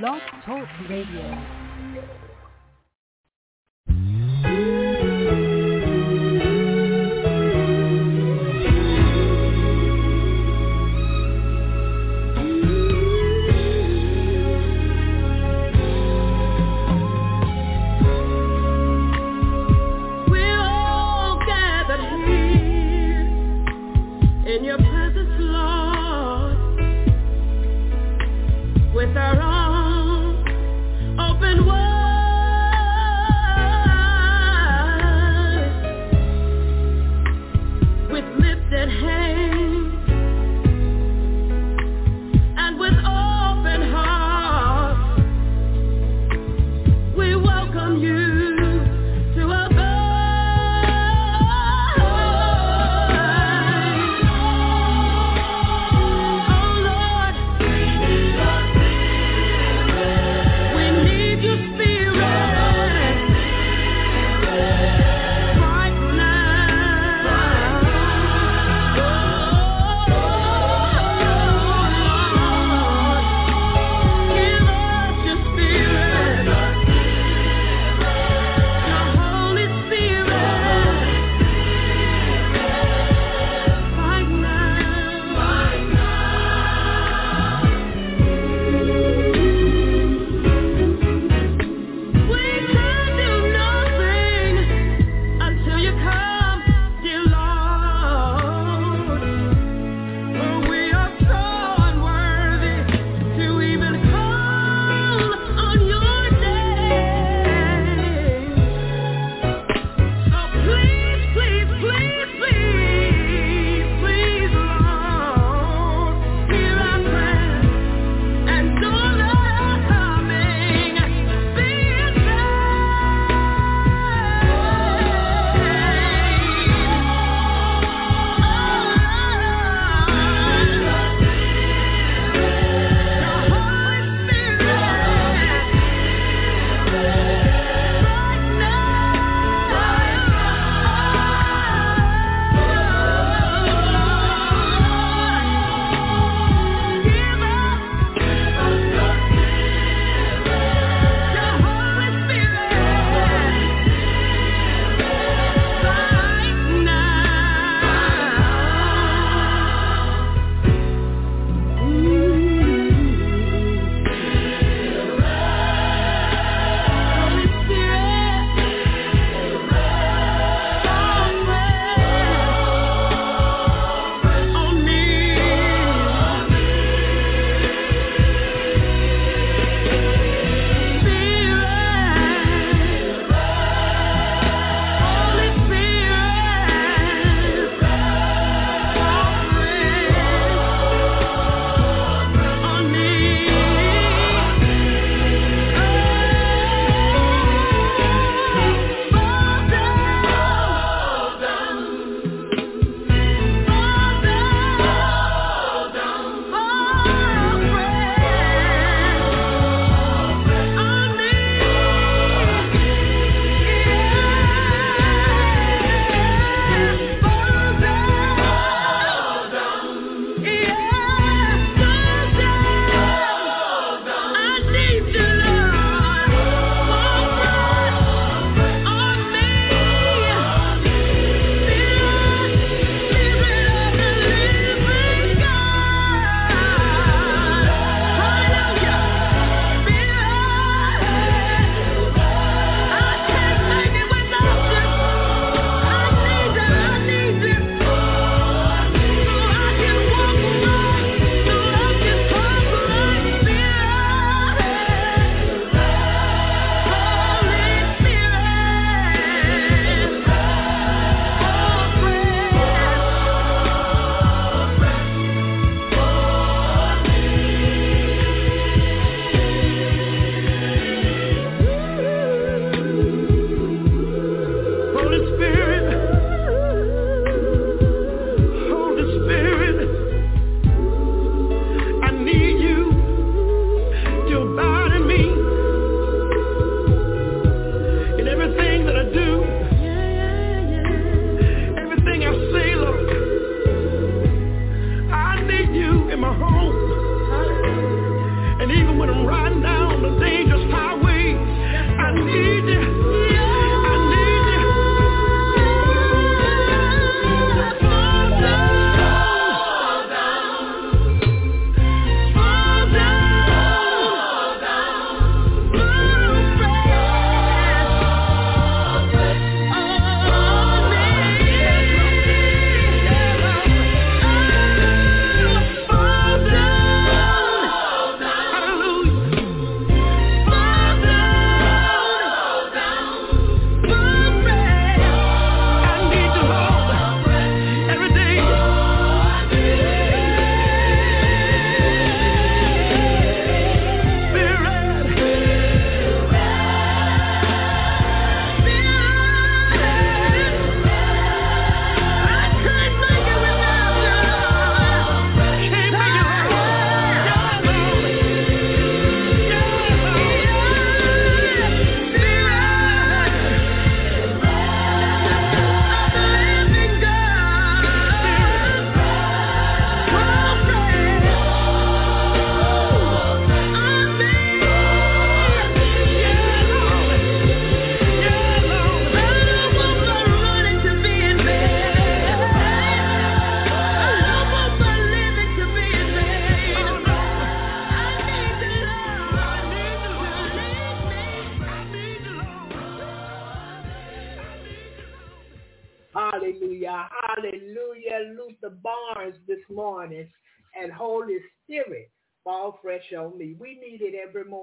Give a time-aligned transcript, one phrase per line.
[0.00, 2.31] Blog Talk Radio.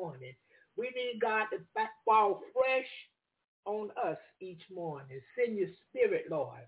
[0.10, 0.34] Morning.
[0.78, 1.60] We need God to
[2.06, 2.88] fall fresh
[3.66, 5.20] on us each morning.
[5.38, 6.62] Send your spirit, Lord.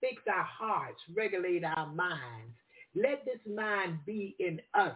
[0.00, 2.54] Fix our hearts, regulate our minds.
[2.94, 4.94] Let this mind be in us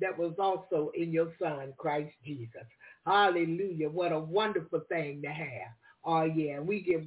[0.00, 2.66] that was also in your son, Christ Jesus.
[3.06, 3.88] Hallelujah.
[3.88, 5.72] What a wonderful thing to have.
[6.04, 6.60] Oh, yeah.
[6.60, 7.04] We give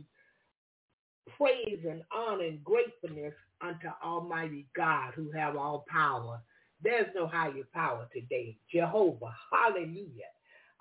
[1.37, 6.41] praise and honor and gratefulness unto Almighty God who have all power.
[6.83, 8.57] There's no higher power today.
[8.73, 9.33] Jehovah.
[9.51, 10.31] Hallelujah.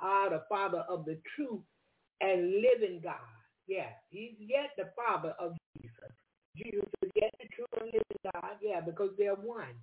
[0.01, 1.63] Ah, the Father of the true
[2.21, 3.15] and living God.
[3.67, 6.13] Yeah, he's yet the Father of Jesus.
[6.57, 8.57] Jesus is yet the true and living God.
[8.63, 9.75] Yeah, because they're one.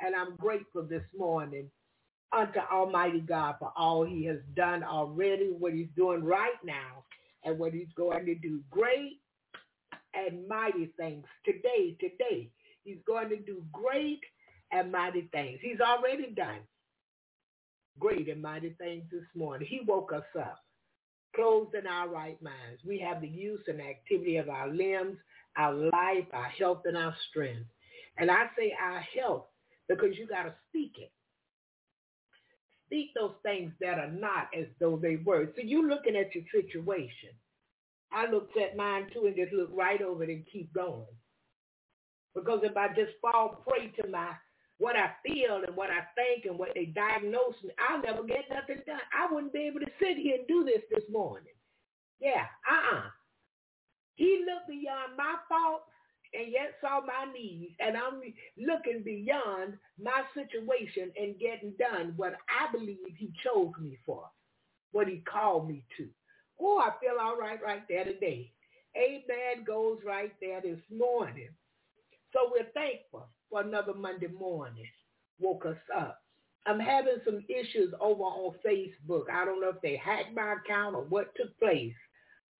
[0.00, 1.70] And I'm grateful this morning
[2.32, 7.04] unto Almighty God for all he has done already, what he's doing right now,
[7.44, 8.60] and what he's going to do.
[8.70, 9.20] Great
[10.14, 12.50] and mighty things today, today.
[12.84, 14.20] He's going to do great
[14.72, 15.58] and mighty things.
[15.62, 16.60] He's already done
[17.98, 19.66] great and mighty things this morning.
[19.68, 20.60] He woke us up,
[21.34, 22.82] clothed in our right minds.
[22.84, 25.18] We have the use and activity of our limbs,
[25.56, 27.66] our life, our health, and our strength.
[28.16, 29.46] And I say our health
[29.88, 31.12] because you got to speak it.
[32.86, 35.48] Speak those things that are not as though they were.
[35.56, 37.30] So you looking at your situation.
[38.10, 41.04] I looked at mine too and just looked right over it and keep going.
[42.34, 44.30] Because if I just fall prey to my
[44.78, 48.44] what I feel and what I think and what they diagnose me, I'll never get
[48.50, 49.00] nothing done.
[49.12, 51.54] I wouldn't be able to sit here and do this this morning.
[52.20, 53.02] Yeah, uh-uh.
[54.14, 55.84] He looked beyond my faults
[56.34, 58.20] and yet saw my needs, and I'm
[58.58, 64.24] looking beyond my situation and getting done what I believe he chose me for,
[64.92, 66.08] what he called me to.
[66.60, 68.52] Oh, I feel all right right there today.
[68.96, 71.50] Amen goes right there this morning.
[72.32, 74.86] So we're thankful for another Monday morning.
[75.40, 76.22] Woke us up.
[76.66, 79.24] I'm having some issues over on Facebook.
[79.32, 81.94] I don't know if they hacked my account or what took place,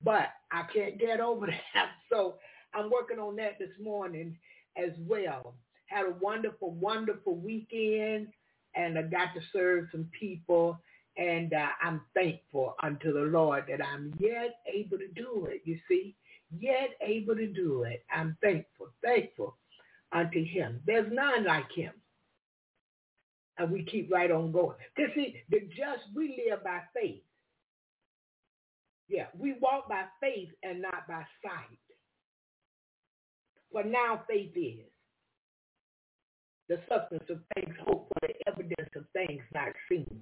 [0.02, 1.90] but I can't get over that.
[2.10, 2.36] So
[2.74, 4.36] I'm working on that this morning
[4.76, 5.54] as well.
[5.86, 8.28] Had a wonderful, wonderful weekend,
[8.74, 10.78] and I got to serve some people,
[11.16, 15.62] and uh, I'm thankful unto the Lord that I'm yet able to do it.
[15.64, 16.14] You see,
[16.58, 18.04] yet able to do it.
[18.14, 19.56] I'm thankful, thankful
[20.12, 20.80] unto him.
[20.86, 21.92] There's none like him.
[23.58, 24.76] And we keep right on going.
[24.94, 27.22] Because see, the just, we live by faith.
[29.08, 31.78] Yeah, we walk by faith and not by sight.
[33.72, 34.84] But now faith is
[36.68, 40.20] the substance of things hoped for, the evidence of things not seen.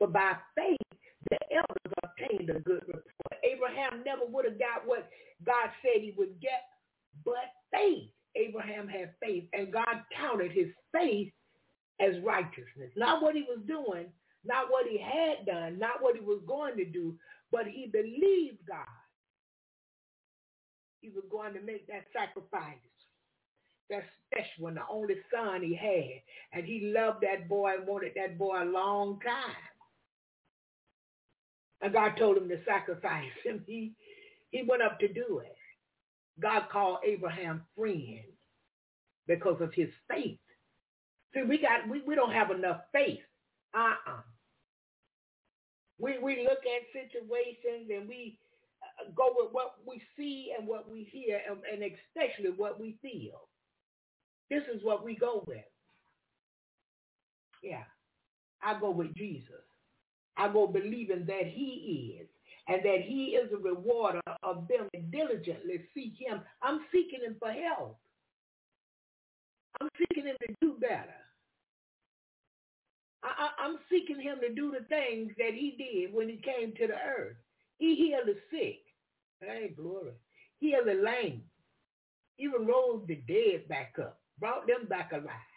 [0.00, 0.78] But by faith,
[1.30, 3.04] the elders obtained a good report.
[3.44, 5.08] Abraham never would have got what
[5.44, 6.64] God said he would get,
[7.24, 8.10] but faith.
[8.36, 11.32] Abraham had faith, and God counted his faith
[12.00, 12.90] as righteousness.
[12.96, 14.06] Not what he was doing,
[14.44, 17.14] not what he had done, not what he was going to do,
[17.52, 18.86] but he believed God.
[21.00, 22.78] He was going to make that sacrifice.
[23.90, 26.22] That special one, the only son he had.
[26.58, 29.54] And he loved that boy and wanted that boy a long time.
[31.82, 33.62] And God told him to sacrifice him.
[33.66, 33.92] He,
[34.50, 35.54] he went up to do it.
[36.40, 38.24] God called Abraham friend
[39.26, 40.38] because of his faith.
[41.34, 43.20] See, we got we, we don't have enough faith.
[43.74, 44.20] Uh-uh.
[45.98, 48.38] We we look at situations and we
[48.82, 52.98] uh, go with what we see and what we hear and, and especially what we
[53.02, 53.48] feel.
[54.50, 55.64] This is what we go with.
[57.62, 57.84] Yeah.
[58.62, 59.64] I go with Jesus.
[60.36, 62.28] I go believing that he is
[62.68, 66.40] and that he is a rewarder of them that diligently seek him.
[66.62, 67.98] I'm seeking him for help.
[69.80, 71.14] I'm seeking him to do better.
[73.22, 76.86] I, am seeking him to do the things that he did when he came to
[76.86, 77.36] the earth.
[77.78, 78.82] He healed the sick.
[79.40, 80.12] Hey, glory.
[80.60, 81.42] Healed the lame.
[82.38, 84.20] Even rose the dead back up.
[84.38, 85.54] Brought them back alive.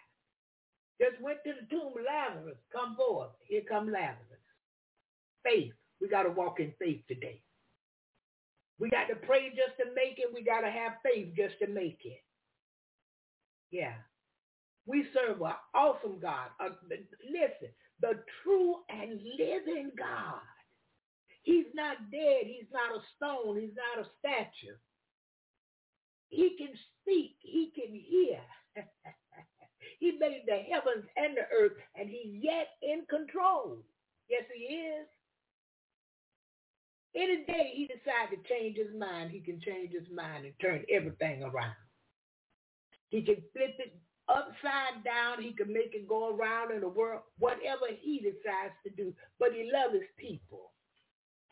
[0.99, 2.57] Just went to the tomb of Lazarus.
[2.71, 3.31] Come forth.
[3.47, 4.43] Here come Lazarus.
[5.43, 5.73] Faith.
[6.01, 7.41] We got to walk in faith today.
[8.79, 10.31] We got to pray just to make it.
[10.33, 12.21] We got to have faith just to make it.
[13.71, 13.93] Yeah.
[14.85, 16.49] We serve an awesome God.
[16.59, 17.69] Uh, listen,
[18.01, 20.41] the true and living God.
[21.43, 22.43] He's not dead.
[22.45, 23.59] He's not a stone.
[23.59, 24.75] He's not a statue.
[26.29, 27.37] He can speak.
[27.39, 28.39] He can hear.
[29.99, 33.77] he made the heavens and the earth, and he's yet in control.
[34.29, 35.07] Yes, he is.
[37.17, 40.85] Any day he decides to change his mind, he can change his mind and turn
[40.87, 41.73] everything around.
[43.09, 43.97] He can flip it
[44.29, 45.41] upside down.
[45.41, 49.13] He can make it go around in the world, whatever he decides to do.
[49.39, 50.73] But he loves his people.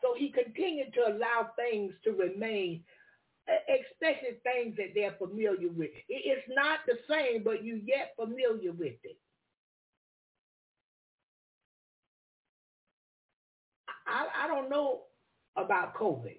[0.02, 2.84] So he continued to allow things to remain,
[3.48, 5.90] especially things that they're familiar with.
[6.08, 9.18] It's not the same, but you yet familiar with it.
[14.06, 15.00] I, I don't know
[15.56, 16.38] about COVID.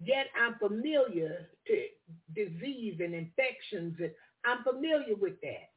[0.00, 1.86] Yet I'm familiar to
[2.34, 3.96] disease and infections.
[4.00, 4.10] And
[4.44, 5.70] I'm familiar with that.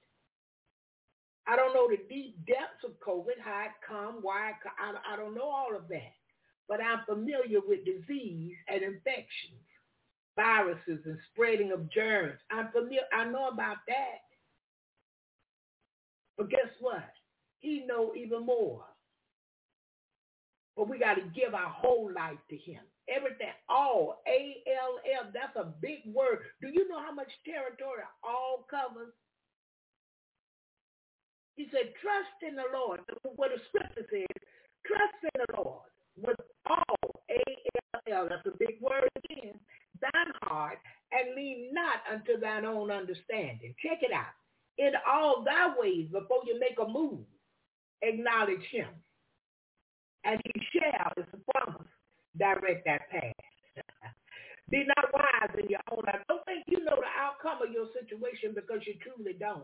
[1.47, 4.73] I don't know the deep depths of COVID, how it come, why it come.
[4.79, 6.13] I, I don't know all of that.
[6.67, 9.63] But I'm familiar with disease and infections,
[10.35, 12.39] viruses and spreading of germs.
[12.51, 13.07] I'm familiar.
[13.13, 14.27] I know about that.
[16.37, 17.09] But guess what?
[17.59, 18.83] He know even more.
[20.77, 22.81] But we got to give our whole life to him.
[23.09, 26.39] Everything, all, A-L-L, that's a big word.
[26.61, 29.13] Do you know how much territory all covers?
[31.55, 32.99] He said, trust in the Lord.
[33.35, 34.43] What the scripture says,
[34.85, 36.37] trust in the Lord with
[36.69, 36.95] all,
[37.31, 39.53] A-L-L, that's a big word again,
[39.99, 40.77] thine heart,
[41.11, 43.73] and lean not unto thine own understanding.
[43.81, 44.35] Check it out.
[44.77, 47.25] In all thy ways, before you make a move,
[48.03, 48.89] acknowledge him
[50.27, 51.87] and he shall, is a promise,
[52.37, 53.33] direct that path.
[54.69, 56.19] Be not wise in your own life.
[56.27, 59.63] Don't think you know the outcome of your situation because you truly don't.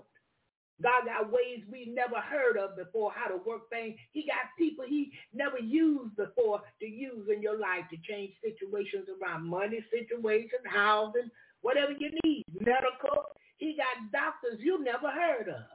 [0.82, 3.96] God got ways we never heard of before how to work things.
[4.12, 9.08] He got people he never used before to use in your life to change situations
[9.12, 11.30] around money situation, housing,
[11.62, 13.36] whatever you need, medical.
[13.58, 15.73] He got doctors you never heard of.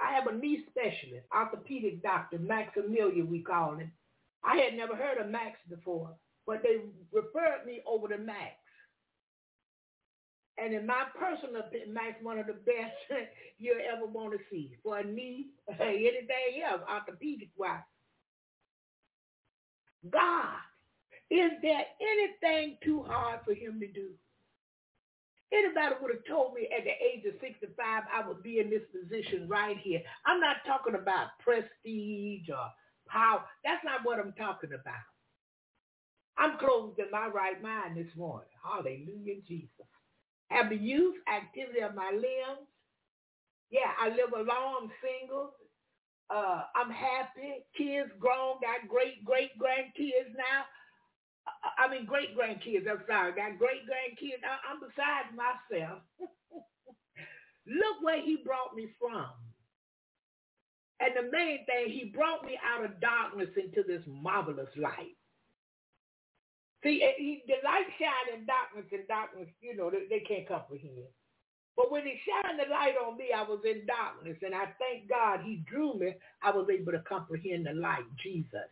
[0.00, 3.92] I have a knee specialist, orthopedic doctor, Max Maximilian we call him.
[4.42, 6.10] I had never heard of Max before,
[6.46, 6.78] but they
[7.12, 8.54] referred me over to Max.
[10.56, 12.96] And in my personal opinion, Max one of the best
[13.58, 15.48] you'll ever want to see for a knee,
[15.80, 17.80] anything else, orthopedic wise.
[20.10, 20.56] God,
[21.30, 24.10] is there anything too hard for him to do?
[25.52, 27.76] Anybody would have told me at the age of 65
[28.12, 30.02] I would be in this position right here.
[30.26, 32.70] I'm not talking about prestige or
[33.08, 33.44] power.
[33.64, 35.06] That's not what I'm talking about.
[36.38, 38.48] I'm clothed in my right mind this morning.
[38.64, 39.86] Hallelujah, Jesus.
[40.48, 42.68] Have the youth, activity of my limbs.
[43.70, 44.90] Yeah, I live alone.
[44.90, 45.52] I'm single.
[46.30, 47.64] Uh, I'm happy.
[47.76, 50.64] Kids grown, got great, great grandkids now.
[51.78, 52.88] I mean, great grandkids.
[52.90, 54.44] I'm sorry, got great grandkids.
[54.44, 56.00] I, am beside myself.
[57.66, 59.30] Look where he brought me from.
[61.00, 65.16] And the main thing, he brought me out of darkness into this marvelous light.
[66.84, 70.48] See, eh, he, the light shine in darkness, and darkness, you know, they, they can't
[70.48, 71.08] comprehend.
[71.76, 75.08] But when he shined the light on me, I was in darkness, and I thank
[75.08, 76.14] God he drew me.
[76.42, 78.68] I was able to comprehend the light, Jesus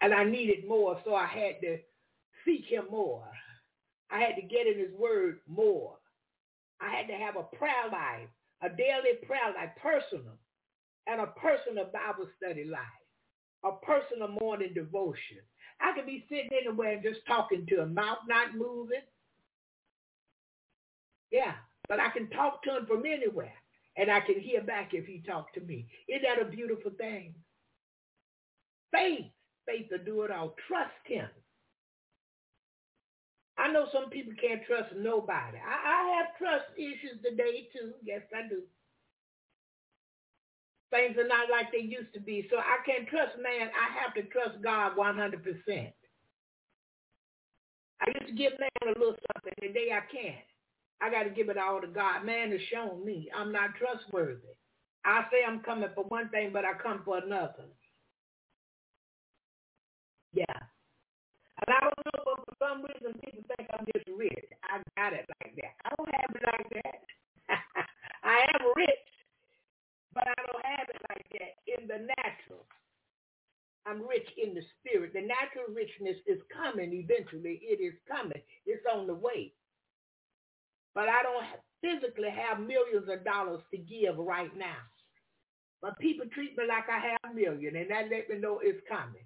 [0.00, 1.78] and I needed more, so I had to
[2.44, 3.24] seek him more.
[4.10, 5.96] I had to get in his word more.
[6.80, 8.28] I had to have a prayer life,
[8.62, 10.38] a daily prayer life, personal,
[11.06, 12.80] and a personal Bible study life,
[13.64, 15.38] a personal morning devotion.
[15.80, 19.00] I could be sitting anywhere and just talking to him, mouth not moving.
[21.30, 21.52] Yeah,
[21.88, 23.52] but I can talk to him from anywhere,
[23.96, 25.86] and I can hear back if he talked to me.
[26.08, 27.34] Isn't that a beautiful thing?
[28.92, 29.26] Faith
[29.70, 30.54] faith to do it all.
[30.68, 31.28] Trust him.
[33.58, 35.58] I know some people can't trust nobody.
[35.58, 37.92] I, I have trust issues today too.
[38.02, 38.62] Yes, I do.
[40.90, 42.48] Things are not like they used to be.
[42.50, 43.70] So I can't trust man.
[43.70, 45.92] I have to trust God 100%.
[48.02, 49.54] I used to give man a little something.
[49.62, 50.44] Today I can't.
[51.02, 52.24] I got to give it all to God.
[52.24, 54.56] Man has shown me I'm not trustworthy.
[55.04, 57.64] I say I'm coming for one thing, but I come for another.
[60.32, 60.58] Yeah.
[61.60, 64.48] And I don't know, but for some reason people think I'm just rich.
[64.64, 65.74] I got it like that.
[65.84, 67.00] I don't have it like that.
[68.24, 69.08] I am rich,
[70.14, 72.64] but I don't have it like that in the natural.
[73.86, 75.12] I'm rich in the spirit.
[75.14, 77.60] The natural richness is coming eventually.
[77.62, 78.42] It is coming.
[78.66, 79.52] It's on the way.
[80.94, 81.44] But I don't
[81.80, 84.80] physically have millions of dollars to give right now.
[85.82, 88.80] But people treat me like I have a million, and that let me know it's
[88.88, 89.24] coming.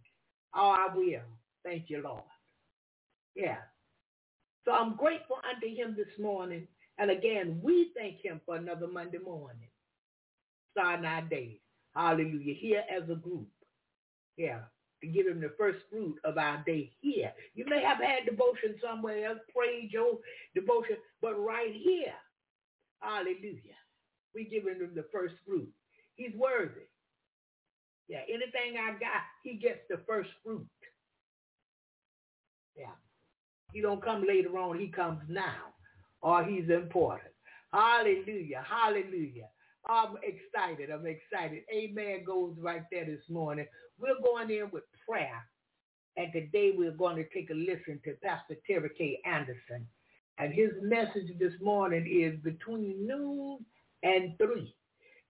[0.56, 1.22] Oh, I will.
[1.64, 2.22] Thank you, Lord.
[3.36, 3.58] Yeah.
[4.64, 6.68] So I'm grateful unto him this morning.
[6.98, 9.68] And again, we thank him for another Monday morning.
[10.72, 11.60] Starting our day.
[11.94, 12.54] Hallelujah.
[12.54, 13.48] Here as a group.
[14.36, 14.60] Yeah.
[15.02, 17.32] to give him the first fruit of our day here.
[17.54, 20.18] You may have had devotion somewhere else, prayed your
[20.54, 22.14] devotion, but right here,
[23.00, 23.78] hallelujah,
[24.34, 25.70] we giving him the first fruit.
[26.16, 26.86] He's worthy.
[28.08, 30.66] Yeah, anything I got, he gets the first fruit.
[32.76, 32.92] Yeah.
[33.72, 35.72] He don't come later on, he comes now.
[36.22, 37.32] Or he's important.
[37.72, 38.64] Hallelujah.
[38.68, 39.48] Hallelujah.
[39.88, 40.90] I'm excited.
[40.90, 41.64] I'm excited.
[41.74, 43.66] Amen goes right there this morning.
[43.98, 45.46] We're going in with prayer.
[46.16, 49.20] And today we're going to take a listen to Pastor Terry K.
[49.26, 49.86] Anderson.
[50.38, 53.58] And his message this morning is between noon
[54.02, 54.74] and 3.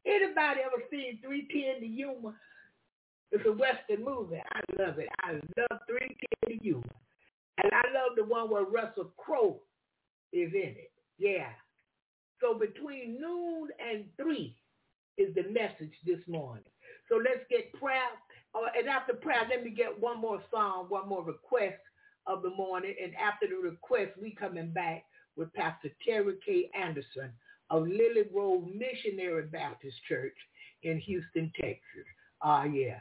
[0.06, 2.34] Anybody ever seen 310 to Yuma?
[3.34, 4.40] It's a Western movie.
[4.52, 5.08] I love it.
[5.22, 6.82] I love 310 to Yuma.
[7.60, 9.60] And I love the one where Russell Crowe
[10.32, 10.92] is in it.
[11.18, 11.48] Yeah.
[12.40, 14.54] So between noon and 3
[15.18, 16.62] is the message this morning.
[17.08, 18.06] So let's get prayer.
[18.54, 21.80] Uh, and after prayer, let me get one more song, one more request
[22.28, 22.94] of the morning.
[23.02, 26.70] And after the request, we coming back with Pastor Terry K.
[26.80, 27.32] Anderson
[27.70, 30.36] of Lily Grove Missionary Baptist Church
[30.84, 32.06] in Houston, Texas.
[32.40, 33.00] Ah, uh, yeah.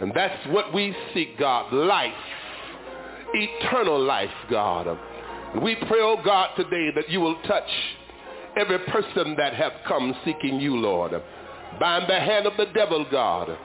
[0.00, 2.12] And that's what we seek, God, life,
[3.34, 4.86] eternal life, God.
[5.54, 7.68] And we pray, oh God, today that you will touch
[8.56, 11.12] every person that have come seeking you, Lord.
[11.80, 13.56] Bind the hand of the devil, God.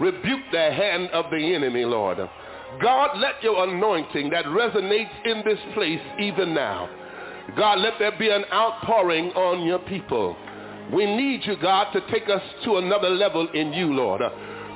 [0.00, 2.18] Rebuke the hand of the enemy, Lord.
[2.82, 6.88] God, let your anointing that resonates in this place even now.
[7.56, 10.36] God, let there be an outpouring on your people.
[10.92, 14.20] We need you, God, to take us to another level in you, Lord.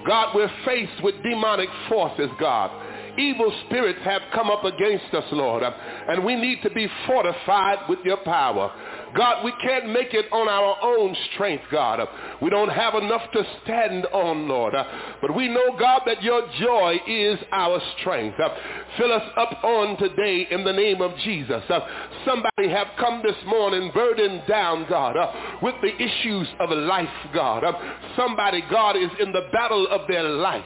[0.06, 2.70] God, we're faced with demonic forces, God.
[3.18, 8.00] Evil spirits have come up against us, Lord, and we need to be fortified with
[8.04, 8.72] your power.
[9.16, 11.98] God, we can't make it on our own strength, God.
[12.40, 14.72] We don't have enough to stand on, Lord.
[15.20, 18.38] But we know, God, that your joy is our strength.
[18.96, 21.60] Fill us up on today in the name of Jesus.
[22.24, 25.16] Somebody have come this morning burdened down, God,
[25.60, 27.64] with the issues of life, God.
[28.16, 30.62] Somebody, God, is in the battle of their life.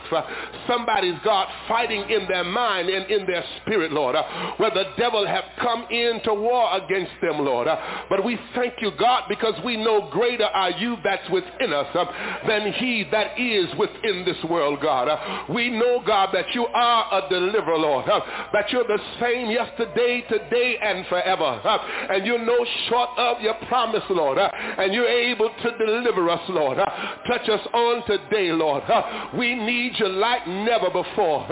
[0.69, 4.17] Somebody's, God, fighting in their mind and in their spirit, Lord,
[4.57, 7.69] where the devil have come into war against them, Lord.
[8.09, 12.05] But we thank you, God, because we know greater are you that's within us uh,
[12.49, 15.09] than he that is within this world, God.
[15.09, 18.21] Uh, we know, God, that you are a deliverer, Lord, uh,
[18.53, 21.61] that you're the same yesterday, today, and forever.
[21.65, 21.79] Uh,
[22.11, 24.39] and you're no short of your promise, Lord.
[24.39, 26.79] Uh, and you're able to deliver us, Lord.
[26.79, 26.87] Uh,
[27.27, 28.83] touch us on today, Lord.
[29.37, 31.47] we need you like never before.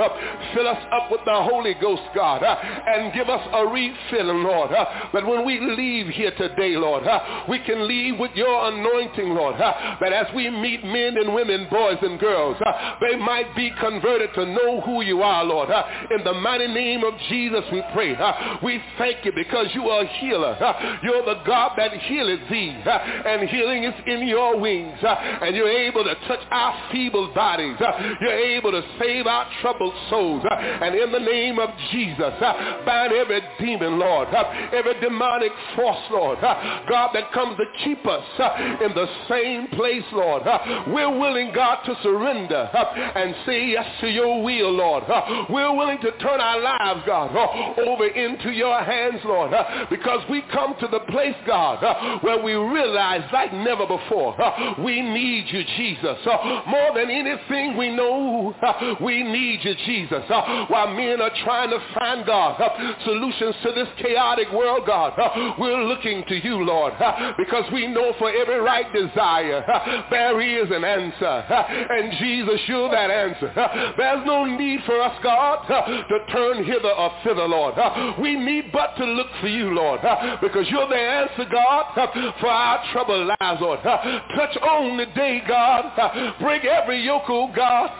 [0.55, 2.57] fill us up with the Holy Ghost, God, uh,
[2.87, 4.73] and give us a refilling, Lord.
[4.73, 7.07] Uh, that when we leave here today, Lord.
[7.07, 11.67] Uh, we can leave with your anointing, Lord, that as we meet men and women,
[11.71, 12.57] boys and girls,
[13.01, 15.69] they might be converted to know who you are, Lord.
[16.11, 18.17] In the mighty name of Jesus, we pray.
[18.63, 20.57] We thank you because you are a healer.
[21.03, 26.05] You're the God that healeth thee, and healing is in your wings, and you're able
[26.05, 27.77] to touch our feeble bodies.
[28.21, 33.13] You're able to save our troubled souls, and in the name of Jesus, uh, bind
[33.13, 38.25] every demon, Lord, uh, every demonic force, Lord, uh, God, that comes to keep us
[38.39, 40.47] uh, in the same place, Lord.
[40.47, 45.05] Uh, we're willing, God, to surrender uh, and say yes to your will, Lord.
[45.51, 47.37] We're willing to turn our lives, God,
[47.79, 49.53] over into your hands, Lord,
[49.91, 54.37] because we come to the place, God, where we realize like never before,
[54.79, 56.19] we need you, Jesus.
[56.67, 58.55] More than anything we know,
[59.01, 60.23] we need you, Jesus.
[60.69, 62.61] While men are trying to find, God,
[63.05, 65.13] solutions to this chaotic world, God,
[65.59, 66.95] we're looking to you, Lord,
[67.37, 69.65] because we know for every right desire,
[70.11, 71.45] there is an answer.
[71.91, 73.53] And Jesus, you're that answer.
[73.97, 77.75] There's no need for us, God, to turn hither or thither, Lord.
[78.21, 80.01] We need but to look for you, Lord,
[80.41, 83.81] because you're the answer, God, for our troubled lives, Lord.
[83.83, 86.37] Touch on the day, God.
[86.41, 87.91] Break every yoke, oh God.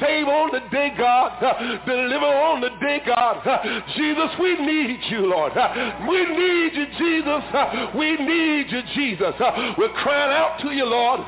[0.00, 1.32] Save on the day, God.
[1.86, 3.42] Deliver on the day, God.
[3.96, 5.52] Jesus, we need you, Lord.
[6.08, 7.42] We need you, Jesus.
[7.94, 9.34] We need you, Jesus.
[9.76, 11.20] We're crying out to you, Lord.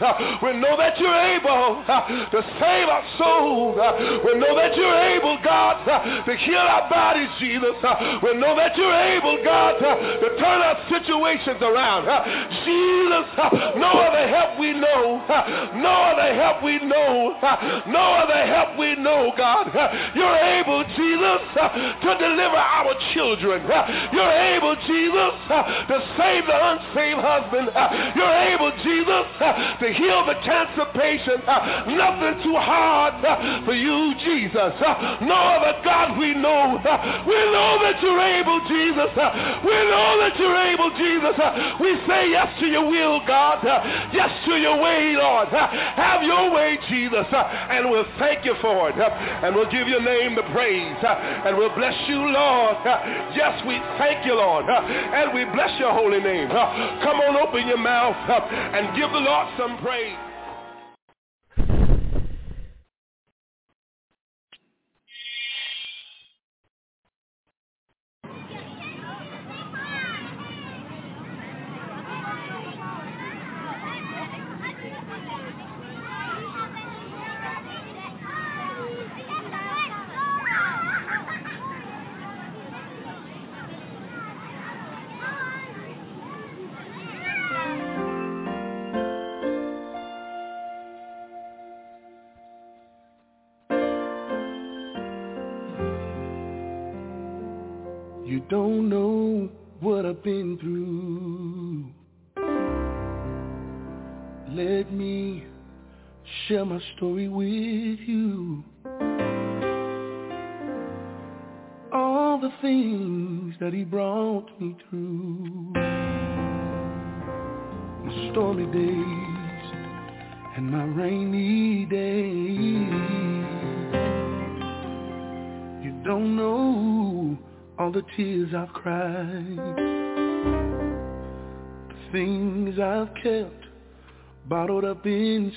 [0.42, 3.76] We know that you're able to save our souls.
[4.24, 5.84] We know that you're able, God,
[6.24, 7.74] to heal our bodies, Jesus.
[8.22, 12.06] We know that you're able, God, to turn our situations around.
[12.64, 13.26] Jesus,
[13.76, 15.22] no other help we know.
[15.82, 17.36] No other help we know.
[17.88, 19.70] No other help we know, God.
[20.14, 21.68] You're able, Jesus, uh,
[22.04, 23.64] to deliver our children.
[23.64, 27.70] Uh, you're able, Jesus, uh, to save the unsaved husband.
[28.16, 29.26] You're able, Jesus,
[29.80, 31.44] to heal the cancer patient.
[31.88, 33.18] Nothing too hard
[33.64, 34.74] for you, Jesus.
[35.24, 36.78] No other God we know.
[37.26, 39.12] We know that you're able, Jesus.
[39.64, 41.36] We know that you're able, Jesus.
[41.80, 43.64] We say yes to your will, God.
[44.12, 45.48] Yes to your way, Lord.
[45.48, 47.26] Have your way, Jesus.
[47.32, 48.96] And we'll thank you for it.
[48.98, 50.96] And we'll give your name the praise.
[51.02, 52.76] Uh, and we'll bless you, Lord.
[52.86, 54.66] Uh, yes, we thank you, Lord.
[54.68, 56.48] Uh, and we bless your holy name.
[56.48, 60.16] Come on, open your mouth and give the Lord some praise.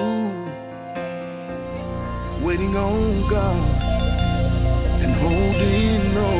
[2.43, 3.81] waiting on God
[5.01, 6.34] and holding on.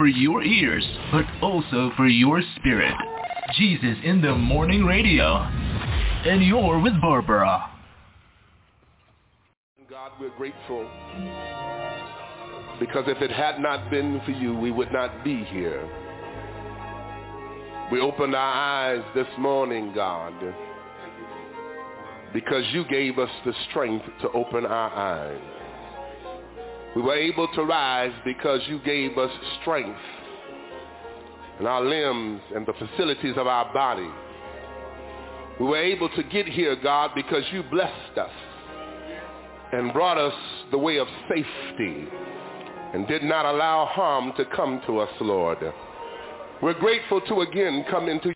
[0.00, 2.94] for your ears, but also for your spirit.
[3.58, 5.26] Jesus in the Morning Radio.
[6.24, 7.70] And you're with Barbara.
[9.90, 10.88] God, we're grateful
[12.80, 15.86] because if it had not been for you, we would not be here.
[17.92, 20.32] We opened our eyes this morning, God,
[22.32, 25.59] because you gave us the strength to open our eyes.
[26.96, 30.00] We were able to rise because you gave us strength
[31.58, 34.08] and our limbs and the facilities of our body.
[35.60, 38.30] We were able to get here, God, because you blessed us
[39.72, 40.34] and brought us
[40.70, 42.08] the way of safety
[42.92, 45.58] and did not allow harm to come to us, Lord.
[46.60, 48.32] We're grateful to again come into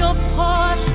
[0.00, 0.89] your part.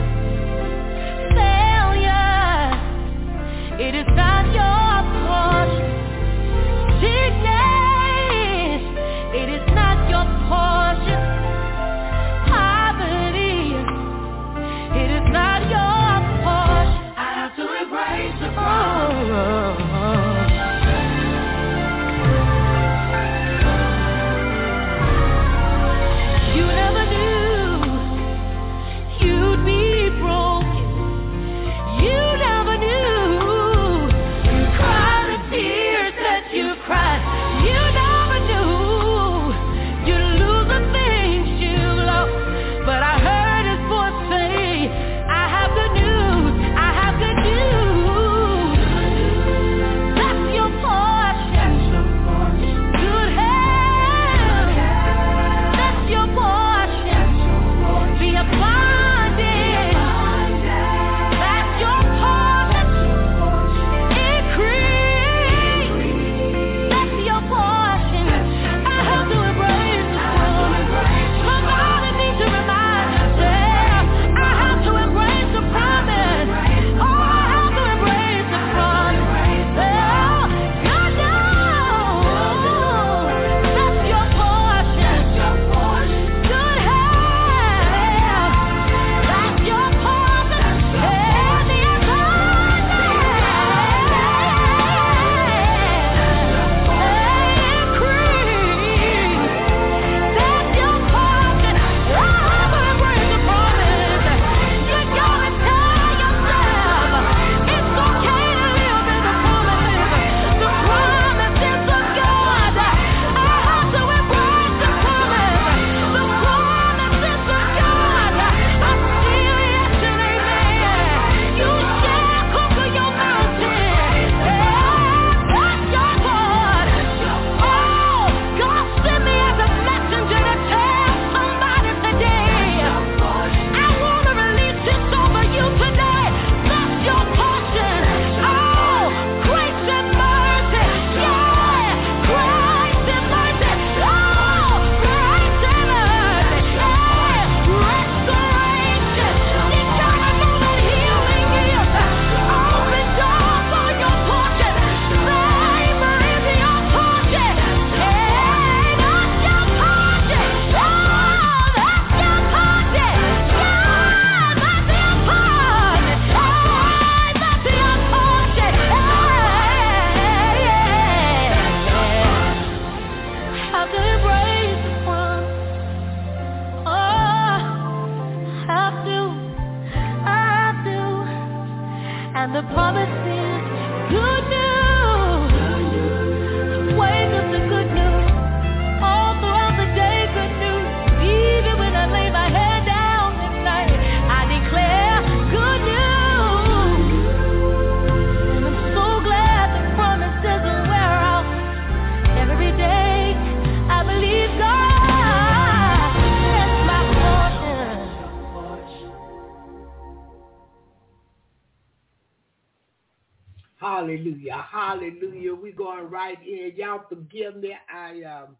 [217.45, 217.75] Forgive me.
[217.93, 218.57] I um,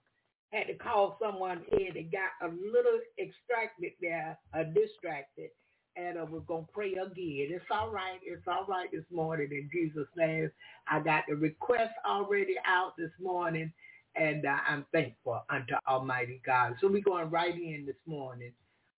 [0.51, 5.51] had to call someone in and got a little extracted there, uh, distracted.
[5.95, 7.49] And I we're going to pray again.
[7.51, 8.19] It's all right.
[8.23, 10.51] It's all right this morning in Jesus' name.
[10.87, 13.73] I got the request already out this morning,
[14.15, 16.75] and uh, I'm thankful unto Almighty God.
[16.81, 18.53] So we're going right in this morning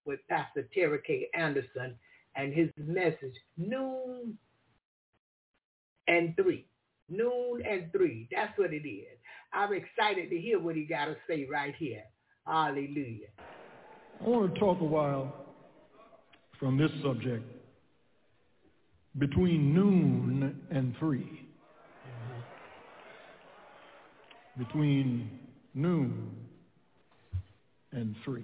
[0.05, 1.29] with Pastor Terry K.
[1.35, 1.99] Anderson
[2.35, 4.37] and his message, Noon
[6.07, 6.67] and 3.
[7.09, 8.29] Noon and 3.
[8.31, 9.19] That's what it is.
[9.53, 12.03] I'm excited to hear what he got to say right here.
[12.45, 13.27] Hallelujah.
[14.23, 15.33] I want to talk a while
[16.59, 17.43] from this subject
[19.17, 21.19] between noon and 3.
[21.19, 21.43] Mm-hmm.
[24.63, 25.39] Between
[25.73, 26.31] noon
[27.91, 28.43] and 3.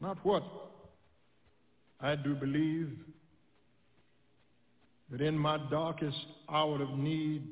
[0.00, 0.42] Not what
[2.00, 2.90] I do believe
[5.10, 6.16] that in my darkest
[6.48, 7.42] hour of need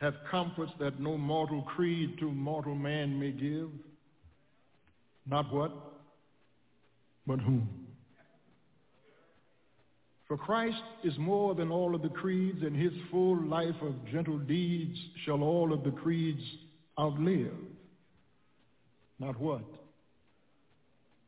[0.00, 3.68] have comforts that no mortal creed to mortal man may give.
[5.26, 5.72] Not what,
[7.26, 7.68] but whom.
[10.26, 14.38] For Christ is more than all of the creeds, and his full life of gentle
[14.38, 16.42] deeds shall all of the creeds
[16.98, 17.52] outlive.
[19.18, 19.64] Not what,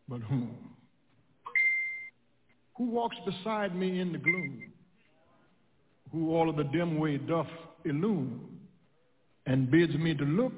[0.09, 0.72] but whom
[2.83, 4.73] who walks beside me in the gloom,
[6.11, 7.47] who all of the dim way doth
[7.85, 8.59] illume,
[9.47, 10.53] and bids me to look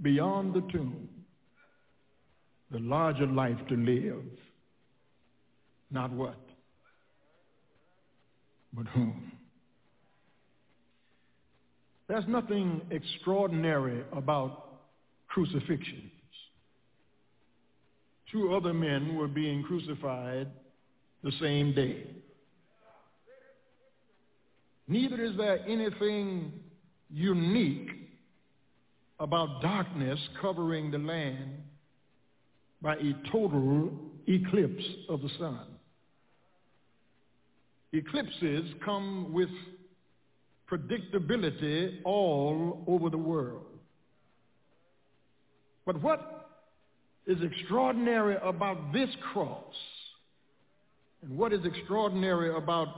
[0.00, 1.08] beyond the tomb,
[2.70, 4.22] the larger life to live,
[5.90, 6.38] not what,
[8.72, 9.32] but whom.
[12.06, 14.78] There's nothing extraordinary about
[15.26, 16.12] crucifixions.
[18.30, 20.46] Two other men were being crucified
[21.26, 22.04] the same day.
[24.86, 26.52] Neither is there anything
[27.10, 27.88] unique
[29.18, 31.64] about darkness covering the land
[32.80, 33.90] by a total
[34.28, 35.66] eclipse of the sun.
[37.92, 39.48] Eclipses come with
[40.70, 43.66] predictability all over the world.
[45.84, 46.50] But what
[47.26, 49.74] is extraordinary about this cross
[51.26, 52.88] and what is extraordinary about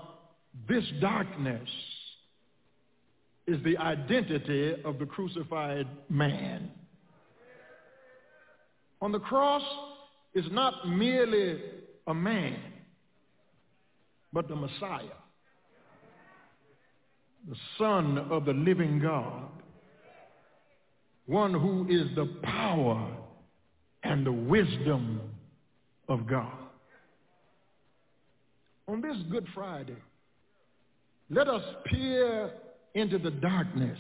[0.69, 1.69] this darkness
[3.47, 6.71] is the identity of the crucified man.
[9.01, 9.63] On the cross
[10.35, 11.59] is not merely
[12.07, 12.59] a man,
[14.33, 15.05] but the Messiah,
[17.49, 19.49] the Son of the living God,
[21.25, 23.11] one who is the power
[24.03, 25.21] and the wisdom
[26.09, 26.68] of God
[28.89, 29.97] on this Good Friday,
[31.31, 32.51] let us peer
[32.95, 33.99] into the darkness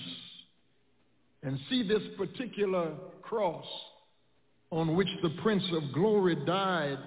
[1.42, 3.66] and see this particular cross
[4.70, 6.98] on which the Prince of Glory died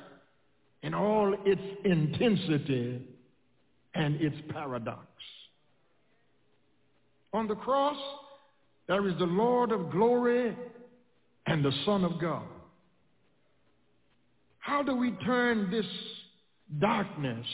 [0.83, 3.01] in all its intensity
[3.95, 5.05] and its paradox.
[7.33, 7.97] On the cross,
[8.87, 10.55] there is the Lord of glory
[11.47, 12.43] and the Son of God.
[14.59, 15.85] How do we turn this
[16.79, 17.45] darkness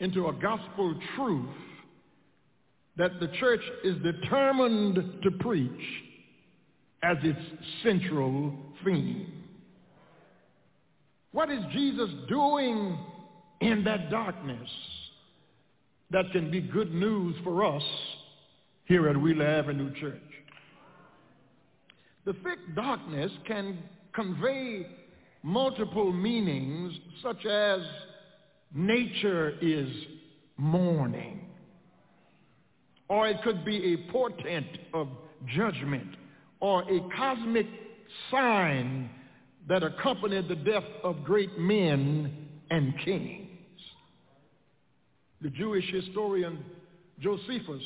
[0.00, 1.48] into a gospel truth
[2.96, 5.70] that the church is determined to preach
[7.02, 7.40] as its
[7.82, 8.54] central
[8.84, 9.44] theme.
[11.32, 12.96] What is Jesus doing
[13.60, 14.68] in that darkness
[16.10, 17.82] that can be good news for us
[18.84, 20.20] here at Wheeler Avenue Church?
[22.24, 23.78] The thick darkness can
[24.14, 24.86] convey
[25.44, 27.80] multiple meanings such as
[28.74, 29.88] nature is
[30.56, 31.42] mourning.
[33.08, 35.08] Or it could be a portent of
[35.54, 36.16] judgment
[36.60, 37.66] or a cosmic
[38.30, 39.10] sign
[39.68, 43.50] that accompanied the death of great men and kings.
[45.42, 46.64] The Jewish historian
[47.20, 47.82] Josephus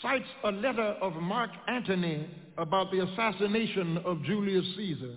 [0.00, 5.16] cites a letter of Mark Antony about the assassination of Julius Caesar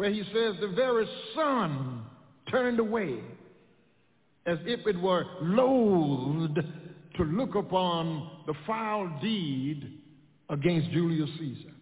[0.00, 2.02] where he says the very sun
[2.50, 3.20] turned away
[4.46, 6.58] as if it were loathed
[7.18, 10.00] to look upon the foul deed
[10.48, 11.74] against Julius Caesar.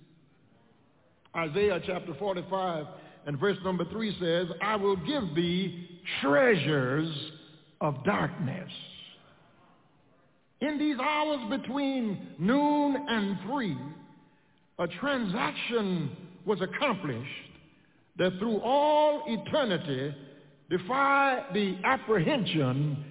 [1.36, 2.86] Isaiah chapter 45
[3.26, 5.88] and verse number 3 says, I will give thee
[6.20, 7.14] treasures
[7.80, 8.72] of darkness.
[10.60, 13.78] In these hours between noon and 3,
[14.80, 17.47] a transaction was accomplished
[18.18, 20.14] that through all eternity
[20.70, 23.04] defy the apprehension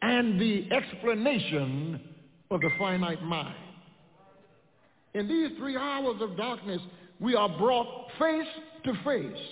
[0.00, 2.00] and the explanation
[2.50, 3.54] of the finite mind.
[5.14, 6.80] In these three hours of darkness,
[7.20, 8.48] we are brought face
[8.84, 9.46] to face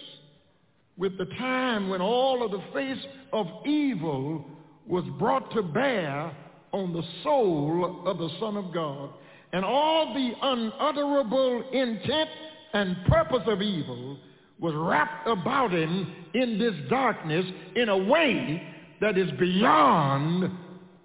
[0.96, 4.44] with the time when all of the face of evil
[4.86, 6.34] was brought to bear
[6.72, 9.10] on the soul of the Son of God.
[9.52, 12.30] And all the unutterable intent
[12.72, 14.18] and purpose of evil
[14.60, 17.46] was wrapped about him in this darkness
[17.76, 18.62] in a way
[19.00, 20.50] that is beyond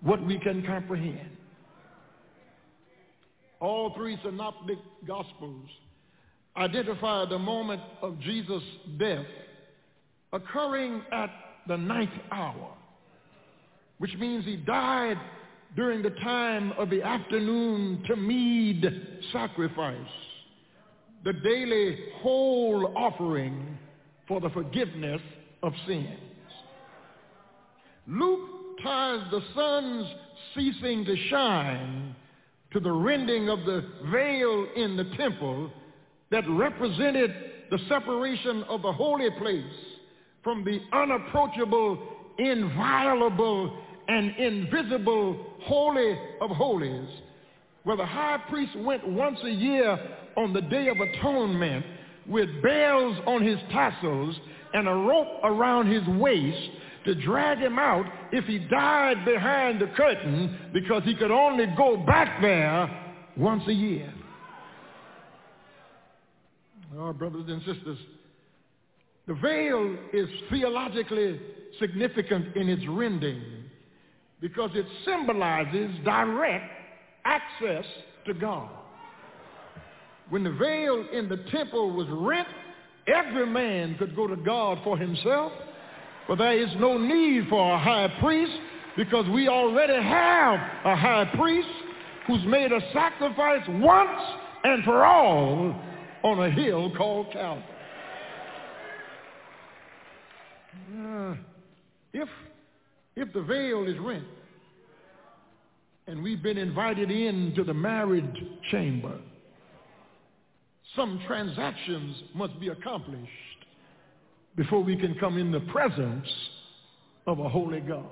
[0.02, 1.30] what we can comprehend.
[3.62, 4.78] All three synoptic
[5.08, 5.70] gospels
[6.58, 8.64] identify the moment of Jesus'
[8.98, 9.26] death
[10.34, 11.30] occurring at
[11.68, 12.74] the ninth hour,
[13.98, 15.18] which means he died
[15.76, 19.96] during the time of the afternoon Tamid sacrifice
[21.26, 23.78] the daily whole offering
[24.28, 25.22] for the forgiveness
[25.64, 26.08] of sins.
[28.08, 28.50] Luke
[28.84, 30.08] ties the sun's
[30.54, 32.16] ceasing to shine
[32.72, 35.72] to the rending of the veil in the temple
[36.30, 37.34] that represented
[37.72, 39.64] the separation of the holy place
[40.44, 41.98] from the unapproachable,
[42.38, 43.76] inviolable,
[44.08, 47.10] and invisible holy of holies,
[47.86, 49.98] where the high priest went once a year
[50.36, 51.86] on the Day of Atonement
[52.28, 54.36] with bells on his tassels
[54.74, 56.72] and a rope around his waist
[57.06, 61.98] to drag him out if he died behind the curtain because he could only go
[61.98, 62.90] back there
[63.38, 64.12] once a year.
[66.98, 68.00] Our oh, brothers and sisters,
[69.28, 71.40] the veil is theologically
[71.80, 73.44] significant in its rending
[74.42, 76.75] because it symbolizes direct
[77.26, 77.86] access
[78.26, 78.70] to God.
[80.30, 82.48] When the veil in the temple was rent,
[83.08, 85.52] every man could go to God for himself,
[86.28, 88.54] but there is no need for a high priest
[88.98, 91.68] because we already have a high priest
[92.28, 94.22] who's made a sacrifice once
[94.64, 95.80] and for all
[96.24, 97.64] on a hill called Calvary.
[100.98, 101.36] Uh,
[102.14, 102.30] if,
[103.16, 104.26] if the veil is rent
[106.08, 109.18] and we've been invited into the marriage chamber,
[110.96, 113.32] some transactions must be accomplished
[114.56, 116.28] before we can come in the presence
[117.28, 118.06] of a holy God.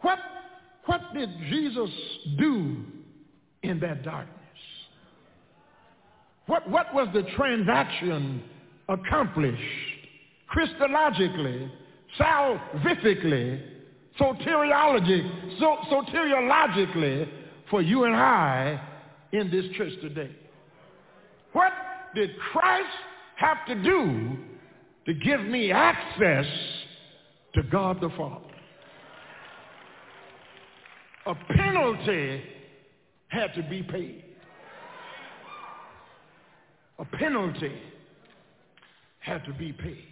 [0.00, 0.18] What,
[0.86, 1.90] what did Jesus
[2.38, 2.84] do
[3.62, 4.34] in that darkness?
[6.46, 8.42] What, what was the transaction
[8.88, 9.60] accomplished
[10.54, 11.70] Christologically,
[12.18, 13.62] salvifically,
[14.18, 17.28] soteriology, so, soteriologically
[17.70, 18.80] for you and I
[19.32, 20.30] in this church today?
[21.52, 21.72] What
[22.14, 22.88] did Christ
[23.36, 24.36] have to do
[25.06, 26.46] to give me access
[27.54, 28.44] to God the Father?
[31.26, 32.42] A penalty
[33.28, 34.24] had to be paid.
[36.98, 37.72] A penalty
[39.20, 40.04] had to be paid.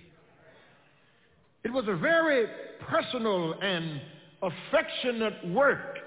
[1.65, 2.47] It was a very
[2.89, 4.01] personal and
[4.43, 5.99] affectionate work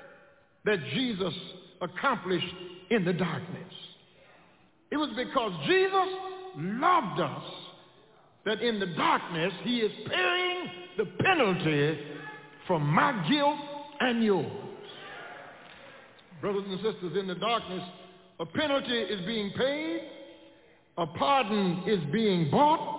[0.65, 1.33] that Jesus
[1.81, 2.53] accomplished
[2.89, 3.73] in the darkness.
[4.91, 6.07] It was because Jesus
[6.57, 7.43] loved us
[8.45, 11.99] that in the darkness he is paying the penalty
[12.67, 13.59] for my guilt
[13.99, 14.51] and yours.
[16.41, 17.81] Brothers and sisters, in the darkness,
[18.39, 20.01] a penalty is being paid,
[20.97, 22.94] a pardon is being bought,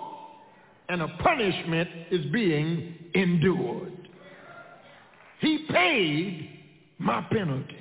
[0.89, 4.09] and a punishment is being endured.
[5.39, 6.49] He paid
[6.97, 7.77] my penalty.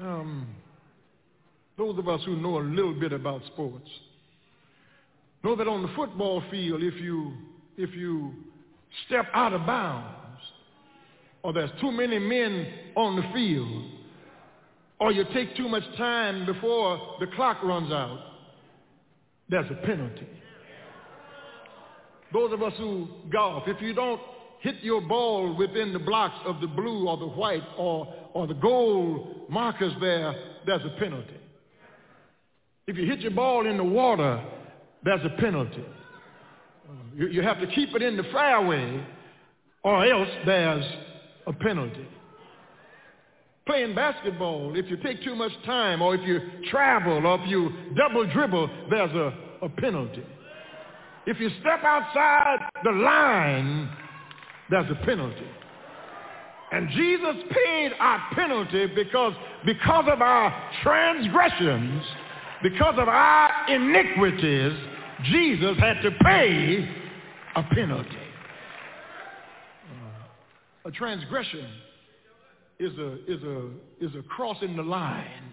[0.00, 0.46] Um,
[1.78, 3.88] those of us who know a little bit about sports
[5.42, 7.32] know that on the football field, if you,
[7.76, 8.32] if you
[9.06, 10.16] step out of bounds,
[11.42, 12.66] or there's too many men
[12.96, 13.84] on the field,
[14.98, 18.18] or you take too much time before the clock runs out,
[19.48, 20.26] there's a penalty.
[22.32, 24.20] Those of us who golf, if you don't
[24.60, 28.54] hit your ball within the blocks of the blue or the white or, or the
[28.54, 30.34] gold markers there,
[30.66, 31.36] there's a penalty.
[32.86, 34.44] If you hit your ball in the water
[35.02, 35.84] there's a penalty.
[37.16, 39.04] You, you have to keep it in the fairway
[39.82, 40.84] or else there's
[41.46, 42.06] a penalty.
[43.66, 47.70] Playing basketball, if you take too much time or if you travel or if you
[47.96, 50.24] double dribble, there's a, a penalty.
[51.26, 53.90] If you step outside the line,
[54.70, 55.46] there's a penalty.
[56.72, 59.34] And Jesus paid our penalty because,
[59.66, 62.04] because of our transgressions,
[62.62, 64.72] because of our iniquities,
[65.24, 66.88] Jesus had to pay
[67.56, 68.08] a penalty.
[69.90, 71.68] Uh, a transgression
[72.78, 75.52] is a, is, a, is a crossing the line.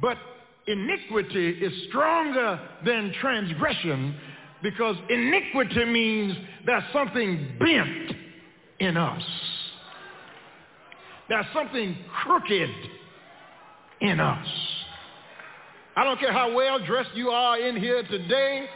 [0.00, 0.18] But
[0.66, 4.14] iniquity is stronger than transgression
[4.62, 8.12] because iniquity means there's something bent
[8.78, 9.22] in us.
[11.28, 12.70] There's something crooked
[14.00, 14.46] in us.
[15.96, 18.66] I don't care how well dressed you are in here today.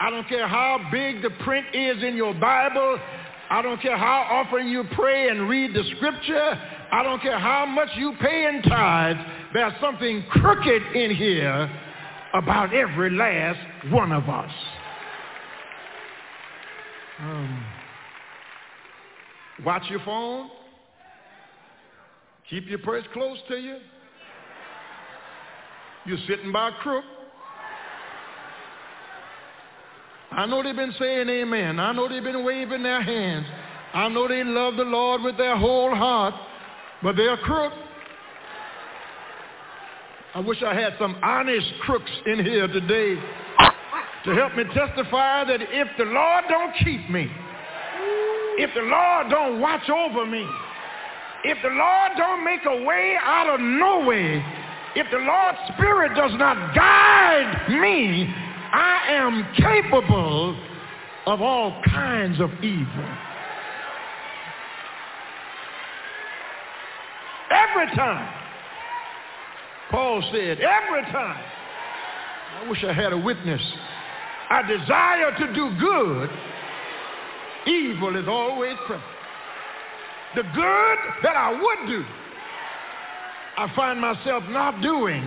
[0.00, 2.98] I don't care how big the print is in your Bible.
[3.50, 6.60] I don't care how often you pray and read the scripture.
[6.92, 9.18] I don't care how much you pay in tithes.
[9.52, 11.70] There's something crooked in here
[12.34, 13.58] about every last
[13.92, 14.50] one of us.
[17.18, 17.64] Um,
[19.64, 20.50] watch your phone.
[22.48, 23.78] Keep your purse close to you.
[26.06, 27.04] You're sitting by a crook.
[30.30, 31.80] I know they've been saying amen.
[31.80, 33.46] I know they've been waving their hands.
[33.92, 36.34] I know they love the Lord with their whole heart,
[37.02, 37.72] but they're crook.
[40.32, 43.16] I wish I had some honest crooks in here today
[44.24, 47.28] to help me testify that if the Lord don't keep me,
[48.56, 50.46] if the Lord don't watch over me,
[51.42, 54.44] if the Lord don't make a way out of no way,
[54.94, 58.32] if the Lord's Spirit does not guide me,
[58.72, 60.56] I am capable
[61.26, 63.16] of all kinds of evil.
[67.50, 68.39] Every time.
[69.90, 71.44] Paul said, every time.
[72.60, 73.60] I wish I had a witness.
[74.50, 76.30] I desire to do good.
[77.66, 79.04] Evil is always present.
[80.34, 82.04] The good that I would do,
[83.56, 85.22] I find myself not doing.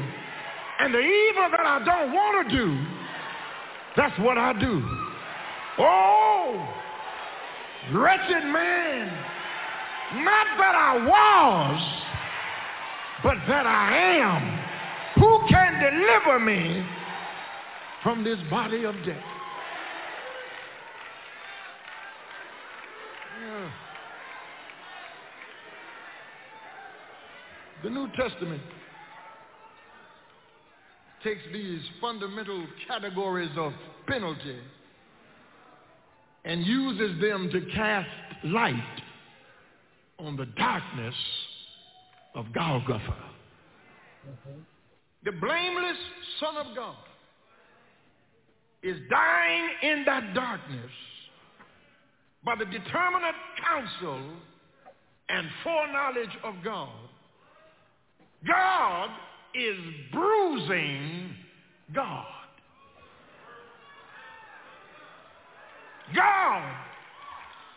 [0.79, 2.85] And the evil that I don't want to do,
[3.97, 4.83] that's what I do.
[5.79, 6.69] Oh,
[7.93, 9.07] wretched man,
[10.23, 12.03] not that I was,
[13.23, 15.21] but that I am.
[15.21, 16.85] Who can deliver me
[18.03, 19.23] from this body of death?
[27.83, 28.61] The New Testament
[31.23, 33.73] takes these fundamental categories of
[34.07, 34.59] penalty
[36.45, 38.09] and uses them to cast
[38.45, 39.01] light
[40.19, 41.15] on the darkness
[42.35, 43.15] of Golgotha.
[45.23, 45.97] The blameless
[46.39, 46.95] Son of God
[48.81, 50.91] is dying in that darkness
[52.43, 54.21] by the determinate counsel
[55.29, 56.89] and foreknowledge of God
[58.45, 59.09] God
[59.55, 59.77] is
[60.11, 61.35] bruising
[61.93, 62.25] God.
[66.15, 66.75] God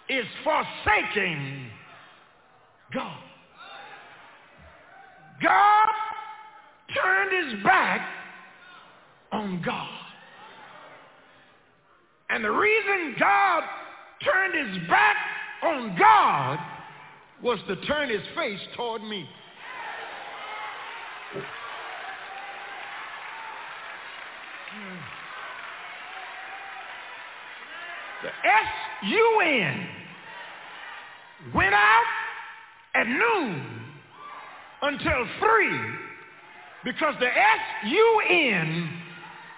[0.09, 1.71] is forsaking
[2.93, 3.19] God.
[5.43, 5.89] God
[6.95, 8.09] turned his back
[9.33, 9.89] on God.
[12.31, 13.63] And the reason God
[14.25, 15.17] turned his back
[15.63, 16.59] on God
[17.43, 19.29] was to turn his face toward me.
[28.23, 29.87] The S-U-N
[31.55, 32.05] went out
[32.95, 33.86] at noon
[34.87, 36.07] until 3
[36.85, 38.91] because the S-U-N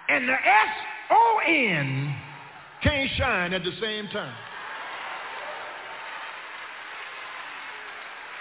[0.09, 2.15] and the S-O-N
[2.81, 4.35] can't shine at the same time.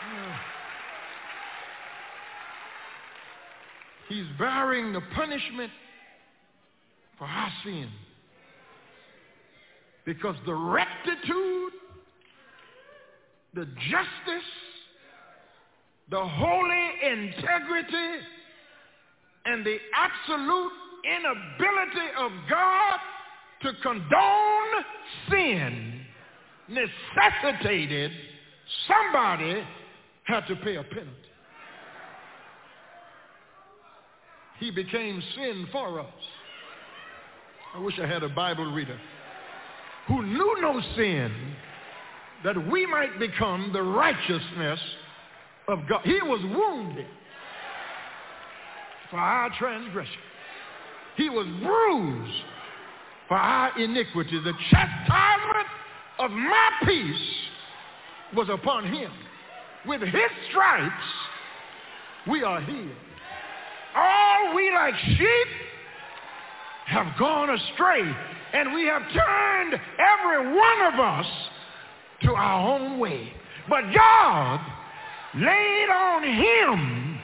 [4.09, 5.70] He's bearing the punishment
[7.18, 7.91] for our sin.
[10.07, 11.72] Because the rectitude,
[13.53, 14.49] the justice,
[16.11, 18.25] the holy integrity,
[19.45, 20.73] and the absolute
[21.05, 22.99] inability of God
[23.63, 24.85] to condone
[25.31, 26.01] sin
[26.69, 28.13] necessitated
[28.87, 29.63] somebody
[30.25, 31.13] had to pay a penalty.
[34.61, 36.07] He became sin for us
[37.75, 38.99] I wish I had a Bible reader,
[40.07, 41.55] who knew no sin,
[42.45, 44.81] that we might become the righteousness
[45.69, 46.01] of God.
[46.05, 47.07] He was wounded
[49.11, 50.21] for our transgression.
[51.16, 52.43] He was bruised
[53.29, 54.41] for our iniquity.
[54.43, 55.66] The chastisement
[56.19, 57.35] of my peace
[58.35, 59.12] was upon him.
[59.87, 60.93] With his stripes,
[62.29, 62.91] we are healed.
[63.95, 65.49] All we like sheep
[66.87, 68.03] have gone astray,
[68.55, 71.27] and we have turned every one of us
[72.23, 73.33] to our own way.
[73.69, 74.61] But God
[75.35, 77.20] laid on him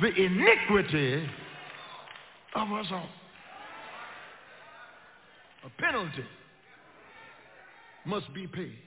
[0.00, 1.28] the iniquity
[2.54, 3.08] of us all.
[5.66, 6.24] A penalty
[8.06, 8.78] must be paid.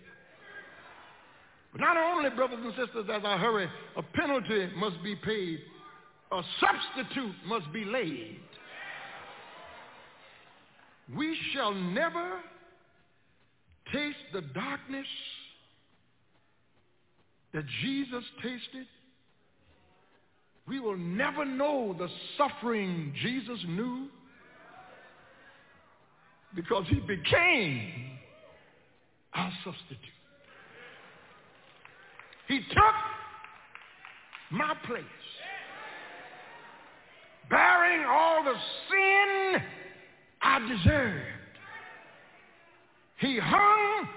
[1.71, 5.59] But not only, brothers and sisters, as I hurry, a penalty must be paid,
[6.31, 8.39] a substitute must be laid.
[11.15, 12.39] We shall never
[13.93, 15.07] taste the darkness
[17.53, 18.87] that Jesus tasted.
[20.67, 24.07] We will never know the suffering Jesus knew
[26.55, 27.91] because he became
[29.33, 29.97] our substitute.
[32.47, 32.95] He took
[34.51, 35.03] my place,
[37.49, 38.55] bearing all the
[38.89, 39.61] sin
[40.41, 41.25] I deserved.
[43.19, 44.07] He hung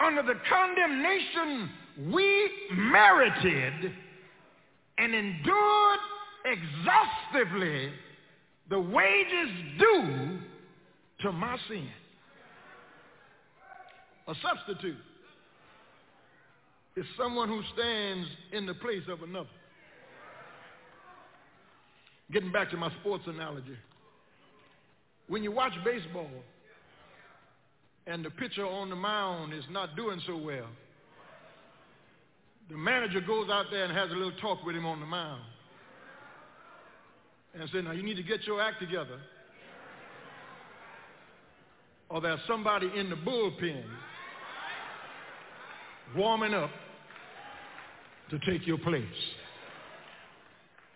[0.00, 3.92] under the condemnation we merited
[4.98, 5.98] and endured
[6.44, 7.90] exhaustively
[8.70, 10.38] the wages due
[11.20, 11.88] to my sin.
[14.28, 14.96] A substitute
[16.96, 19.48] is someone who stands in the place of another.
[22.32, 23.76] Getting back to my sports analogy.
[25.28, 26.30] When you watch baseball
[28.06, 30.66] and the pitcher on the mound is not doing so well,
[32.72, 35.42] the manager goes out there and has a little talk with him on the mound
[37.52, 39.18] and says, now you need to get your act together
[42.08, 43.84] or there's somebody in the bullpen
[46.16, 46.70] warming up
[48.30, 49.04] to take your place.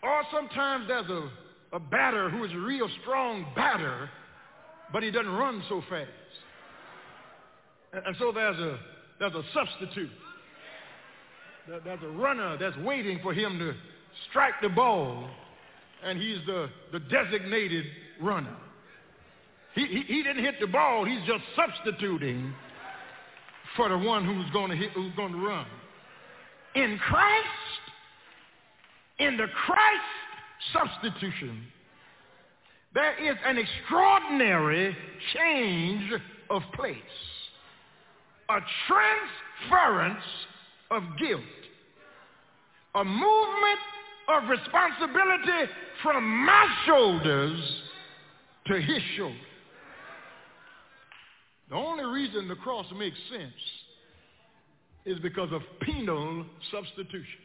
[0.03, 1.31] Or sometimes there's a,
[1.75, 4.09] a batter who is a real strong batter,
[4.95, 6.09] but he doesn't run so fast.
[7.93, 8.79] And, and so there's a,
[9.19, 10.11] there's a substitute.
[11.69, 13.75] There, there's a runner that's waiting for him to
[14.31, 15.29] strike the ball,
[16.05, 17.85] and he's the, the designated
[18.21, 18.57] runner.
[19.75, 21.05] He, he, he didn't hit the ball.
[21.05, 22.55] He's just substituting
[23.77, 25.67] for the one who's going to hit, who's going to run.
[26.75, 27.47] In Christ,
[29.19, 31.65] in the Christ substitution,
[32.95, 34.97] there is an extraordinary
[35.35, 36.13] change
[36.49, 36.97] of place,
[38.49, 38.59] a
[38.89, 40.25] transference
[40.91, 41.41] of guilt,
[42.95, 43.81] a movement
[44.29, 45.73] of responsibility
[46.03, 47.61] from my shoulders
[48.67, 49.37] to his shoulders.
[51.69, 53.53] The only reason the cross makes sense
[55.05, 57.41] is because of penal substitution.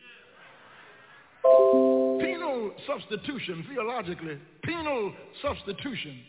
[2.20, 6.20] Penal substitution, theologically, penal substitution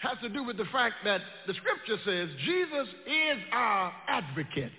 [0.00, 4.72] has to do with the fact that the scripture says Jesus is our advocate.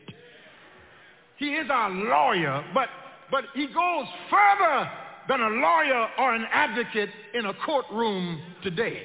[1.42, 2.88] He is our lawyer, but,
[3.32, 4.92] but he goes further
[5.28, 9.02] than a lawyer or an advocate in a courtroom today.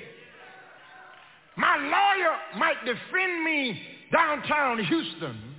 [1.57, 3.80] My lawyer might defend me
[4.12, 5.55] downtown Houston,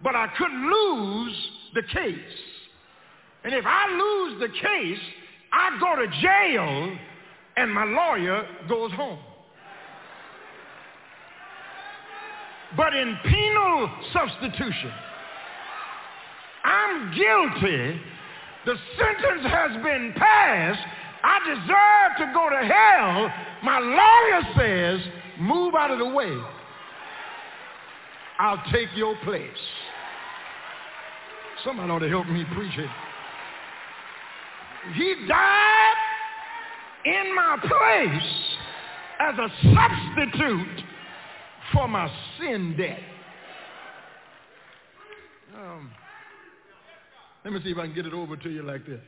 [0.00, 2.14] but I could lose the case.
[3.42, 5.00] And if I lose the case,
[5.52, 6.96] I go to jail
[7.56, 9.18] and my lawyer goes home.
[12.76, 14.92] But in penal substitution,
[16.68, 18.00] I'm guilty.
[18.66, 20.80] The sentence has been passed.
[21.24, 23.32] I deserve to go to hell.
[23.62, 26.36] My lawyer says, move out of the way.
[28.38, 29.50] I'll take your place.
[31.64, 32.90] Somebody ought to help me preach it.
[34.94, 35.94] He died
[37.04, 38.58] in my place
[39.20, 40.84] as a substitute
[41.72, 43.00] for my sin debt.
[45.56, 45.90] Um,
[47.44, 49.00] let me see if I can get it over to you like this.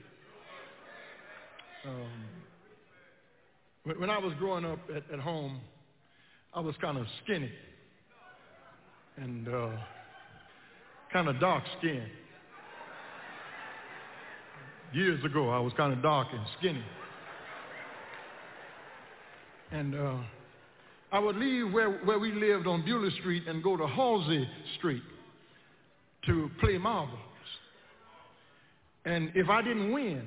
[1.86, 2.10] Um,
[3.98, 5.60] when I was growing up at, at home,
[6.54, 7.50] I was kind of skinny
[9.16, 9.70] and uh,
[11.12, 12.10] kind of dark skinned.
[14.92, 16.84] Years ago, I was kind of dark and skinny.
[19.70, 20.16] And uh,
[21.12, 25.02] I would leave where, where we lived on Beulah Street and go to Halsey Street
[26.26, 27.18] to play marbles.
[29.04, 30.26] And if I didn't win,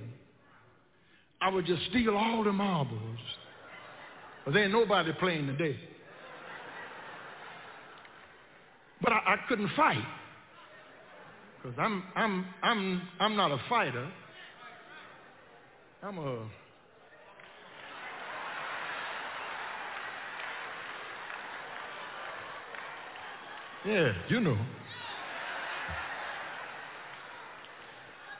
[1.41, 3.19] I would just steal all the marbles.
[4.45, 5.77] But there ain't nobody playing today.
[9.01, 10.03] But I, I couldn't fight.
[11.61, 14.09] Because I'm, I'm, I'm, I'm not a fighter.
[16.01, 16.45] I'm a
[23.85, 24.57] Yeah, you know.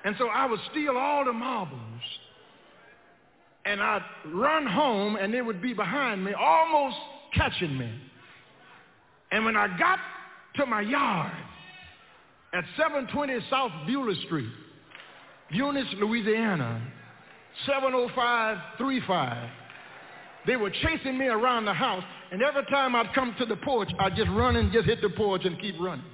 [0.03, 2.01] And so I would steal all the marbles
[3.65, 6.97] and I'd run home and they would be behind me, almost
[7.33, 7.91] catching me.
[9.31, 9.99] And when I got
[10.55, 11.31] to my yard
[12.53, 14.51] at 720 South Beulah Street,
[15.49, 16.81] Eunice, Louisiana,
[17.65, 19.49] 70535,
[20.45, 23.89] they were chasing me around the house, and every time I'd come to the porch,
[23.97, 26.05] I'd just run and just hit the porch and keep running.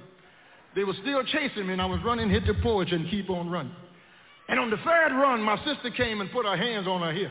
[0.74, 3.50] They were still chasing me, and I was running, hit the porch, and keep on
[3.50, 3.74] running.
[4.48, 7.30] And on the third run, my sister came and put her hands on her hip.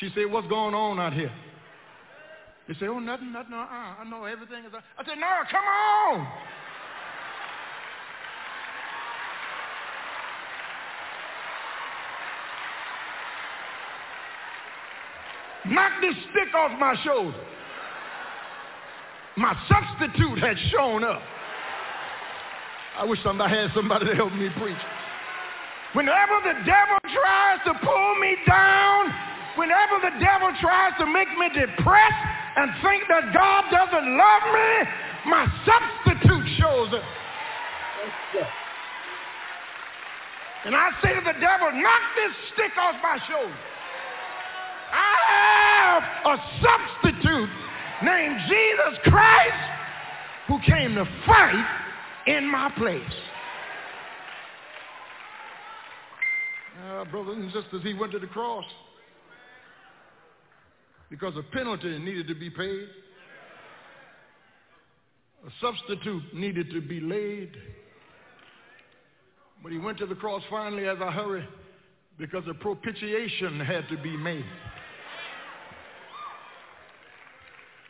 [0.00, 1.32] She said, what's going on out here?
[2.68, 3.54] They said, oh, nothing, nothing.
[3.54, 4.72] Uh, I know everything is...
[4.74, 6.28] I said, no, come on.
[15.72, 17.38] Knock this stick off my shoulder.
[19.36, 21.20] My substitute had shown up.
[22.96, 24.80] I wish somebody had somebody to help me preach.
[25.92, 29.12] Whenever the devil tries to pull me down,
[29.56, 32.24] whenever the devil tries to make me depressed
[32.56, 34.70] and think that God doesn't love me,
[35.28, 37.04] my substitute shows up.
[40.64, 43.56] And I say to the devil, knock this stick off my shoulder.
[44.92, 47.50] I have a substitute
[48.02, 49.76] named Jesus Christ
[50.48, 51.66] who came to fight
[52.26, 53.02] in my place.
[56.84, 58.64] Uh, brothers and sisters, he went to the cross
[61.10, 62.88] because a penalty needed to be paid.
[65.46, 67.52] A substitute needed to be laid.
[69.62, 71.46] But he went to the cross finally as a hurry
[72.18, 74.44] because a propitiation had to be made.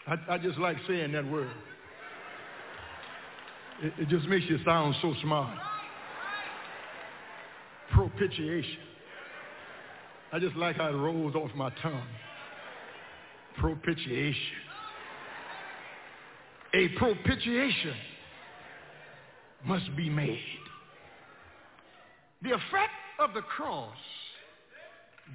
[0.07, 1.51] I, I just like saying that word.
[3.83, 5.59] It, it just makes you sound so smart.
[7.93, 8.79] Propitiation.
[10.33, 12.07] I just like how it rolls off my tongue.
[13.59, 14.41] Propitiation.
[16.75, 17.95] A propitiation
[19.65, 20.39] must be made.
[22.43, 23.97] The effect of the cross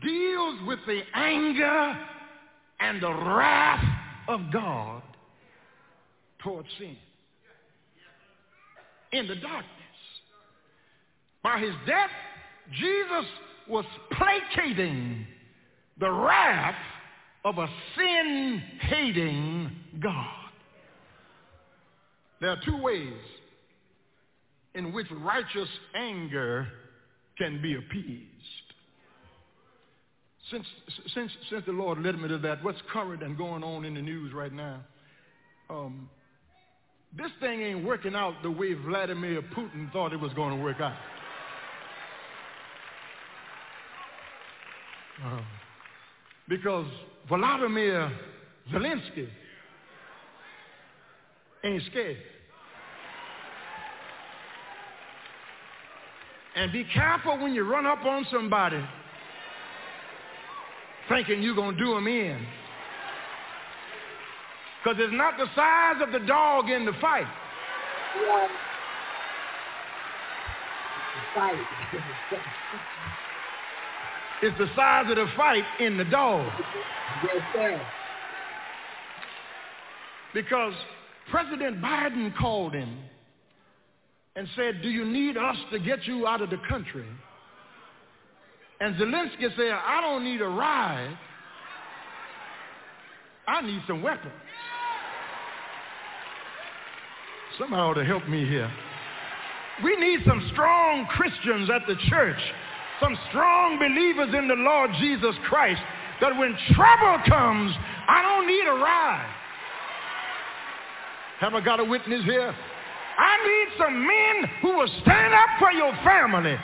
[0.03, 1.97] deals with the anger
[2.79, 3.90] and the wrath
[4.31, 5.03] of God
[6.43, 6.95] towards sin.
[9.11, 9.67] In the darkness.
[11.43, 12.09] By his death,
[12.79, 13.25] Jesus
[13.67, 15.25] was placating
[15.99, 16.75] the wrath
[17.43, 17.67] of a
[17.97, 19.71] sin-hating
[20.01, 20.35] God.
[22.39, 23.13] There are two ways
[24.75, 26.67] in which righteous anger
[27.37, 28.25] can be appeased.
[30.51, 30.65] Since,
[31.13, 34.01] since, since the Lord led me to that, what's current and going on in the
[34.01, 34.81] news right now?
[35.69, 36.09] Um,
[37.17, 40.81] this thing ain't working out the way Vladimir Putin thought it was going to work
[40.81, 40.97] out.
[45.23, 45.41] Uh,
[46.49, 46.87] because
[47.29, 48.11] Vladimir
[48.73, 49.29] Zelensky
[51.63, 52.17] ain't scared.
[56.55, 58.83] And be careful when you run up on somebody
[61.11, 62.45] thinking you're going to do them in.
[64.83, 67.27] Because it's not the size of the dog in the fight.
[68.25, 68.47] Yeah.
[71.35, 71.61] Fight.
[74.41, 76.51] it's the size of the fight in the dog.
[77.23, 77.81] Yes, sir.
[80.33, 80.73] Because
[81.29, 82.97] President Biden called him
[84.35, 87.05] and said, do you need us to get you out of the country?
[88.81, 91.15] And Zelensky said, I don't need a ride.
[93.47, 94.33] I need some weapons.
[97.61, 98.71] Ought to help me here.
[99.83, 102.39] We need some strong Christians at the church,
[102.99, 105.79] some strong believers in the Lord Jesus Christ,
[106.21, 107.71] that when trouble comes,
[108.07, 109.35] I don't need a ride.
[111.39, 112.55] Have I got a witness here?
[113.17, 116.57] I need some men who will stand up for your family,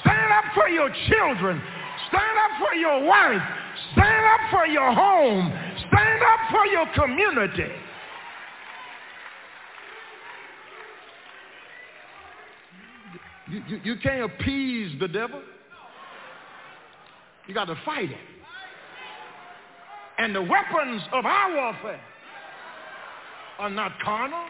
[0.00, 1.60] Stand up for your children.
[2.08, 3.42] Stand up for your wife.
[3.92, 5.52] Stand up for your home.
[5.88, 7.72] Stand up for your community.
[13.50, 15.40] You, you, you can't appease the devil.
[17.46, 18.16] You got to fight it.
[20.18, 22.00] And the weapons of our warfare
[23.58, 24.44] are not carnal.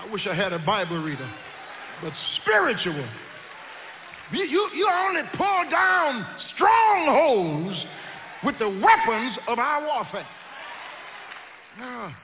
[0.00, 1.30] I wish I had a Bible reader,
[2.02, 3.08] but spiritual.
[4.32, 7.78] You, you, you only pull down strongholds
[8.44, 10.26] with the weapons of our warfare.
[11.78, 12.14] Now,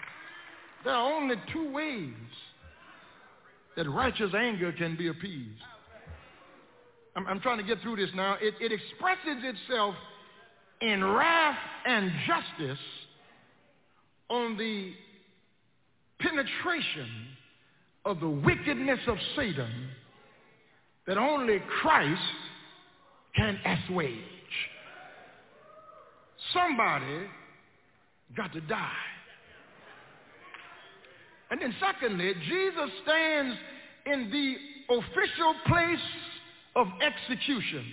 [0.85, 2.15] there are only two ways
[3.77, 5.61] that righteous anger can be appeased.
[7.15, 8.37] I'm, I'm trying to get through this now.
[8.41, 9.95] It, it expresses itself
[10.81, 12.79] in wrath and justice
[14.31, 14.93] on the
[16.21, 17.09] penetration
[18.05, 19.89] of the wickedness of Satan
[21.09, 22.21] that only Christ
[23.35, 24.19] can assuage.
[26.53, 27.27] Somebody
[28.37, 28.93] got to die.
[31.51, 33.57] And then secondly, Jesus stands
[34.05, 35.99] in the official place
[36.77, 37.87] of execution,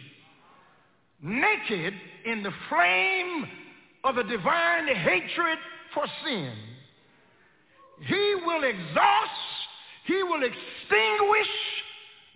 [1.22, 1.94] naked
[2.26, 3.46] in the flame
[4.04, 5.58] of the divine hatred
[5.94, 6.52] for sin.
[8.08, 9.32] He will exhaust,
[10.06, 11.48] he will extinguish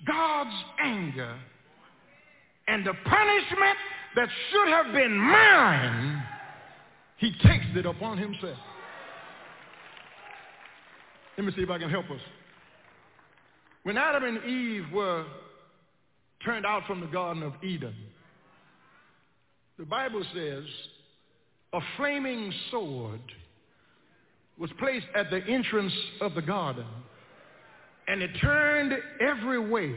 [0.05, 1.35] God's anger.
[2.67, 3.77] And the punishment
[4.15, 6.23] that should have been mine,
[7.17, 8.57] he takes it upon himself.
[11.37, 12.21] Let me see if I can help us.
[13.83, 15.25] When Adam and Eve were
[16.43, 17.95] turned out from the Garden of Eden,
[19.77, 20.65] the Bible says
[21.73, 23.21] a flaming sword
[24.57, 26.85] was placed at the entrance of the garden,
[28.09, 29.93] and it turned every way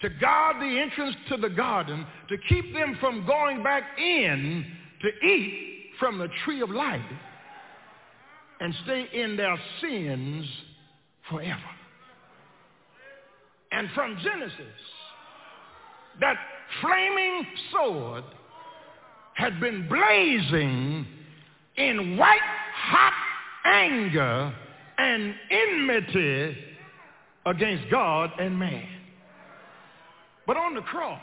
[0.00, 4.66] to guard the entrance to the garden to keep them from going back in
[5.00, 7.00] to eat from the tree of life
[8.58, 10.46] and stay in their sins
[11.30, 11.60] forever.
[13.70, 14.58] And from Genesis,
[16.20, 16.36] that
[16.80, 18.24] flaming sword
[19.34, 21.06] had been blazing
[21.76, 22.40] in white
[22.74, 23.12] hot
[23.64, 24.52] anger
[24.98, 26.56] and enmity
[27.46, 28.88] against God and man.
[30.46, 31.20] But on the cross,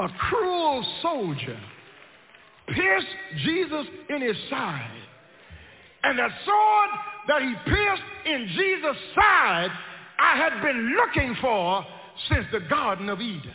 [0.00, 1.58] a cruel soldier
[2.68, 3.06] pierced
[3.44, 5.02] Jesus in his side.
[6.02, 6.90] And that sword
[7.28, 9.70] that he pierced in Jesus' side,
[10.18, 11.84] I had been looking for
[12.28, 13.54] since the Garden of Eden.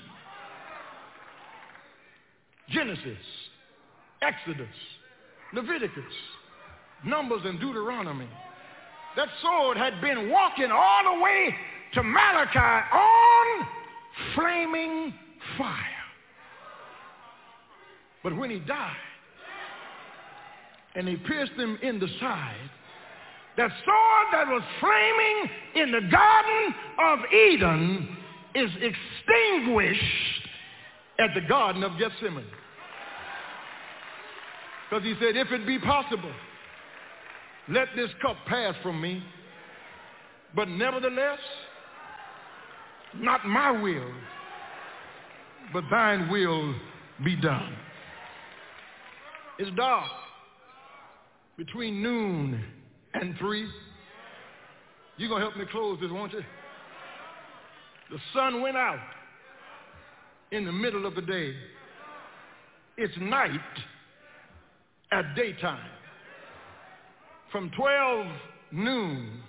[2.69, 3.17] Genesis,
[4.21, 4.67] Exodus,
[5.53, 6.03] Leviticus,
[7.05, 8.29] Numbers, and Deuteronomy.
[9.15, 11.55] That sword had been walking all the way
[11.93, 13.67] to Malachi on
[14.35, 15.13] flaming
[15.57, 15.77] fire.
[18.23, 18.95] But when he died
[20.95, 22.69] and he pierced him in the side,
[23.57, 28.17] that sword that was flaming in the Garden of Eden
[28.55, 30.47] is extinguished
[31.19, 32.45] at the Garden of Gethsemane.
[34.89, 36.31] Because he said, if it be possible,
[37.69, 39.23] let this cup pass from me.
[40.55, 41.39] But nevertheless,
[43.15, 44.11] not my will,
[45.71, 46.75] but thine will
[47.23, 47.75] be done.
[49.59, 50.09] It's dark
[51.57, 52.63] between noon
[53.13, 53.67] and three.
[55.17, 56.43] You're going to help me close this, won't you?
[58.11, 58.99] The sun went out
[60.51, 61.55] in the middle of the day.
[62.97, 63.59] It's night
[65.11, 65.89] at daytime.
[67.53, 68.27] From 12
[68.71, 69.39] noon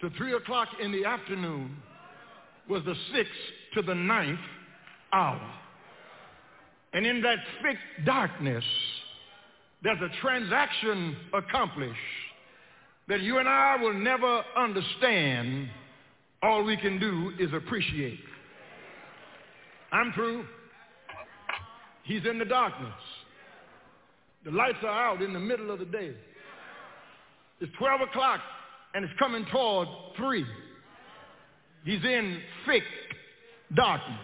[0.00, 1.76] to 3 o'clock in the afternoon
[2.68, 3.32] was the sixth
[3.74, 4.40] to the ninth
[5.12, 5.54] hour.
[6.92, 8.64] And in that thick darkness,
[9.84, 11.94] there's a transaction accomplished
[13.06, 15.68] that you and I will never understand.
[16.42, 18.18] All we can do is appreciate.
[19.92, 20.46] I'm through.
[22.02, 22.92] He's in the darkness.
[24.44, 26.16] The lights are out in the middle of the day.
[27.60, 28.40] It's 12 o'clock
[28.94, 30.44] and it's coming toward 3.
[31.84, 32.82] He's in thick
[33.74, 34.18] darkness.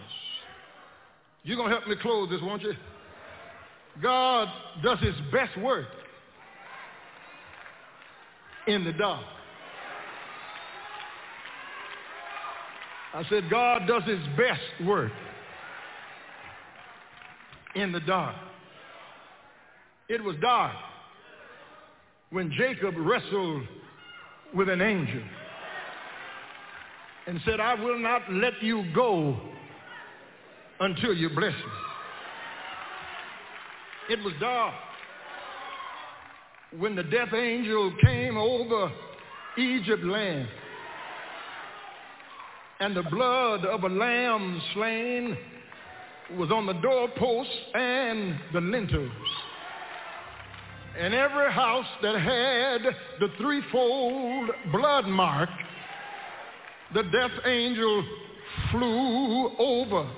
[1.43, 2.73] You're going to help me close this, won't you?
[4.01, 4.47] God
[4.83, 5.87] does his best work
[8.67, 9.25] in the dark.
[13.13, 15.11] I said, God does his best work
[17.75, 18.35] in the dark.
[20.07, 20.75] It was dark
[22.31, 23.63] when Jacob wrestled
[24.55, 25.21] with an angel
[27.27, 29.37] and said, I will not let you go
[30.79, 31.71] until you bless me.
[34.09, 34.73] It was dark
[36.77, 38.91] when the death angel came over
[39.57, 40.47] Egypt land
[42.79, 45.37] and the blood of a lamb slain
[46.37, 49.11] was on the doorposts and the lintels.
[50.97, 52.81] And every house that had
[53.19, 55.49] the threefold blood mark,
[56.93, 58.05] the death angel
[58.71, 60.09] flew over.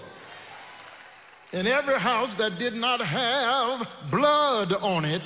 [1.54, 5.22] In every house that did not have blood on it,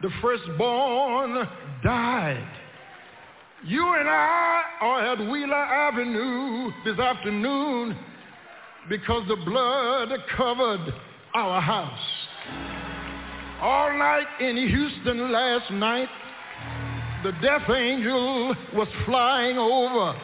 [0.00, 1.46] the firstborn
[1.84, 2.50] died.
[3.66, 7.94] You and I are at Wheeler Avenue this afternoon
[8.88, 10.94] because the blood covered
[11.34, 12.89] our house.
[13.62, 16.08] All night in Houston last night,
[17.22, 20.18] the death angel was flying over.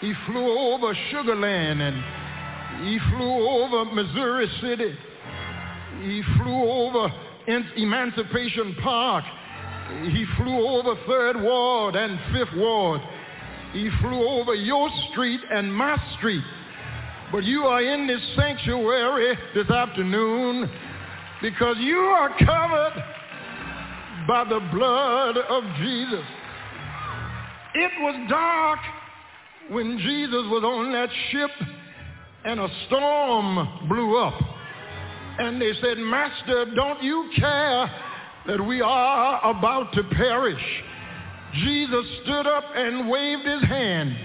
[0.00, 4.96] He flew over Sugarland and he flew over Missouri City.
[6.02, 7.12] He flew over
[7.76, 9.24] Emancipation Park.
[10.04, 13.00] He flew over Third Ward and Fifth Ward.
[13.72, 16.44] He flew over your street and my street.
[17.32, 20.70] But you are in this sanctuary this afternoon
[21.40, 23.04] because you are covered
[24.26, 26.24] by the blood of Jesus.
[27.74, 28.78] It was dark
[29.70, 31.50] when Jesus was on that ship
[32.44, 34.34] and a storm blew up.
[35.38, 37.90] And they said, Master, don't you care
[38.46, 40.62] that we are about to perish?
[41.54, 44.16] Jesus stood up and waved his hand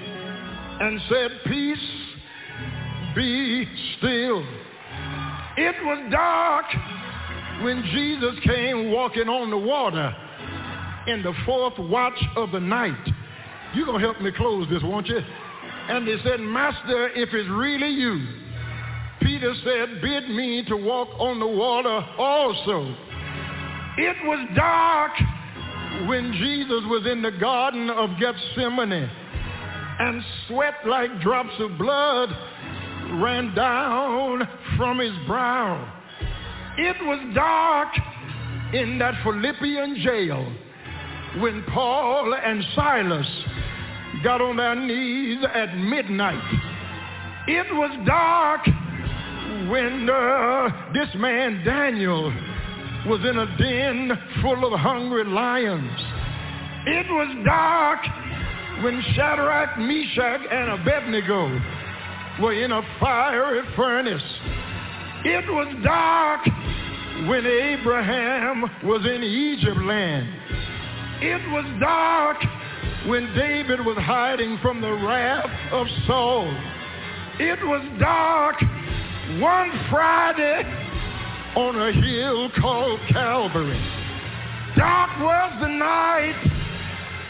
[0.82, 1.78] and said, Peace,
[3.16, 4.44] be still.
[5.56, 6.66] It was dark
[7.62, 10.16] when Jesus came walking on the water
[11.08, 13.08] in the fourth watch of the night.
[13.74, 15.20] You're going to help me close this, won't you?
[15.20, 18.26] And they said, Master, if it's really you,
[19.22, 22.96] Peter said, bid me to walk on the water also.
[23.98, 25.12] It was dark
[26.08, 29.10] when Jesus was in the Garden of Gethsemane
[30.00, 32.30] and sweat like drops of blood
[33.22, 34.48] ran down
[34.78, 36.03] from his brow.
[36.78, 37.90] It was dark
[38.74, 40.52] in that Philippian jail
[41.42, 43.28] when Paul and Silas
[44.24, 46.42] got on their knees at midnight.
[47.48, 48.66] It was dark
[49.70, 52.34] when uh, this man Daniel
[53.06, 54.12] was in a den
[54.42, 55.92] full of hungry lions.
[56.86, 58.00] It was dark
[58.84, 61.62] when Shadrach, Meshach, and Abednego
[62.42, 64.24] were in a fiery furnace.
[65.26, 66.46] It was dark
[67.30, 70.28] when Abraham was in Egypt land.
[71.22, 72.44] It was dark
[73.08, 76.46] when David was hiding from the wrath of Saul.
[77.40, 78.60] It was dark
[79.40, 80.64] one Friday
[81.56, 83.80] on a hill called Calvary.
[84.76, 86.36] Dark was the night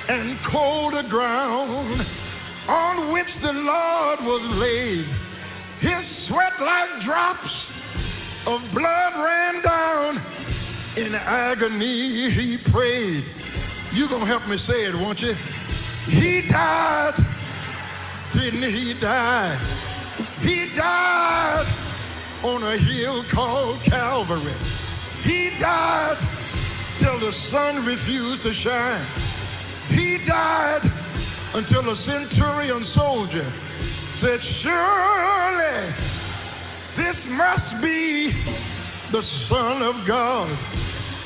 [0.09, 2.01] and cold the ground
[2.67, 5.05] on which the Lord was laid.
[5.79, 7.51] His sweat like drops
[8.45, 10.17] of blood ran down.
[10.97, 13.25] In agony he prayed.
[13.93, 15.33] You gonna help me say it, won't you?
[16.07, 17.13] He died.
[18.33, 19.55] Didn't he die?
[20.41, 24.55] He died on a hill called Calvary.
[25.23, 26.17] He died
[27.01, 29.05] till the sun refused to shine.
[29.89, 30.81] He died
[31.53, 33.51] until a centurion soldier
[34.21, 36.22] said, surely
[36.97, 38.31] this must be
[39.11, 40.49] the Son of God.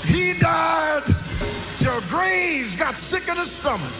[0.05, 1.03] He died
[1.81, 3.93] till graves got sick of the stomach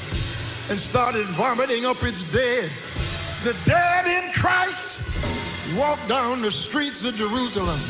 [0.70, 2.72] and started vomiting up its dead.
[3.44, 7.82] The dead in Christ walked down the streets of Jerusalem.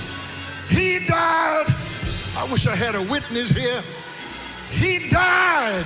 [0.69, 1.65] He died.
[2.36, 3.84] I wish I had a witness here.
[4.71, 5.86] He died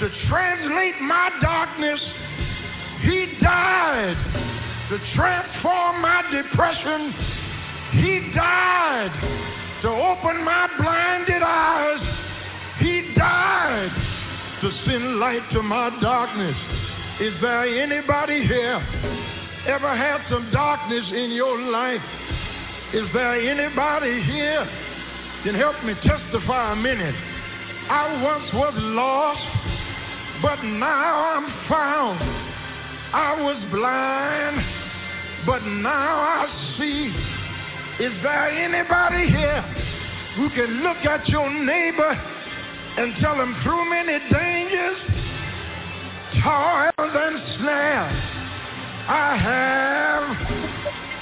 [0.00, 2.00] to translate my darkness.
[3.02, 4.46] He died
[4.88, 7.12] to transform my depression.
[7.92, 9.10] He died
[9.82, 12.00] to open my blinded eyes.
[12.78, 13.90] He died
[14.62, 16.56] to send light to my darkness.
[17.20, 18.76] Is there anybody here
[19.66, 22.02] ever had some darkness in your life?
[22.94, 24.64] Is there anybody here
[25.42, 27.14] can help me testify a minute?
[27.88, 32.55] I once was lost, but now I'm found.
[33.12, 37.36] I was blind, but now I see.
[38.04, 39.62] Is there anybody here
[40.36, 42.10] who can look at your neighbor
[42.98, 44.98] and tell him through many dangers,
[46.42, 48.36] toils, and snares,
[49.08, 50.26] I have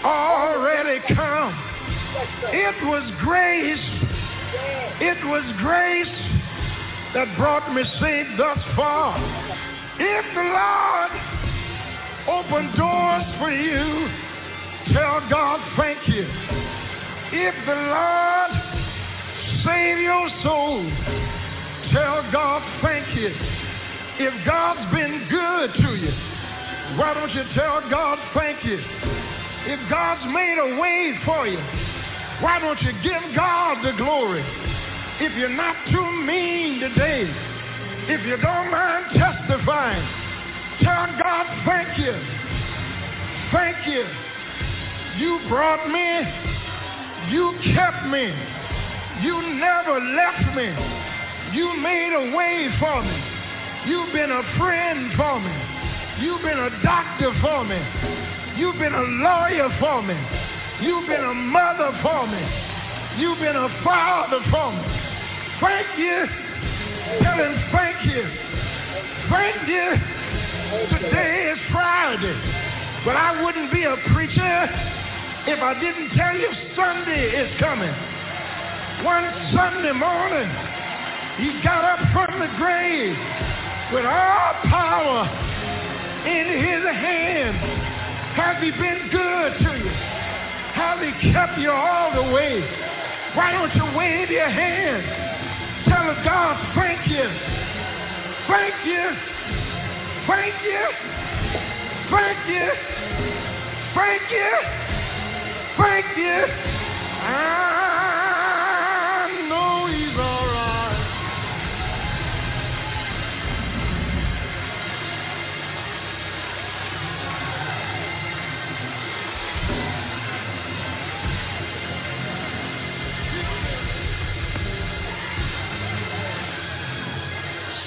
[0.05, 1.55] already come.
[2.51, 3.79] It was grace.
[5.01, 6.07] It was grace
[7.15, 9.19] that brought me safe thus far.
[10.01, 11.54] If the Lord
[12.29, 14.09] opened doors for you,
[14.93, 16.25] tell God thank you.
[17.33, 18.53] If the Lord
[19.65, 20.85] save your soul,
[21.93, 23.33] tell God thank you.
[24.21, 26.13] If God's been good to you,
[26.97, 28.79] why don't you tell God thank you?
[29.67, 31.59] If God's made a way for you,
[32.41, 34.45] why don't you give God the glory?
[35.21, 37.25] If you're not too mean today,
[38.07, 40.24] if you don't mind testifying,
[40.83, 42.15] tell God thank you.
[43.53, 44.05] Thank you.
[45.19, 46.23] You brought me.
[47.31, 48.35] You kept me.
[49.23, 50.69] You never left me.
[51.55, 53.35] You made a way for me.
[53.87, 55.55] You've been a friend for me.
[56.21, 57.79] You've been a doctor for me.
[58.57, 60.19] You've been a lawyer for me.
[60.81, 62.43] You've been a mother for me.
[63.19, 64.83] You've been a father for me.
[65.61, 66.27] Thank you.
[67.23, 68.25] Tell him thank you.
[69.31, 70.24] Thank you.
[70.65, 72.33] Today is Friday.
[73.05, 74.57] But I wouldn't be a preacher
[75.45, 77.93] if I didn't tell you Sunday is coming.
[79.05, 80.49] One Sunday morning,
[81.37, 83.13] he got up from the grave
[83.93, 85.29] with all power
[86.25, 87.61] in his hand.
[88.33, 89.93] Has he been good to you?
[90.73, 92.65] Has he kept you all the way?
[93.37, 95.05] Why don't you wave your hand?
[95.85, 97.29] Tell God, thank you.
[98.49, 99.34] Thank you.
[100.27, 100.89] Thank you.
[102.11, 102.73] Thank you.
[103.95, 104.51] Thank you.
[105.77, 106.45] Thank you.
[107.27, 107.31] I
[109.49, 111.01] know he's all right.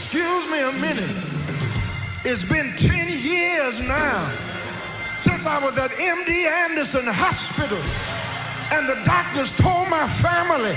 [0.06, 1.27] Excuse me a minute.
[2.28, 4.28] It's been 10 years now
[5.24, 10.76] since I was at MD Anderson Hospital and the doctors told my family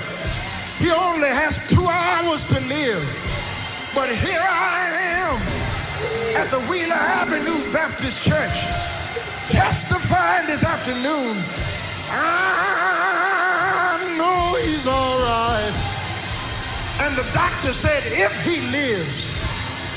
[0.79, 3.03] he only has two hours to live.
[3.99, 5.43] But here I am
[6.39, 8.55] at the Wheeler Avenue Baptist Church
[9.51, 11.35] testifying this afternoon.
[12.15, 15.75] I know he's all right.
[17.03, 19.30] And the doctor said if he lives,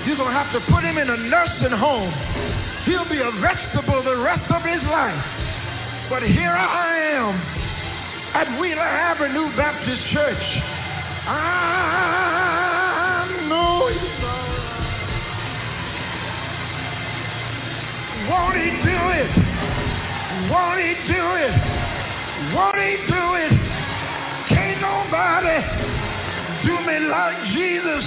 [0.05, 2.11] you're going to have to put him in a nursing home.
[2.85, 5.23] He'll be a vegetable the rest of his life.
[6.09, 7.39] But here I am
[8.35, 10.43] at Wheeler Avenue Baptist Church.
[11.25, 11.87] I
[13.47, 14.83] know he's all right.
[18.27, 19.31] Won't he do it?
[20.51, 21.55] Won't he do it?
[22.51, 23.55] Won't he do it?
[24.51, 25.63] Can't nobody
[26.67, 28.03] do me like Jesus,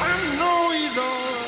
[0.00, 1.47] I know he's all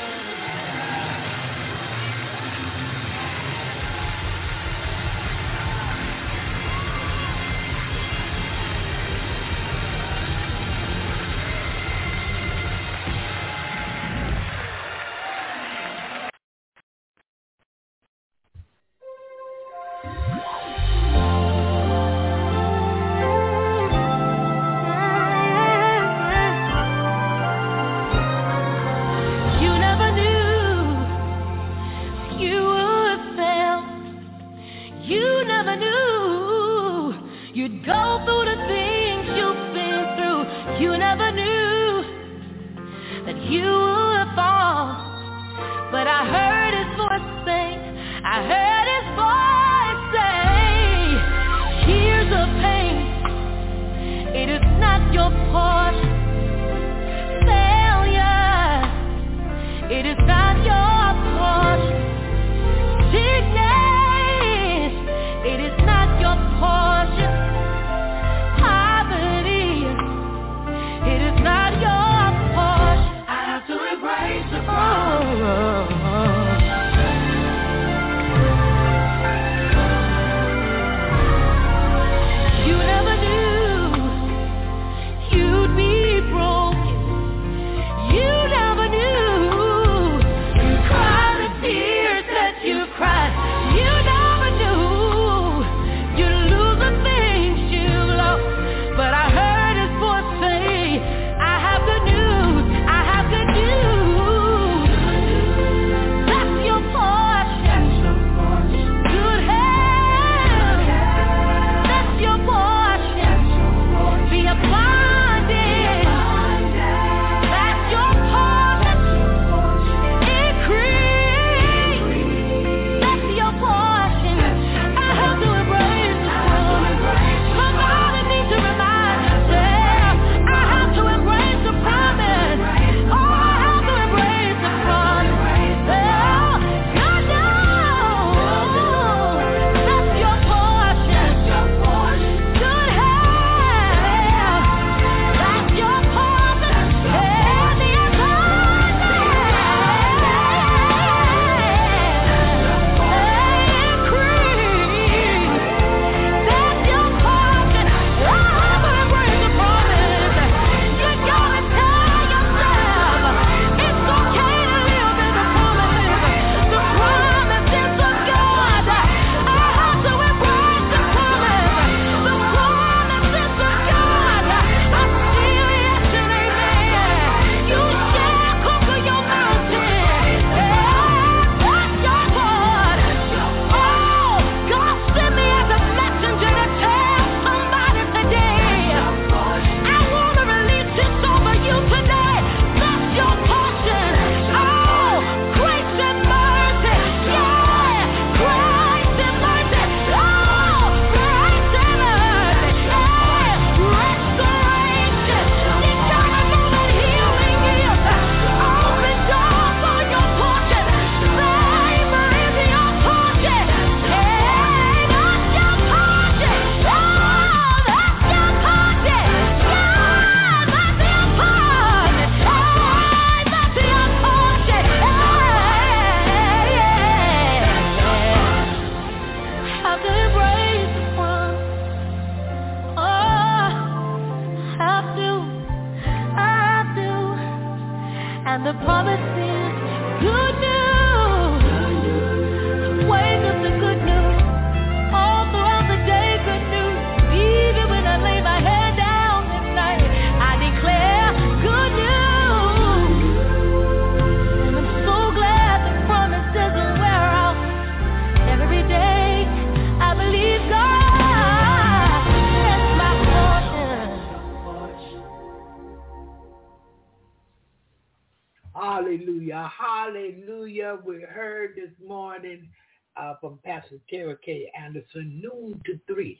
[273.41, 274.71] from Pastor Terry K.
[274.79, 276.39] Anderson, noon to 3.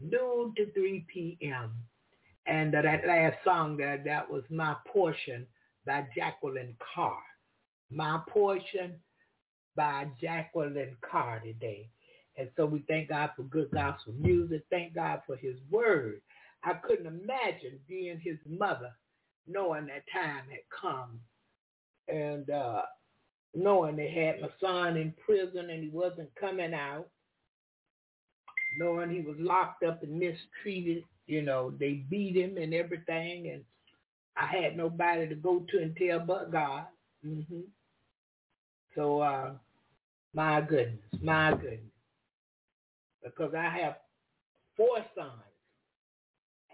[0.00, 1.72] Noon to 3 p.m.
[2.46, 5.46] And uh, that last song there, that was My Portion
[5.86, 7.18] by Jekalyn Carr.
[7.90, 8.94] My Portion
[9.74, 11.88] by Jekalyn Carr today.
[12.36, 14.62] And so we thank God for good gospel music.
[14.70, 16.20] Thank God for his word.
[16.64, 18.92] I couldn't imagine being his mother,
[19.46, 21.20] knowing that time had come
[22.08, 22.82] and uh,
[23.54, 27.08] knowing they had my son in prison and he wasn't coming out,
[28.78, 33.62] knowing he was locked up and mistreated, you know, they beat him and everything, and
[34.36, 36.86] I had nobody to go to and tell but God.
[37.22, 37.60] hmm
[38.94, 39.52] So, uh,
[40.34, 41.80] my goodness, my goodness,
[43.22, 43.96] because I have
[44.76, 45.32] four sons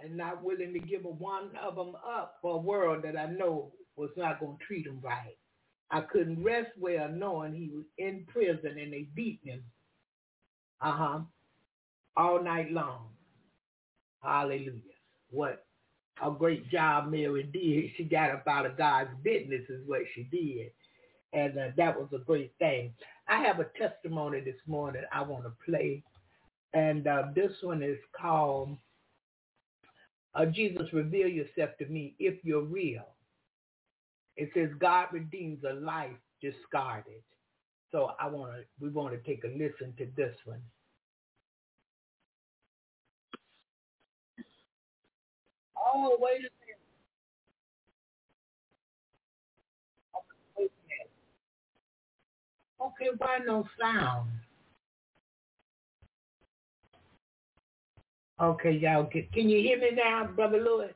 [0.03, 3.73] and not willing to give one of them up for a world that I know
[3.97, 5.37] was not going to treat him right.
[5.91, 9.63] I couldn't rest well knowing he was in prison and they beat him.
[10.83, 11.21] Uh-huh.
[12.17, 13.09] All night long.
[14.23, 14.83] Hallelujah.
[15.31, 15.65] What
[16.23, 17.93] a great job Mary did.
[17.97, 20.73] She got up out of God's business is what she did.
[21.33, 22.93] And uh, that was a great thing.
[23.29, 26.03] I have a testimony this morning I want to play.
[26.75, 28.77] And uh, this one is called
[30.35, 33.07] uh, Jesus, Reveal Yourself to Me If You're Real.
[34.39, 37.23] It says God redeems a life discarded.
[37.91, 40.63] So I want to, we want to take a listen to this one.
[45.77, 46.79] Oh, wait a minute.
[50.15, 51.11] Okay, wait a minute.
[52.81, 54.31] Okay, why no sound?
[58.41, 60.93] Okay, y'all, can, can you hear me now, Brother Lewis?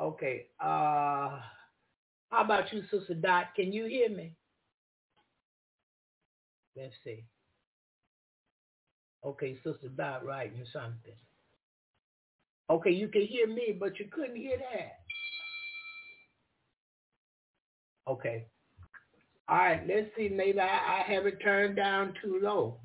[0.00, 0.46] Okay.
[0.60, 1.38] Uh,
[2.30, 3.54] how about you, Sister Dot?
[3.54, 4.32] Can you hear me?
[6.76, 7.24] Let's see.
[9.24, 11.14] Okay, Sister Dot writing something.
[12.70, 15.00] Okay, you can hear me, but you couldn't hear that.
[18.10, 18.46] Okay.
[19.48, 20.28] All right, let's see.
[20.28, 20.64] Maybe I,
[21.04, 22.78] I have it turned down too low.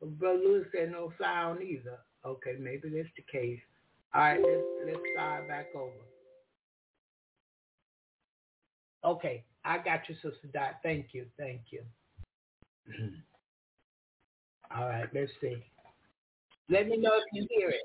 [0.00, 1.98] But Brother Lewis said no sound either.
[2.24, 3.60] Okay, maybe that's the case.
[4.14, 5.92] All right, let's let's start back over.
[9.04, 10.76] Okay, I got you, Sister Dot.
[10.82, 11.82] Thank you, thank you.
[14.76, 15.62] All right, let's see.
[16.70, 17.80] Let me know if you hear it.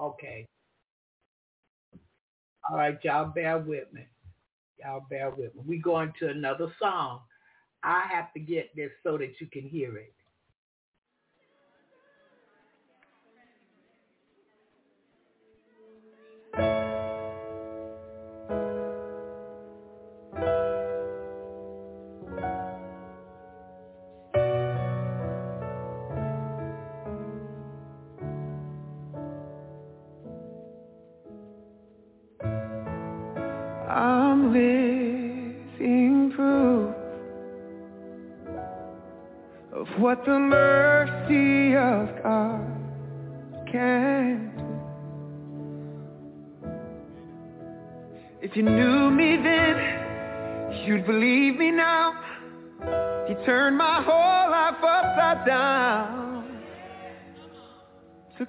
[0.00, 0.46] Okay.
[2.68, 4.06] All right, y'all bear with me.
[4.78, 5.62] Y'all bear with me.
[5.66, 7.20] We going to another song.
[7.82, 10.12] I have to get this so that you can hear it.
[16.54, 16.89] I'm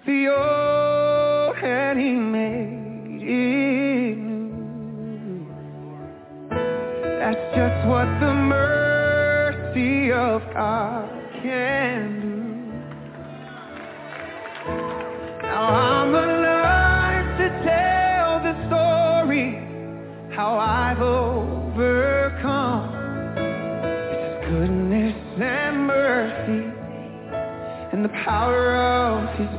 [0.06, 5.46] the old and he made it new.
[7.20, 11.08] That's just what the mercy of God
[11.44, 12.30] can do.
[15.44, 19.48] Now I'm alive to tell the story
[20.36, 22.90] how I've overcome.
[23.38, 26.72] It's goodness and mercy
[27.94, 28.71] and the power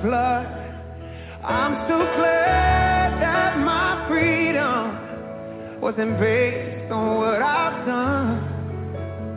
[0.03, 0.47] blood.
[1.45, 8.49] I'm so glad that my freedom wasn't based on what I've done.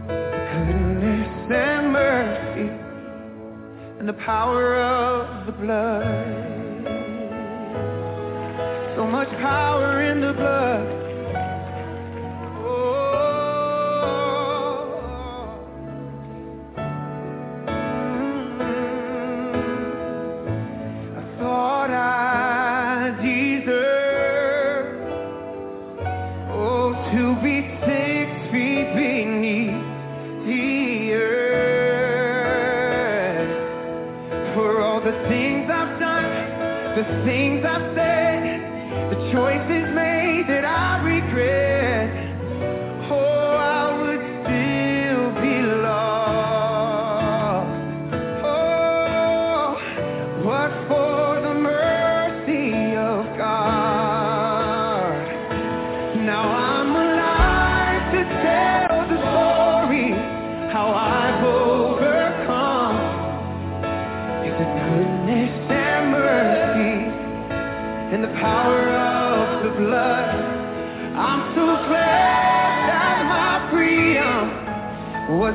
[0.08, 2.70] Goodness and mercy
[4.00, 6.06] and the power of the blood.
[8.96, 10.95] So much power in the blood.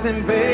[0.02, 0.49] Wasn't based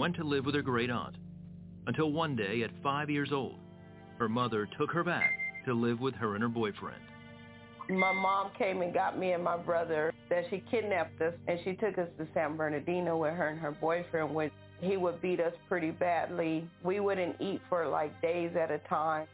[0.00, 1.14] went to live with her great aunt.
[1.86, 3.58] Until one day, at five years old,
[4.18, 5.30] her mother took her back
[5.66, 7.02] to live with her and her boyfriend.
[7.90, 10.14] My mom came and got me and my brother.
[10.30, 13.72] That she kidnapped us and she took us to San Bernardino with her and her
[13.72, 14.34] boyfriend.
[14.34, 16.66] Which he would beat us pretty badly.
[16.82, 19.26] We wouldn't eat for like days at a time.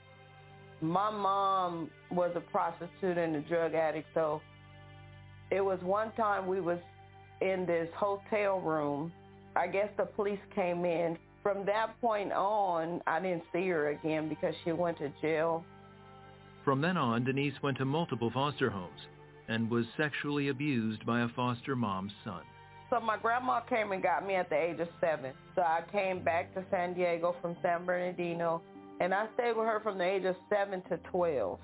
[0.81, 4.43] My mom was a prostitute and a drug addict, so
[5.53, 6.81] it was one time we was
[7.41, 9.13] in this hotel room
[9.57, 11.19] I guess the police came in.
[11.43, 15.65] From that point on, I didn't see her again because she went to jail.
[16.65, 19.01] From then on, Denise went to multiple foster homes
[19.49, 22.43] and was sexually abused by a foster mom's son.
[22.91, 25.33] So my grandma came and got me at the age of seven.
[25.55, 28.63] So I came back to San Diego from San Bernardino,
[29.01, 31.59] and I stayed with her from the age of seven to 12.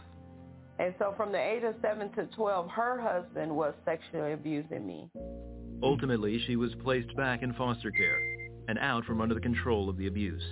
[0.79, 5.11] And so from the age of 7 to 12, her husband was sexually abusing me.
[5.83, 8.21] Ultimately, she was placed back in foster care
[8.69, 10.43] and out from under the control of the abuse.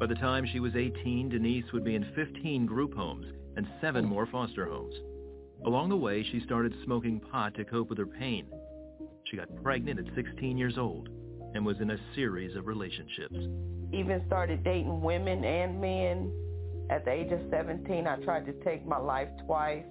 [0.00, 3.26] By the time she was 18, Denise would be in 15 group homes
[3.56, 4.94] and seven more foster homes.
[5.66, 8.46] Along the way, she started smoking pot to cope with her pain.
[9.24, 11.08] She got pregnant at 16 years old
[11.54, 13.36] and was in a series of relationships.
[13.92, 16.32] Even started dating women and men.
[16.90, 19.84] At the age of 17, I tried to take my life twice.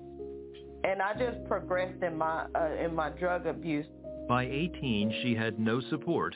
[0.84, 3.86] And I just progressed in my uh, in my drug abuse.
[4.28, 6.36] By 18, she had no support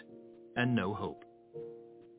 [0.55, 1.23] and no hope.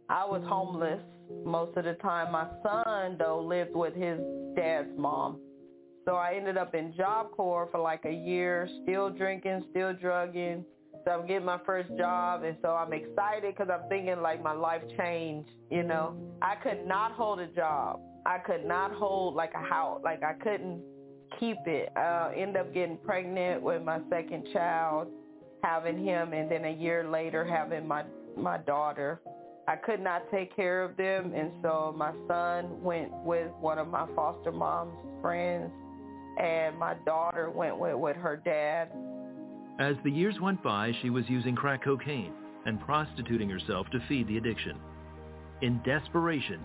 [0.08, 1.02] I was homeless
[1.44, 2.32] most of the time.
[2.32, 4.18] My son, though, lived with his
[4.56, 5.38] dad's mom.
[6.06, 10.64] So I ended up in Job Corps for like a year, still drinking, still drugging.
[11.04, 14.52] So I'm getting my first job, and so I'm excited because I'm thinking like my
[14.52, 15.50] life changed.
[15.70, 18.00] You know, I could not hold a job.
[18.24, 20.00] I could not hold like a house.
[20.02, 20.80] Like I couldn't
[21.38, 21.90] keep it.
[21.96, 25.08] Uh, end up getting pregnant with my second child,
[25.62, 28.04] having him, and then a year later having my
[28.36, 29.20] my daughter.
[29.66, 33.86] I could not take care of them, and so my son went with one of
[33.86, 35.70] my foster mom's friends
[36.38, 38.90] and my daughter went with, with her dad.
[39.80, 42.32] As the years went by, she was using crack cocaine
[42.66, 44.78] and prostituting herself to feed the addiction.
[45.62, 46.60] In desperation,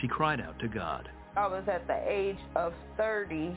[0.00, 1.08] she cried out to God.
[1.36, 3.56] I was at the age of 30.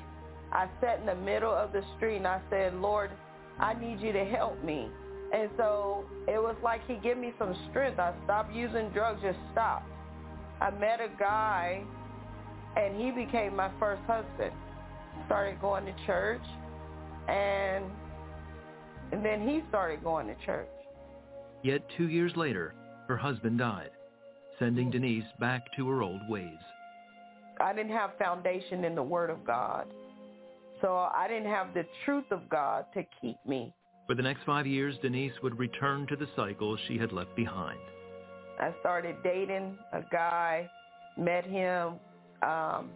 [0.51, 3.11] I sat in the middle of the street and I said, Lord,
[3.60, 4.90] I need you to help me.
[5.34, 8.00] And so it was like he gave me some strength.
[8.00, 9.88] I stopped using drugs, just stopped.
[10.62, 11.84] I met a guy
[12.78, 14.52] and he became my first husband
[15.26, 16.42] started going to church
[17.28, 17.86] and
[19.12, 20.68] and then he started going to church.
[21.62, 22.74] Yet two years later,
[23.08, 23.92] her husband died,
[24.58, 26.58] sending Denise back to her old ways.
[27.62, 29.86] I didn't have foundation in the Word of God.
[30.84, 33.73] So I didn't have the truth of God to keep me.
[34.05, 37.80] For the next five years, Denise would return to the cycle she had left behind.
[38.60, 40.69] I started dating a guy,
[41.18, 41.93] met him,
[42.45, 42.89] um,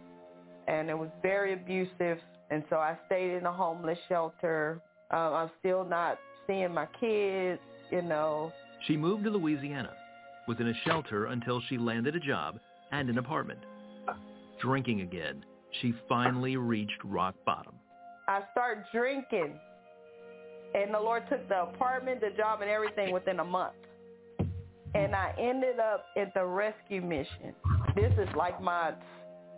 [0.66, 2.18] and it was very abusive.
[2.50, 4.82] And so I stayed in a homeless shelter.
[5.10, 7.60] Um, I'm still not seeing my kids,
[7.90, 8.52] you know.
[8.86, 9.94] She moved to Louisiana,
[10.46, 12.60] was in a shelter until she landed a job
[12.92, 13.60] and an apartment.
[14.60, 15.42] Drinking again,
[15.80, 17.77] she finally reached rock bottom.
[18.28, 19.58] I started drinking,
[20.74, 23.74] and the Lord took the apartment, the job, and everything within a month.
[24.94, 27.54] And I ended up at the rescue mission.
[27.96, 28.92] This is like my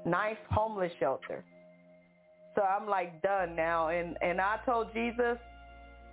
[0.07, 1.45] nice homeless shelter.
[2.55, 3.89] So I'm like done now.
[3.89, 5.37] And, and I told Jesus,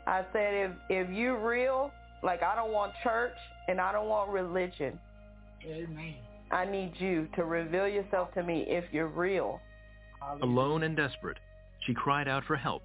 [0.05, 1.91] I said, if, if you're real,
[2.23, 3.35] like I don't want church
[3.67, 4.99] and I don't want religion.
[5.65, 6.15] Amen.
[6.51, 9.59] I need you to reveal yourself to me if you're real.
[10.41, 11.37] Alone and desperate,
[11.87, 12.83] she cried out for help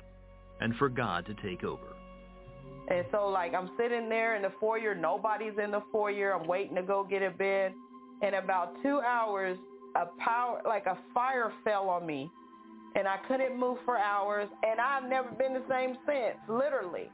[0.61, 1.97] and for God to take over.
[2.89, 6.77] And so like I'm sitting there in the foyer, nobody's in the foyer, I'm waiting
[6.77, 7.73] to go get a bed.
[8.23, 9.59] In about two hours,
[9.97, 12.31] a power, like a fire fell on me
[12.95, 17.11] and I couldn't move for hours and I've never been the same since, literally.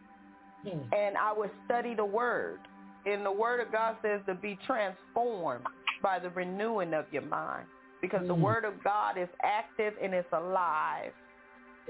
[0.63, 0.81] Hmm.
[0.93, 2.59] And I would study the word.
[3.07, 5.65] And the word of God says to be transformed
[6.03, 7.67] by the renewing of your mind
[8.03, 8.29] because hmm.
[8.29, 11.28] the word of God is active and it's alive yeah.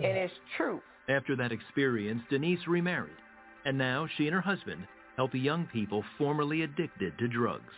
[0.03, 0.81] And it's truth.
[1.09, 3.16] After that experience, Denise remarried.
[3.65, 7.75] And now she and her husband help young people formerly addicted to drugs.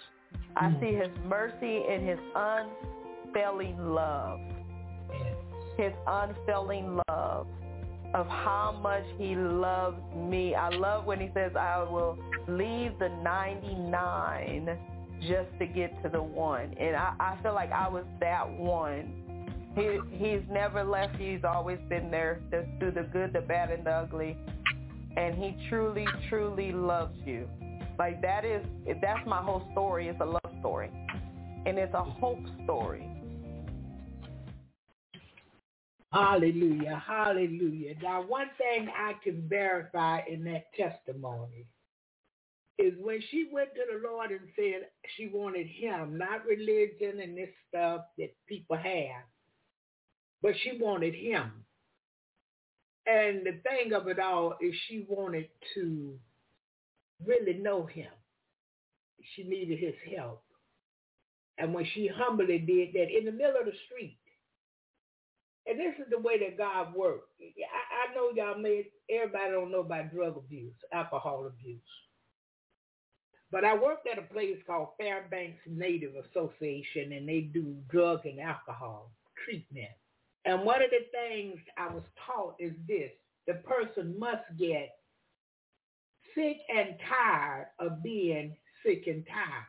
[0.57, 4.41] I see his mercy and his unfailing love.
[5.77, 7.47] His unfailing love
[8.13, 10.55] of how much he loves me.
[10.55, 12.19] I love when he says, I will
[12.49, 14.79] leave the 99
[15.23, 16.75] just to get to the one.
[16.79, 19.30] And I, I feel like I was that one.
[19.77, 21.17] He, he's never left.
[21.17, 22.41] He's always been there
[22.79, 24.37] through the good, the bad, and the ugly.
[25.17, 27.49] And he truly, truly loves you.
[27.99, 28.65] Like that is,
[29.01, 30.09] that's my whole story.
[30.09, 30.91] It's a love story.
[31.67, 33.07] And it's a hope story.
[36.13, 37.03] Hallelujah.
[37.07, 37.95] Hallelujah.
[38.03, 41.67] Now, one thing I can verify in that testimony
[42.79, 47.37] is when she went to the Lord and said she wanted him, not religion and
[47.37, 49.25] this stuff that people have,
[50.43, 51.53] but she wanted him.
[53.07, 56.19] And the thing of it all is she wanted to
[57.25, 58.11] really know him.
[59.35, 60.43] She needed his help.
[61.59, 64.19] And when she humbly did that in the middle of the street,
[65.67, 67.29] and this is the way that God works.
[67.41, 71.81] I, I know y'all may, everybody don't know about drug abuse, alcohol abuse.
[73.53, 78.41] But I worked at a place called Fairbanks Native Association, and they do drug and
[78.41, 79.11] alcohol
[79.45, 79.91] treatment.
[80.45, 83.11] And one of the things I was taught is this.
[83.47, 84.91] The person must get
[86.35, 89.67] sick and tired of being sick and tired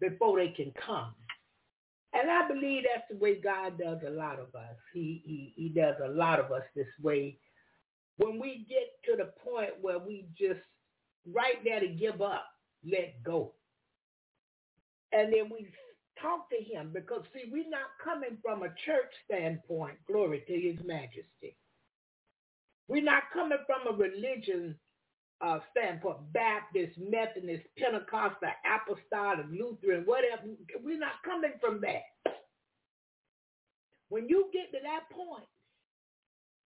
[0.00, 1.14] before they can come.
[2.12, 4.76] And I believe that's the way God does a lot of us.
[4.92, 7.38] He, he, he does a lot of us this way.
[8.18, 10.60] When we get to the point where we just
[11.26, 12.44] right there to give up,
[12.84, 13.52] let go.
[15.12, 15.68] And then we
[16.22, 20.76] talk to him because see, we're not coming from a church standpoint, glory to his
[20.86, 21.56] majesty.
[22.88, 24.76] We're not coming from a religion
[25.40, 30.42] uh, standpoint, Baptist, Methodist, Pentecostal, Apostolic, Lutheran, whatever.
[30.82, 32.34] We're not coming from that.
[34.08, 35.46] When you get to that point,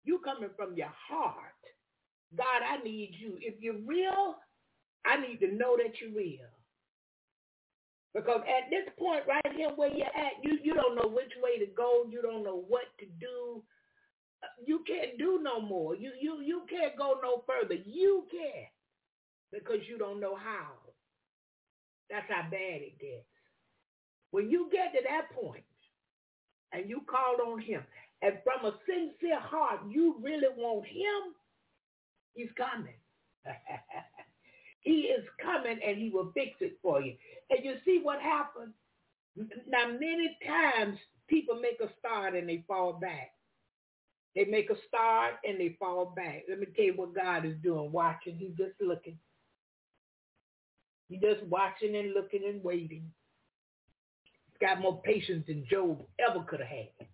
[0.03, 1.53] you coming from your heart.
[2.37, 3.37] God, I need you.
[3.39, 4.35] If you're real,
[5.05, 6.49] I need to know that you're real.
[8.15, 11.59] Because at this point right here where you're at, you, you don't know which way
[11.59, 12.05] to go.
[12.09, 13.61] You don't know what to do.
[14.65, 15.95] You can't do no more.
[15.95, 17.75] You, you, you can't go no further.
[17.75, 18.71] You can't
[19.51, 20.71] because you don't know how.
[22.09, 23.27] That's how bad it gets.
[24.31, 25.63] When you get to that point
[26.71, 27.83] and you call on him,
[28.21, 31.35] and from a sincere heart, you really want him,
[32.33, 32.93] he's coming.
[34.85, 37.15] he is coming and he will fix it for you.
[37.49, 38.73] And you see what happens?
[39.35, 43.31] Now, many times people make a start and they fall back.
[44.35, 46.43] They make a start and they fall back.
[46.47, 47.91] Let me tell you what God is doing.
[47.91, 48.37] Watching.
[48.37, 49.17] He's just looking.
[51.09, 53.11] He's just watching and looking and waiting.
[54.51, 57.07] He's got more patience than Job ever could have had.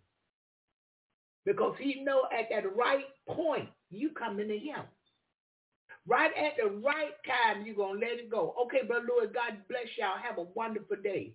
[1.46, 4.82] Because he know at that right point, you coming to him.
[6.08, 8.56] Right at the right time, you're going to let it go.
[8.64, 10.18] Okay, Brother Lord, God bless y'all.
[10.22, 11.34] Have a wonderful day.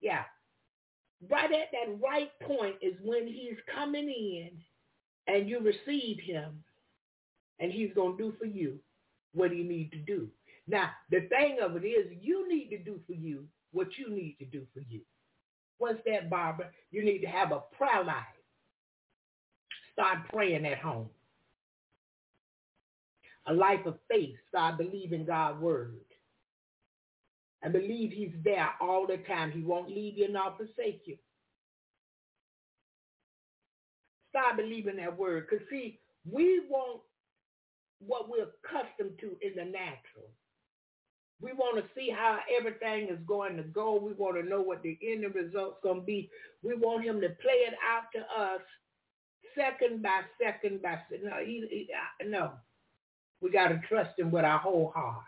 [0.00, 0.22] Yeah.
[1.30, 4.50] Right at that right point is when he's coming in
[5.26, 6.62] and you receive him
[7.58, 8.78] and he's going to do for you
[9.32, 10.28] what he need to do.
[10.66, 14.36] Now, the thing of it is you need to do for you what you need
[14.38, 15.00] to do for you.
[15.78, 16.70] What's that, Barbara?
[16.90, 18.24] You need to have a prayer life.
[19.92, 21.08] Start praying at home
[23.48, 24.36] a life of faith.
[24.48, 26.00] Start believing God's word.
[27.62, 29.52] And believe he's there all the time.
[29.52, 31.16] He won't leave you nor forsake you.
[34.30, 35.46] Start believing that word.
[35.50, 36.00] Because see,
[36.30, 37.00] we want
[38.00, 40.30] what we're accustomed to in the natural.
[41.40, 43.96] We want to see how everything is going to go.
[44.00, 46.30] We want to know what the end result's going to be.
[46.62, 48.60] We want him to play it out to us
[49.56, 51.26] second by second by second.
[51.30, 52.52] No, he, he, uh, no.
[53.40, 55.24] We got to trust him with our whole heart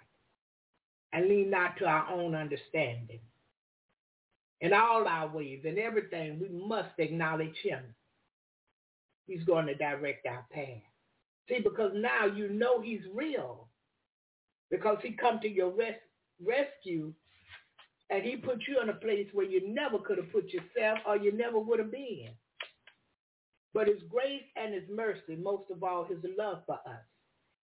[1.12, 3.20] and lean not to our own understanding.
[4.60, 7.82] In all our ways and everything, we must acknowledge him.
[9.26, 10.82] He's going to direct our path.
[11.48, 13.68] See, because now you know he's real.
[14.70, 15.94] Because he come to your res-
[16.44, 17.12] rescue
[18.10, 21.16] and he put you in a place where you never could have put yourself or
[21.16, 22.30] you never would have been.
[23.74, 27.04] But his grace and his mercy, most of all his love for us,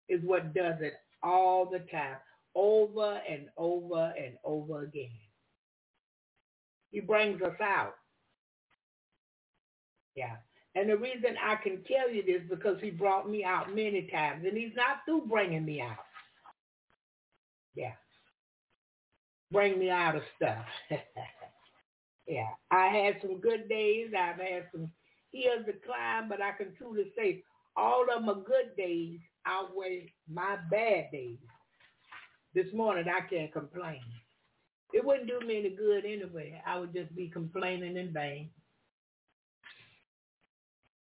[0.09, 0.93] is what does it
[1.23, 2.17] all the time,
[2.55, 5.09] over and over and over again.
[6.91, 7.95] He brings us out.
[10.15, 10.35] Yeah.
[10.75, 14.43] And the reason I can tell you this because he brought me out many times
[14.47, 16.05] and he's not through bringing me out.
[17.75, 17.93] Yeah.
[19.51, 20.65] Bring me out of stuff.
[22.27, 22.49] yeah.
[22.71, 24.11] I had some good days.
[24.17, 24.91] I've had some
[25.31, 27.43] hills to climb, but I can truly say
[27.75, 31.37] all of are good days outweigh my bad days.
[32.53, 34.01] This morning I can't complain.
[34.93, 36.61] It wouldn't do me any good anyway.
[36.65, 38.49] I would just be complaining in vain.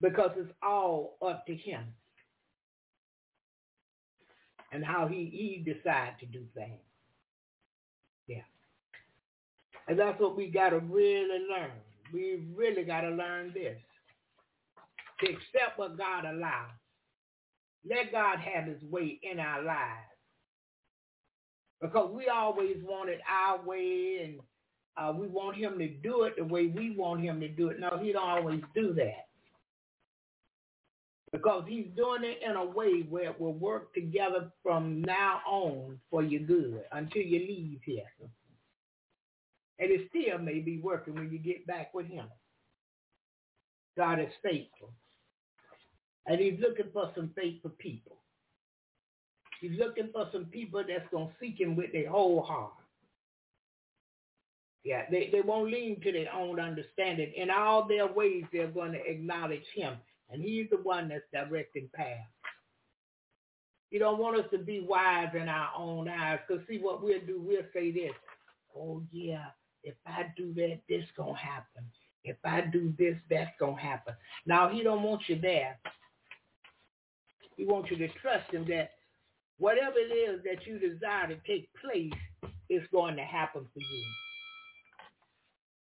[0.01, 1.83] Because it's all up to him.
[4.73, 6.81] And how he, he decides to do things.
[8.27, 8.43] Yeah.
[9.89, 11.71] And that's what we got to really learn.
[12.13, 13.77] We really got to learn this.
[15.21, 16.71] To accept what God allows
[17.89, 20.09] let God have his way in our lives.
[21.81, 24.41] Because we always want it our way and
[24.97, 27.81] uh, we want him to do it the way we want him to do it.
[27.81, 29.27] No, he don't always do that.
[31.33, 35.99] Because he's doing it in a way where it will work together from now on
[36.11, 38.05] for your good until you leave here.
[39.81, 42.27] And it still may be working when you get back with him.
[43.97, 44.93] God is faithful.
[46.27, 48.17] And he's looking for some faithful people.
[49.61, 52.73] He's looking for some people that's going to seek him with their whole heart.
[54.85, 57.33] Yeah, they, they won't lean to their own understanding.
[57.35, 59.95] In all their ways, they're going to acknowledge him.
[60.31, 62.29] And he's the one that's directing paths.
[63.91, 66.41] He don't want us to be wise in our own eyes.
[66.47, 68.13] Because see what we'll do, we'll say this.
[68.77, 69.47] Oh, yeah,
[69.85, 71.85] if I do that, this going to happen.
[72.25, 74.15] If I do this, that's going to happen.
[74.47, 75.79] Now, he don't want you there.
[77.57, 78.91] He wants you to trust him that
[79.59, 82.13] whatever it is that you desire to take place
[82.69, 84.05] is going to happen for you.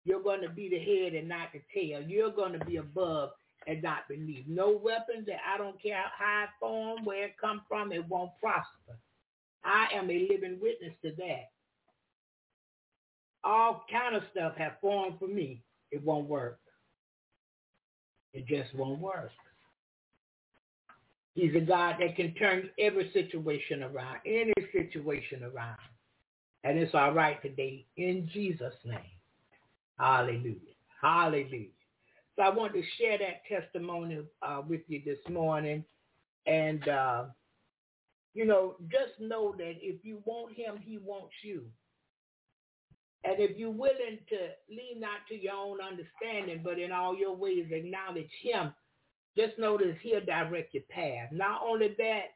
[0.05, 2.01] You're going to be the head and not the tail.
[2.01, 3.31] You're going to be above
[3.67, 4.45] and not beneath.
[4.47, 8.31] No weapons that I don't care how it form, where it come from, it won't
[8.41, 8.97] prosper.
[9.65, 11.51] I am a living witness to that.
[13.43, 15.61] All kind of stuff have formed for me.
[15.91, 16.59] It won't work.
[18.33, 19.31] It just won't work.
[21.37, 25.77] He's a God that can turn every situation around, any situation around.
[26.63, 28.97] And it's all right today in Jesus' name.
[29.99, 30.55] Hallelujah.
[30.99, 31.67] Hallelujah.
[32.35, 35.85] So I want to share that testimony uh, with you this morning.
[36.47, 37.25] And, uh,
[38.33, 41.65] you know, just know that if you want him, he wants you.
[43.25, 44.37] And if you're willing to
[44.75, 48.73] lean not to your own understanding, but in all your ways acknowledge him,
[49.37, 51.29] just notice he'll direct your path.
[51.31, 52.33] Not only that,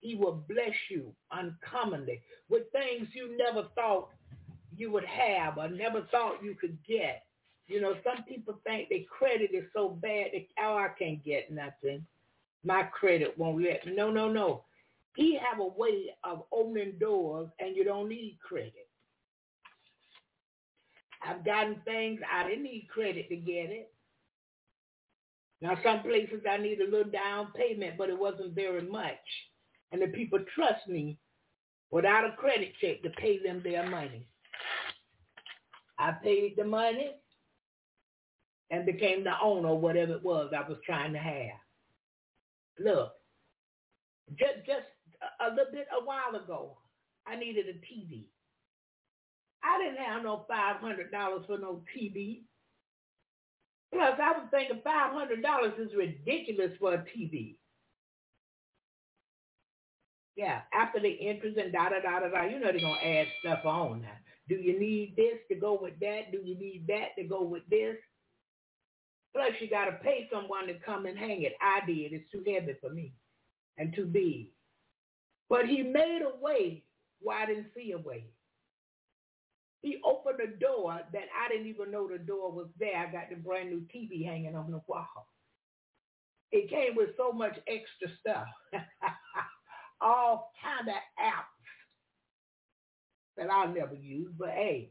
[0.00, 4.10] he will bless you uncommonly with things you never thought
[4.76, 7.24] you would have or never thought you could get.
[7.66, 11.52] You know, some people think their credit is so bad that, oh, I can't get
[11.52, 12.06] nothing.
[12.64, 13.94] My credit won't let me.
[13.94, 14.64] No, no, no.
[15.14, 18.88] He have a way of opening doors and you don't need credit.
[21.26, 23.92] I've gotten things I didn't need credit to get it.
[25.60, 29.16] Now, some places I need a little down payment, but it wasn't very much.
[29.90, 31.18] And the people trust me
[31.90, 34.26] without a credit check to pay them their money.
[35.98, 37.12] I paid the money
[38.70, 41.58] and became the owner of whatever it was I was trying to have.
[42.78, 43.12] Look,
[44.38, 44.86] just, just
[45.40, 46.76] a little bit a while ago,
[47.26, 48.26] I needed a TV.
[49.64, 52.42] I didn't have no $500 for no TV.
[53.92, 57.56] Plus, I was thinking $500 is ridiculous for a TV.
[60.36, 63.26] Yeah, after the interest and da da da da da, you know they're gonna add
[63.40, 64.16] stuff on now.
[64.48, 66.32] Do you need this to go with that?
[66.32, 67.96] Do you need that to go with this?
[69.34, 71.54] Plus, you got to pay someone to come and hang it.
[71.60, 72.12] I did.
[72.12, 73.12] It's too heavy for me
[73.76, 74.48] and too big.
[75.48, 76.84] But he made a way
[77.20, 78.24] why I didn't see a way.
[79.82, 82.96] He opened a door that I didn't even know the door was there.
[82.96, 85.28] I got the brand new TV hanging on the wall.
[86.50, 88.46] It came with so much extra stuff.
[90.00, 91.58] All kind of apps
[93.36, 94.32] that I'll never use.
[94.36, 94.90] But hey,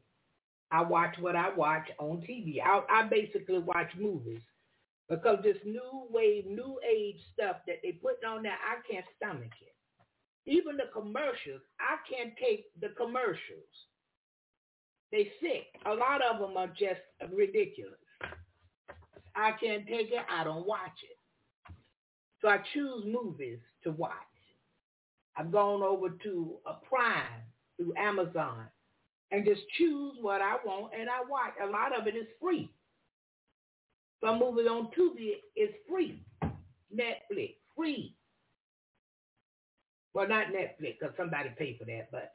[0.71, 2.61] I watch what I watch on TV.
[2.63, 4.41] I, I basically watch movies
[5.09, 9.51] because this new wave, new age stuff that they put on there, I can't stomach
[9.61, 9.73] it.
[10.49, 13.86] Even the commercials, I can't take the commercials.
[15.11, 15.67] They sick.
[15.85, 17.01] A lot of them are just
[17.33, 17.93] ridiculous.
[19.35, 20.25] I can't take it.
[20.29, 21.17] I don't watch it.
[22.41, 24.11] So I choose movies to watch.
[25.35, 27.43] I've gone over to a Prime
[27.77, 28.65] through Amazon
[29.31, 31.53] and just choose what I want and I watch.
[31.63, 32.69] A lot of it is free.
[34.23, 36.23] Some movies on Tubi is free.
[36.93, 38.15] Netflix, free.
[40.13, 42.33] Well, not Netflix because somebody paid for that, but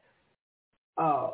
[1.02, 1.30] uh,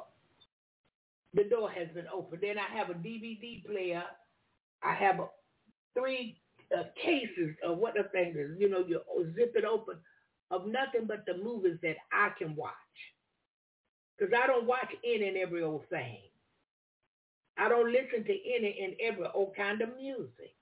[1.39, 2.43] the door has been opened.
[2.43, 4.02] Then I have a DVD player.
[4.82, 5.28] I have a,
[5.94, 6.40] three
[6.77, 8.59] uh, cases of what the thing is.
[8.59, 9.01] You know, you
[9.36, 9.97] zip it open
[10.51, 12.73] of nothing but the movies that I can watch.
[14.19, 16.19] Because I don't watch any and every old thing.
[17.56, 20.55] I don't listen to any and every old kind of music.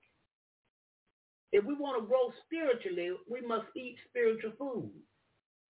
[1.53, 4.91] If we want to grow spiritually, we must eat spiritual food.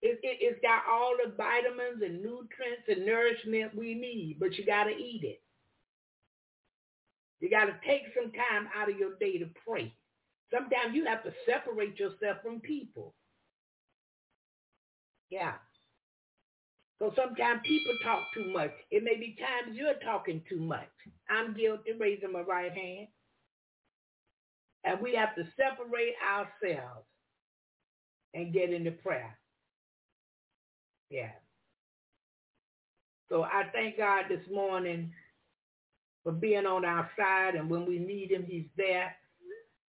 [0.02, 4.64] It, it, it's got all the vitamins and nutrients and nourishment we need, but you
[4.66, 5.43] got to eat it.
[7.40, 9.94] You got to take some time out of your day to pray.
[10.52, 13.14] Sometimes you have to separate yourself from people.
[15.31, 15.55] Yeah.
[16.98, 18.73] So sometimes people talk too much.
[18.90, 20.89] It may be times you're talking too much.
[21.28, 23.09] I'm guilty, raising my right hand.
[24.85, 27.06] And we have to separate ourselves
[28.35, 29.36] and get into prayer.
[31.11, 31.31] Yeah.
[33.28, 35.12] So I thank God this morning
[36.24, 39.15] for being on our side and when we need him, he's there.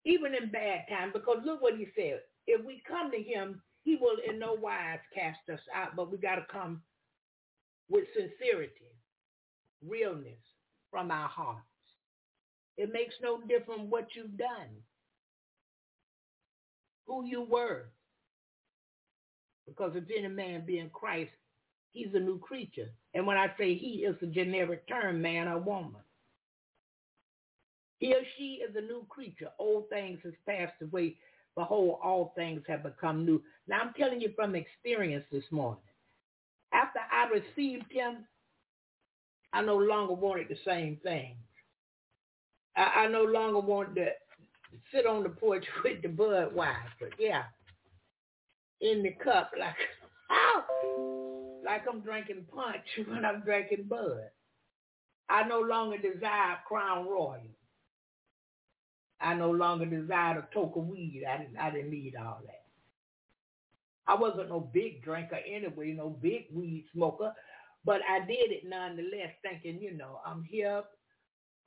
[0.06, 2.22] Even in bad times, because look what he said.
[2.48, 6.18] If we come to him He will in no wise cast us out, but we
[6.18, 6.82] got to come
[7.90, 8.92] with sincerity,
[9.86, 10.40] realness
[10.92, 11.62] from our hearts.
[12.78, 14.70] It makes no difference what you've done,
[17.08, 17.88] who you were.
[19.68, 21.32] Because if any man be in Christ,
[21.92, 22.90] he's a new creature.
[23.14, 26.02] And when I say he, it's a generic term, man or woman.
[28.00, 29.50] He or she is a new creature.
[29.58, 31.16] Old things has passed away.
[31.56, 33.42] Behold, all things have become new.
[33.68, 35.82] Now I'm telling you from experience this morning.
[36.74, 38.26] After I received him,
[39.54, 41.38] I no longer wanted the same thing.
[42.76, 44.08] I, I no longer wanted to
[44.94, 47.12] sit on the porch with the Budweiser.
[47.18, 47.44] Yeah.
[48.81, 49.76] In the cup like,
[50.30, 54.30] oh, like I'm drinking punch when I'm drinking Bud.
[55.30, 57.41] I no longer desire Crown Royal.
[59.22, 61.23] I no longer desired a toke of weed.
[61.27, 62.65] I didn't, I didn't need all that.
[64.07, 67.34] I wasn't no big drinker anyway, no big weed smoker,
[67.84, 70.84] but I did it nonetheless, thinking, you know, I'm here,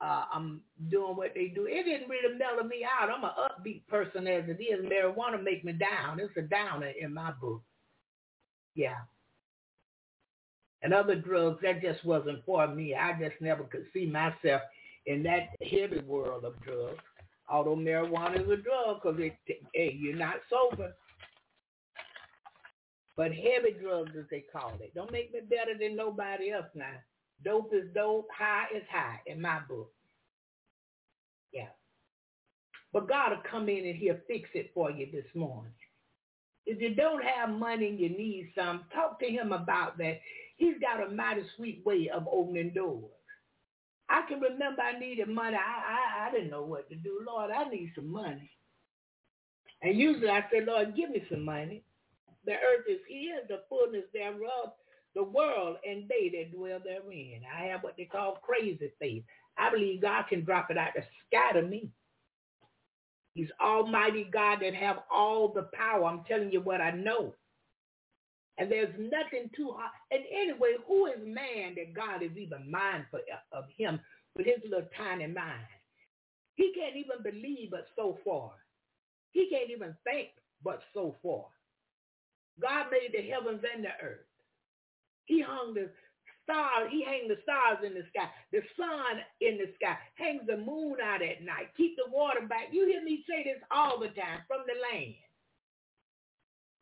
[0.01, 1.65] uh, I'm doing what they do.
[1.65, 3.09] It didn't really mellow me out.
[3.09, 4.85] I'm an upbeat person as it is.
[4.85, 6.19] Marijuana make me down.
[6.19, 7.61] It's a downer in my book.
[8.75, 8.95] Yeah.
[10.81, 12.95] And other drugs, that just wasn't for me.
[12.95, 14.61] I just never could see myself
[15.05, 17.03] in that heavy world of drugs.
[17.49, 19.35] Although marijuana is a drug because it,
[19.73, 20.93] hey, you're not sober.
[23.17, 24.93] But heavy drugs, as they call it.
[24.95, 26.85] Don't make me better than nobody else now.
[27.43, 28.27] Dope is dope.
[28.37, 29.91] High is high in my book.
[31.53, 31.69] Yeah.
[32.93, 35.73] But God will come in and he'll fix it for you this morning.
[36.65, 40.19] If you don't have money and you need some, talk to him about that.
[40.57, 43.11] He's got a mighty sweet way of opening doors.
[44.09, 45.55] I can remember I needed money.
[45.55, 47.21] I, I, I didn't know what to do.
[47.25, 48.51] Lord, I need some money.
[49.81, 51.83] And usually I say, Lord, give me some money.
[52.45, 54.73] The earth is here, the fullness thereof,
[55.15, 57.41] the world and they that dwell therein.
[57.51, 59.23] I have what they call crazy faith.
[59.57, 61.89] I believe God can drop it out the sky to me.
[63.33, 66.05] He's almighty God that have all the power.
[66.05, 67.33] I'm telling you what I know.
[68.57, 69.91] And there's nothing too hard.
[70.11, 73.19] And anyway, who is man that God is even mindful
[73.53, 73.99] of him
[74.35, 75.65] with his little tiny mind?
[76.55, 78.51] He can't even believe but so far.
[79.31, 80.29] He can't even think
[80.63, 81.45] but so far.
[82.61, 84.28] God made the heavens and the earth.
[85.29, 85.93] He hung the
[86.43, 90.57] stars, he hang the stars in the sky, the sun in the sky, hangs the
[90.57, 92.73] moon out at night, keep the water back.
[92.73, 95.13] You hear me say this all the time from the land.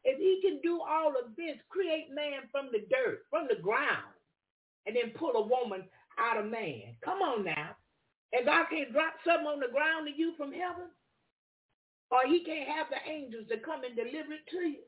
[0.08, 4.16] If he can do all of this, create man from the dirt, from the ground,
[4.88, 5.84] and then pull a woman
[6.18, 6.96] out of man.
[7.04, 7.76] Come on now.
[8.32, 10.88] And God can't drop something on the ground to you from heaven?
[12.12, 14.87] Or he can't have the angels to come and deliver it to you?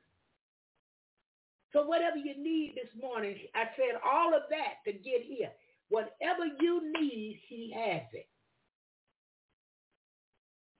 [1.73, 5.51] So whatever you need this morning, I said all of that to get here.
[5.89, 8.27] Whatever you need, he has it.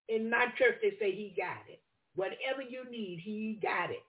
[0.09, 1.81] In my church, they say he got it.
[2.15, 4.03] Whatever you need, he got it.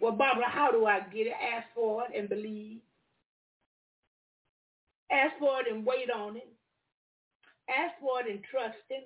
[0.00, 1.34] Well, Barbara, how do I get it?
[1.54, 2.80] Ask for it and believe.
[5.10, 6.48] Ask for it and wait on it.
[7.68, 9.04] Ask for it and trust him.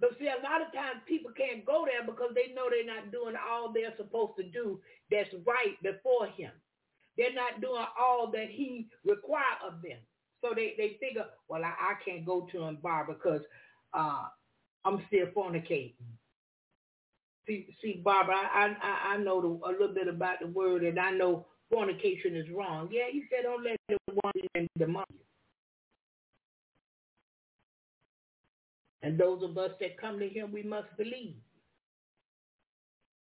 [0.00, 3.12] But see, a lot of times people can't go there because they know they're not
[3.12, 4.80] doing all they're supposed to do
[5.10, 6.52] that's right before him.
[7.16, 9.98] They're not doing all that he require of them.
[10.44, 13.42] So they, they figure, well, I, I can't go to him, Barbara, because
[13.94, 14.26] uh,
[14.84, 15.94] I'm still fornicating.
[17.48, 20.98] See, see, Barbara, I, I, I know the, a little bit about the word, and
[21.00, 22.88] I know fornication is wrong.
[22.92, 25.27] Yeah, he said, don't let the one in the money.
[29.02, 31.36] And those of us that come to him, we must believe.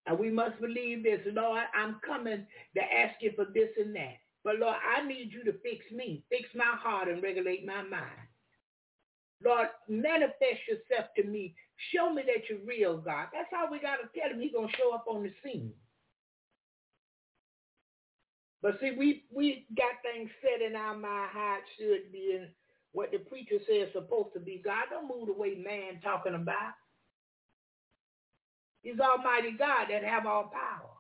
[0.07, 1.21] And we must believe this.
[1.33, 4.17] Lord, I'm coming to ask you for this and that.
[4.45, 8.27] But Lord, I need you to fix me, fix my heart and regulate my mind.
[9.45, 11.55] Lord, manifest yourself to me.
[11.95, 13.27] Show me that you're real, God.
[13.33, 15.73] That's how we got to tell him he's going to show up on the scene.
[18.63, 22.49] But see, we, we got things set in our mind how it should be and
[22.93, 24.63] what the preacher says supposed to be.
[24.65, 26.75] God don't move the way man talking about.
[28.83, 30.91] He's Almighty God that have all power.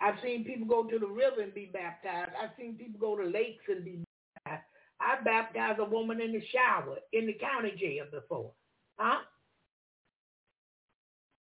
[0.00, 2.30] I've seen people go to the river and be baptized.
[2.40, 4.04] I've seen people go to lakes and be
[4.44, 4.64] baptized.
[5.00, 8.52] I baptized a woman in the shower in the county jail before.
[8.96, 9.20] Huh?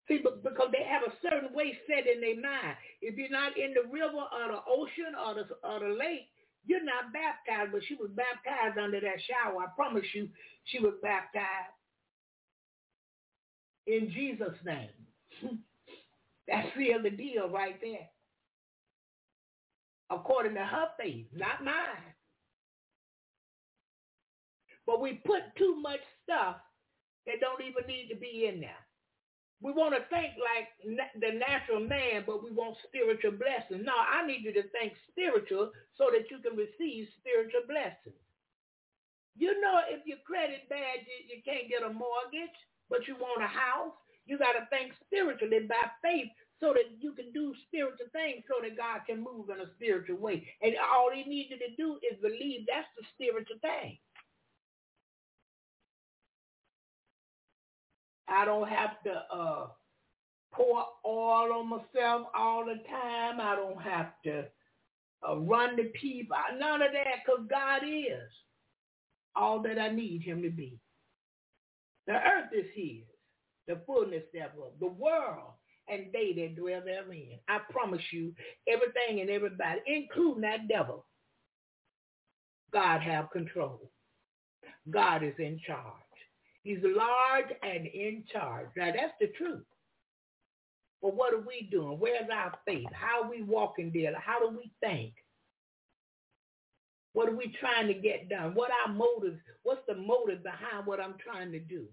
[0.08, 2.78] See, because they have a certain way set in their mind.
[3.02, 6.30] If you're not in the river or the ocean or the, or the lake,
[6.70, 9.64] you're not baptized, but she was baptized under that shower.
[9.64, 10.30] I promise you,
[10.66, 11.74] she was baptized.
[13.88, 14.90] in Jesus' name.
[16.48, 18.10] That sealed the deal right there.
[20.10, 21.76] According to her faith, not mine.
[24.88, 26.58] But we put too much stuff
[27.28, 28.72] that don't even need to be in there.
[29.60, 33.84] We want to think like the natural man, but we want spiritual blessings.
[33.84, 38.16] No, I need you to think spiritual so that you can receive spiritual blessings.
[39.36, 42.56] You know, if your credit bad, you, you can't get a mortgage,
[42.88, 43.96] but you want a house.
[44.26, 48.60] You got to think spiritually by faith so that you can do spiritual things so
[48.64, 50.44] that God can move in a spiritual way.
[50.62, 53.98] And all he needed to do is believe that's the spiritual thing.
[58.30, 59.68] I don't have to uh,
[60.54, 63.40] pour oil on myself all the time.
[63.40, 64.46] I don't have to
[65.28, 66.36] uh, run the people.
[66.58, 68.30] None of that because God is
[69.36, 70.80] all that I need him to be.
[72.08, 73.04] The earth is his
[73.68, 75.54] the fullness thereof, the world
[75.90, 77.40] and they that dwell therein.
[77.48, 78.34] I promise you,
[78.68, 81.06] everything and everybody, including that devil,
[82.72, 83.92] God have control.
[84.90, 86.09] God is in charge.
[86.64, 88.68] He's large and in charge.
[88.76, 89.66] Now that's the truth.
[91.02, 91.98] But what are we doing?
[92.00, 92.88] Where's our faith?
[92.92, 94.14] How are we walking there?
[94.20, 95.14] How do we think?
[97.14, 98.54] What are we trying to get done?
[98.54, 99.40] What our motives?
[99.64, 101.86] What's the motive behind what I'm trying to do?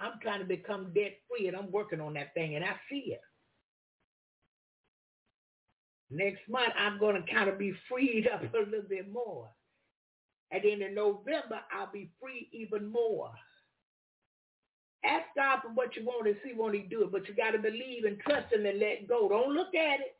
[0.00, 3.12] I'm trying to become debt free and I'm working on that thing and I see
[3.12, 3.20] it.
[6.10, 9.48] Next month, I'm going to kind of be freed up a little bit more.
[10.54, 13.32] And then in November, I'll be free even more.
[15.04, 17.50] Ask God for what you want and see when he do it, but you got
[17.50, 19.28] to believe and trust him and let go.
[19.28, 20.14] Don't look at it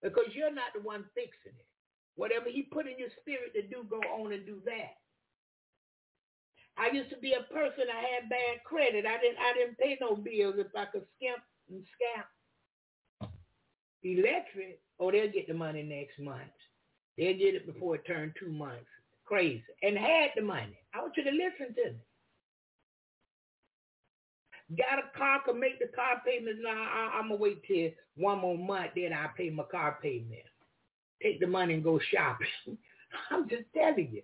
[0.00, 1.66] because you're not the one fixing it.
[2.14, 4.94] Whatever he put in your spirit to do, go on and do that.
[6.78, 7.90] I used to be a person.
[7.90, 9.06] I had bad credit.
[9.06, 9.38] I didn't.
[9.38, 13.28] I didn't pay no bills if I could skimp and scam.
[14.04, 14.80] Electric.
[15.00, 16.54] Oh, they'll get the money next month.
[17.18, 18.86] They'll get it before it turned two months.
[19.30, 19.62] Crazy.
[19.82, 20.76] And had the money.
[20.92, 21.98] I want you to listen to me.
[24.76, 26.60] Got a car, can make the car payments.
[26.62, 30.42] Now I, I'm gonna wait till one more month, then I pay my car payment.
[31.22, 32.46] Take the money and go shopping.
[33.30, 34.22] I'm just telling you.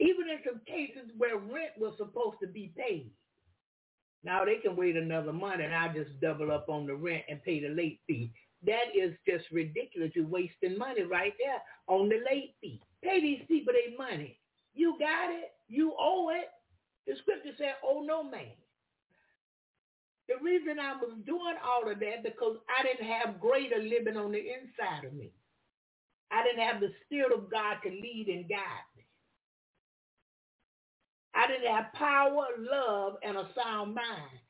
[0.00, 3.10] Even in some cases where rent was supposed to be paid.
[4.24, 7.42] Now they can wait another month and I just double up on the rent and
[7.42, 8.32] pay the late fee.
[8.66, 10.10] That is just ridiculous.
[10.14, 12.80] You're wasting money right there on the late fee.
[13.02, 14.38] Pay these people their money.
[14.74, 15.52] You got it.
[15.68, 16.48] You owe it.
[17.06, 18.52] The scripture said, oh no man.
[20.28, 24.32] The reason I was doing all of that because I didn't have greater living on
[24.32, 25.32] the inside of me.
[26.30, 29.06] I didn't have the spirit of God to lead and guide me.
[31.34, 34.40] I didn't have power, love, and a sound mind.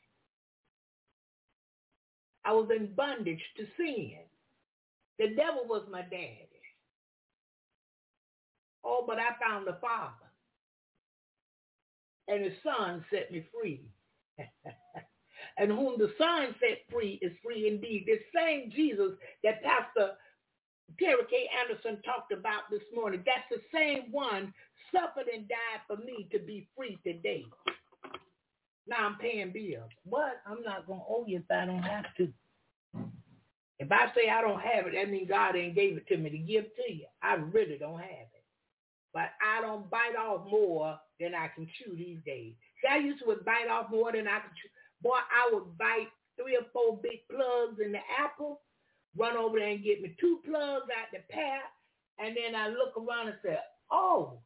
[2.48, 4.20] I was in bondage to sin.
[5.18, 6.48] The devil was my daddy.
[8.82, 10.14] Oh, but I found the Father.
[12.26, 13.82] And the Son set me free.
[15.58, 18.04] and whom the Son set free is free indeed.
[18.06, 19.12] This same Jesus
[19.44, 20.12] that Pastor
[20.98, 21.50] Terry K.
[21.62, 24.54] Anderson talked about this morning, that's the same one
[24.90, 27.44] suffered and died for me to be free today.
[28.88, 29.90] Now I'm paying bills.
[30.04, 30.40] What?
[30.46, 32.28] I'm not going to owe you if I don't have to.
[33.78, 36.30] If I say I don't have it, that means God ain't gave it to me
[36.30, 37.06] to give to you.
[37.22, 38.44] I really don't have it.
[39.14, 42.54] But I don't bite off more than I can chew these days.
[42.82, 44.68] See, I used to bite off more than I could chew.
[45.02, 48.60] Boy, I would bite three or four big plugs in the apple,
[49.16, 51.62] run over there and get me two plugs out the pack,
[52.18, 53.58] and then I look around and say,
[53.92, 54.40] oh,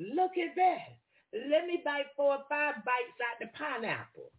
[0.00, 0.96] Look at that.
[1.32, 4.32] Let me bite four or five bites out the pineapple.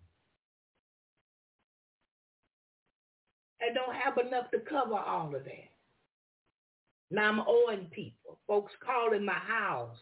[3.61, 5.71] I don't have enough to cover all of that.
[7.11, 8.39] Now I'm owing people.
[8.47, 9.97] Folks calling my house,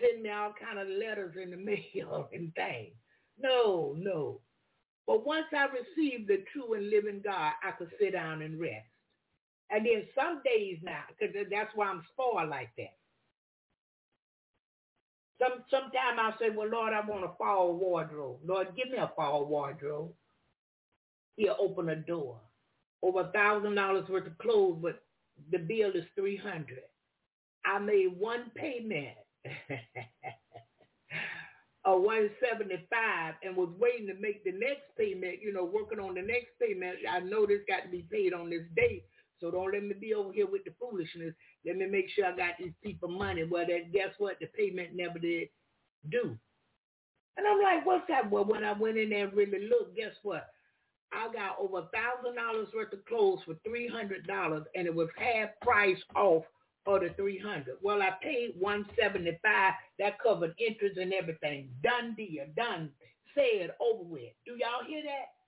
[0.00, 1.56] send me all kind of letters in the
[1.96, 2.94] mail and things.
[3.38, 4.40] No, no.
[5.06, 8.86] But once I received the true and living God, I could sit down and rest.
[9.70, 12.96] And then some days now, because that's why I'm spoiled like that.
[15.44, 18.38] Some sometime I'll say, Well, Lord, I want a fall wardrobe.
[18.46, 20.12] Lord, give me a fall wardrobe.
[21.36, 22.40] He'll open a door.
[23.02, 25.02] Over a thousand dollars worth of clothes, but
[25.52, 26.84] the bill is three hundred.
[27.66, 29.16] I made one payment
[31.84, 36.00] of one seventy five and was waiting to make the next payment, you know, working
[36.00, 36.98] on the next payment.
[37.10, 39.04] I know this got to be paid on this date.
[39.44, 41.34] So don't let me be over here with the foolishness.
[41.66, 43.44] Let me make sure I got these people money.
[43.44, 44.38] Well, that guess what?
[44.40, 45.48] The payment never did
[46.10, 46.34] do.
[47.36, 48.30] And I'm like, what's that?
[48.30, 50.46] Well, when I went in there and really looked, guess what?
[51.12, 54.94] I got over a thousand dollars worth of clothes for three hundred dollars, and it
[54.94, 56.44] was half price off
[56.86, 57.76] of the three hundred.
[57.82, 59.74] Well, I paid one seventy five.
[59.98, 61.68] That covered interest and everything.
[61.82, 62.88] Done deal, done.
[63.34, 64.32] Said over with.
[64.46, 65.43] Do y'all hear that?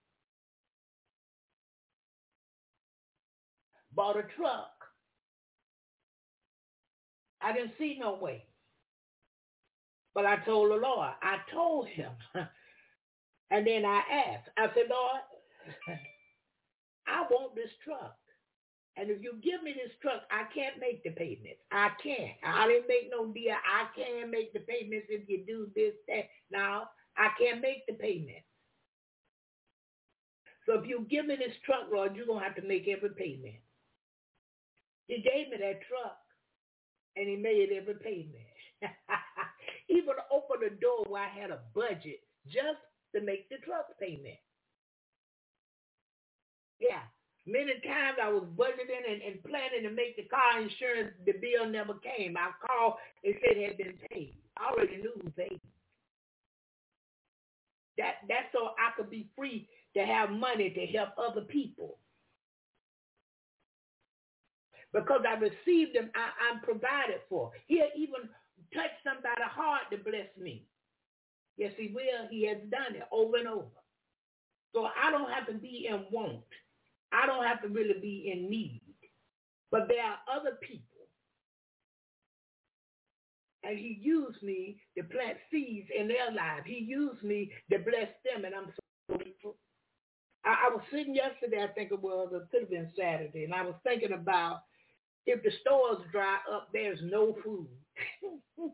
[3.96, 4.70] Bought a truck.
[7.42, 8.44] I didn't see no way.
[10.14, 11.10] But I told the Lord.
[11.22, 12.10] I told him.
[13.50, 14.50] and then I asked.
[14.56, 15.20] I said, Lord,
[17.08, 18.16] I want this truck.
[18.98, 21.60] And if you give me this truck, I can't make the payments.
[21.70, 22.32] I can't.
[22.44, 23.52] I didn't make no deal.
[23.52, 26.28] I can't make the payments if you do this, that.
[26.50, 28.46] Now, I can't make the payments.
[30.66, 33.10] So if you give me this truck, Lord, you're going to have to make every
[33.10, 33.56] payment.
[35.08, 36.18] He gave me that truck,
[37.16, 38.50] and he made every payment.
[39.88, 42.82] Even opened the door where I had a budget just
[43.14, 44.38] to make the truck payment.
[46.80, 47.02] Yeah.
[47.46, 51.14] Many times I was budgeting and, and planning to make the car insurance.
[51.24, 52.36] The bill never came.
[52.36, 54.34] I called and said it had been paid.
[54.58, 55.60] I already knew who paid.
[57.98, 61.98] That that's so I could be free to have money to help other people.
[64.96, 67.52] Because I received them, I, I'm provided for.
[67.66, 68.30] He'll even
[68.72, 70.64] touch somebody's heart to bless me.
[71.58, 72.28] Yes, he will.
[72.30, 73.66] He has done it over and over.
[74.74, 76.40] So I don't have to be in want.
[77.12, 78.80] I don't have to really be in need.
[79.70, 80.82] But there are other people.
[83.64, 86.64] And he used me to plant seeds in their lives.
[86.66, 89.56] He used me to bless them, and I'm so grateful.
[90.42, 93.52] I, I was sitting yesterday, I think it was, it could have been Saturday, and
[93.52, 94.60] I was thinking about
[95.26, 97.66] if the stores dry up, there's no food.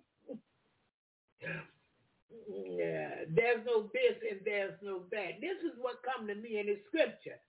[2.49, 5.41] yeah, there's no this and there's no that.
[5.41, 7.41] This is what come to me in the scripture.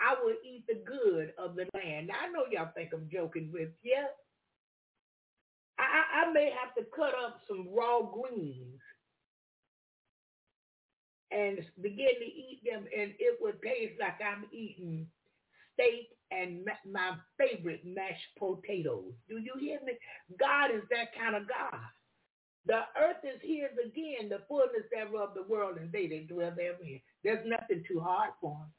[0.00, 2.08] I will eat the good of the land.
[2.08, 4.04] Now, I know y'all think I'm joking with you.
[5.78, 8.80] I, I may have to cut up some raw greens
[11.30, 15.06] and begin to eat them, and it would taste like I'm eating
[15.74, 19.12] steak and my favorite mashed potatoes.
[19.28, 19.92] Do you hear me?
[20.38, 21.80] God is that kind of God.
[22.66, 27.00] The earth is his again, the fullness thereof the world, and they that dwell therein.
[27.22, 28.72] There's nothing too hard for him.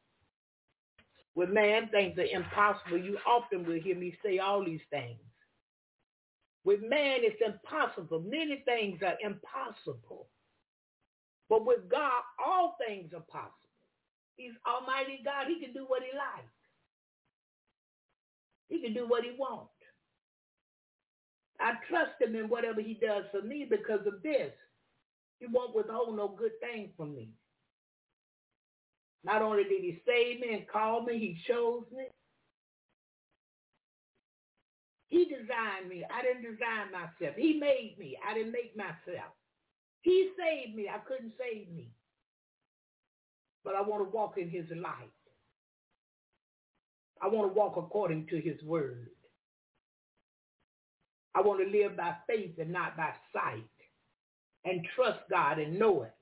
[1.35, 2.97] With man, things are impossible.
[2.97, 5.19] You often will hear me say all these things.
[6.65, 8.21] With man, it's impossible.
[8.27, 10.27] Many things are impossible.
[11.47, 13.53] But with God, all things are possible.
[14.35, 15.45] He's Almighty God.
[15.47, 16.51] He can do what he likes.
[18.69, 19.71] He can do what he wants.
[21.59, 24.51] I trust him in whatever he does for me because of this.
[25.39, 27.29] He won't withhold no good thing from me.
[29.23, 32.05] Not only did he save me and call me, he chose me.
[35.09, 36.03] He designed me.
[36.11, 37.35] I didn't design myself.
[37.37, 38.17] He made me.
[38.27, 39.31] I didn't make myself.
[40.01, 40.89] He saved me.
[40.89, 41.89] I couldn't save me.
[43.63, 45.11] But I want to walk in his light.
[47.21, 49.09] I want to walk according to his word.
[51.35, 53.63] I want to live by faith and not by sight
[54.65, 56.13] and trust God and know it.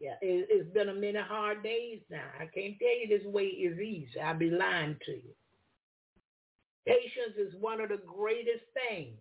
[0.00, 2.26] Yeah, it, has been a many hard days now.
[2.38, 4.20] I can't tell you this way is easy.
[4.22, 5.34] I'd be lying to you.
[6.86, 9.16] Patience is one of the greatest things.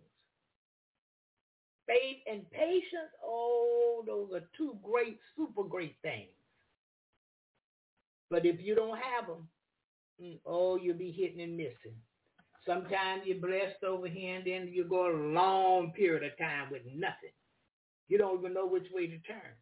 [1.87, 6.27] Faith and patience, oh, those are two great, super great things.
[8.33, 9.47] But if you don't have them,
[10.19, 11.93] mm, oh, you'll be hitting and missing.
[12.65, 16.81] Sometimes you're blessed over here and then you go a long period of time with
[16.83, 17.29] nothing.
[18.07, 19.53] You don't even know which way to turn.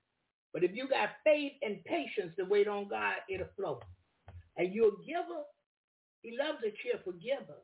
[0.53, 3.81] But if you got faith and patience to wait on God, it'll flow.
[4.55, 5.43] And you're a giver.
[6.21, 7.59] He loves a cheerful giver.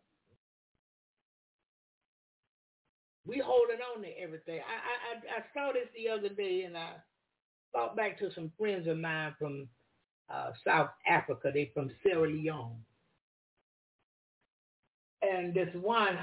[3.26, 4.60] We holding on to everything.
[4.60, 6.96] I, I, I saw this the other day and I
[7.72, 9.70] thought back to some friends of mine from
[10.34, 11.52] uh, South Africa.
[11.54, 12.76] They from Sierra Leone.
[15.22, 16.18] And this one,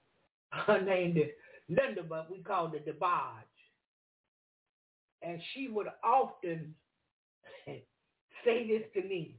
[0.50, 1.30] her name is
[1.68, 3.44] Linda, but we called her DeBarge
[5.24, 6.74] and she would often
[7.66, 9.36] say this to me.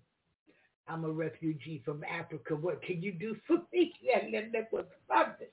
[0.88, 2.56] I'm a refugee from Africa.
[2.56, 3.94] What can you do for me?
[4.22, 5.48] And then that was something.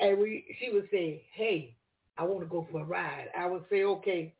[0.00, 1.76] And we, she would say, hey,
[2.18, 3.28] I want to go for a ride.
[3.38, 4.34] I would say, okay,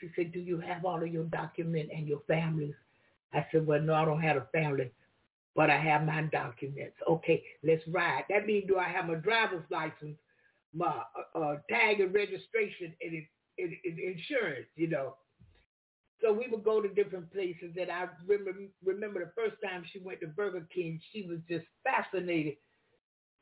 [0.00, 2.74] She said, do you have all of your documents and your families?
[3.32, 4.90] I said, well, no, I don't have a family,
[5.54, 6.96] but I have my documents.
[7.08, 8.24] Okay, let's ride.
[8.30, 10.16] That means do I have my driver's license,
[10.74, 11.02] my
[11.34, 13.22] uh, uh tag and registration and,
[13.58, 15.14] and, and insurance, you know?
[16.20, 17.76] So we would go to different places.
[17.80, 18.52] And I remember,
[18.84, 22.54] remember the first time she went to Burger King, she was just fascinated.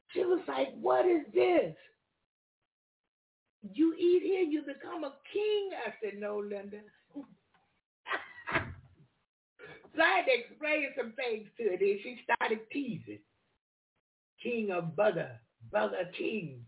[0.08, 1.74] She was like, what is this?
[3.72, 5.70] You eat here, you become a king.
[5.86, 6.78] I said, no, Linda.
[8.54, 11.76] so I had to explain some things to her.
[11.78, 13.20] Then she started teasing.
[14.42, 15.40] King of butter,
[15.72, 16.60] butter King.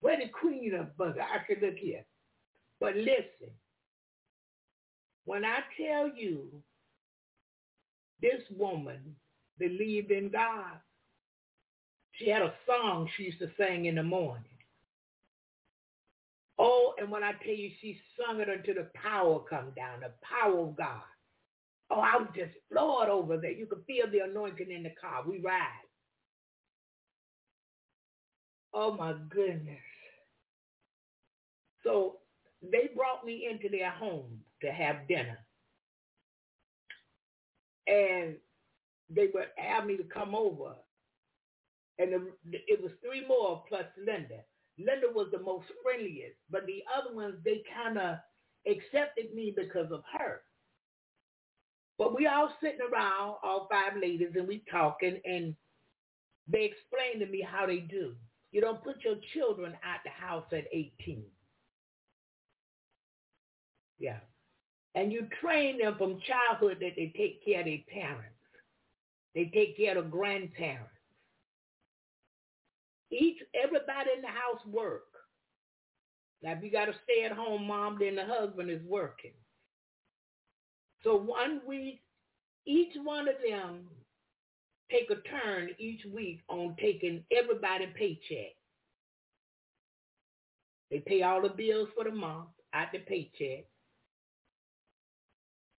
[0.00, 1.22] Where the queen of butter?
[1.22, 2.04] I said, look here.
[2.80, 3.50] But listen,
[5.24, 6.46] when I tell you
[8.22, 9.16] this woman
[9.58, 10.78] believed in God,
[12.12, 14.44] she had a song she used to sing in the morning.
[16.58, 20.12] Oh, and when I tell you she sung it until the power come down, the
[20.22, 21.02] power of God.
[21.90, 23.52] Oh, I was just floored over there.
[23.52, 25.22] You could feel the anointing in the car.
[25.26, 25.68] We ride.
[28.74, 29.78] Oh my goodness.
[31.84, 32.18] So
[32.62, 35.38] they brought me into their home to have dinner.
[37.86, 38.36] And
[39.08, 40.74] they would have me to come over.
[41.98, 42.12] And
[42.52, 44.42] it was three more plus Linda.
[44.78, 48.18] Linda was the most friendliest, but the other ones, they kind of
[48.66, 50.42] accepted me because of her.
[51.98, 55.54] But we all sitting around, all five ladies, and we talking, and
[56.46, 58.14] they explained to me how they do.
[58.52, 61.24] You don't put your children out the house at 18.
[63.98, 64.20] Yeah.
[64.94, 68.34] And you train them from childhood that they take care of their parents.
[69.34, 70.97] They take care of grandparents.
[73.10, 75.04] Each everybody in the house work.
[76.42, 79.32] Now if you got a stay at home mom, then the husband is working.
[81.04, 82.02] So one week,
[82.66, 83.84] each one of them
[84.90, 88.54] take a turn each week on taking everybody paycheck.
[90.90, 93.64] They pay all the bills for the month out the paycheck.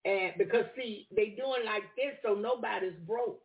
[0.05, 3.41] And because see, they doing like this so nobody's broke.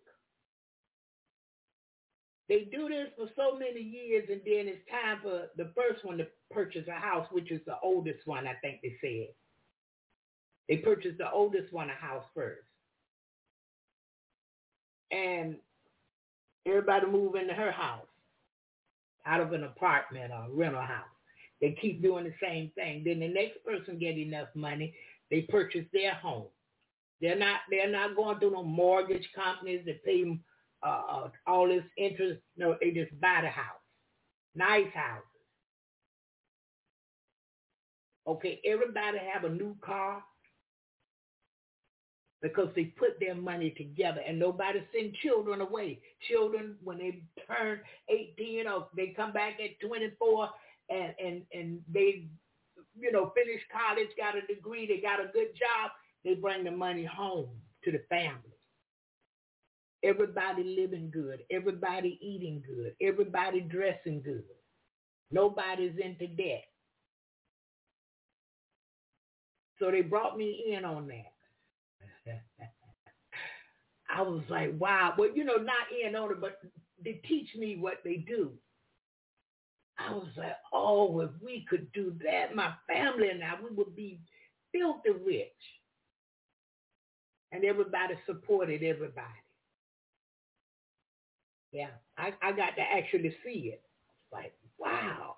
[2.49, 6.19] They do this for so many years and then it's time for the first one
[6.19, 9.35] to purchase a house, which is the oldest one, I think they said.
[10.69, 12.67] They purchased the oldest one a house first.
[15.11, 15.57] And
[16.67, 18.07] everybody move into her house
[19.27, 21.05] out of an apartment or rental house.
[21.61, 23.05] They keep doing the same thing.
[23.05, 24.95] Then the next person get enough money,
[25.31, 26.49] they purchase their home.
[27.21, 30.41] They're not they're not going through no mortgage companies that pay them
[30.85, 32.41] uh, uh, all this interest.
[32.57, 33.81] No, they just buy the house.
[34.55, 35.25] Nice houses.
[38.27, 40.23] Okay, everybody have a new car
[42.43, 46.01] because they put their money together and nobody send children away.
[46.29, 50.49] Children, when they turn 18 or they come back at 24
[50.91, 52.29] and, and, and they,
[52.99, 55.91] you know, finish college, got a degree, they got a good job,
[56.25, 57.49] they bring the money home
[57.85, 58.54] to the family.
[60.05, 61.41] Everybody living good.
[61.51, 62.95] Everybody eating good.
[63.01, 64.45] Everybody dressing good.
[65.31, 66.65] Nobody's into debt.
[69.79, 72.33] So they brought me in on that.
[74.15, 75.15] I was like, wow.
[75.19, 76.61] Well, you know, not in on it, but
[77.03, 78.53] they teach me what they do.
[79.99, 83.97] I was like, oh, if we could do that, my family and I, we would
[83.97, 84.21] be
[84.73, 85.49] filthy rich
[87.53, 89.44] and everybody supported everybody.
[91.75, 93.83] Yeah, I, I got to actually see it.
[94.33, 95.35] Like, wow.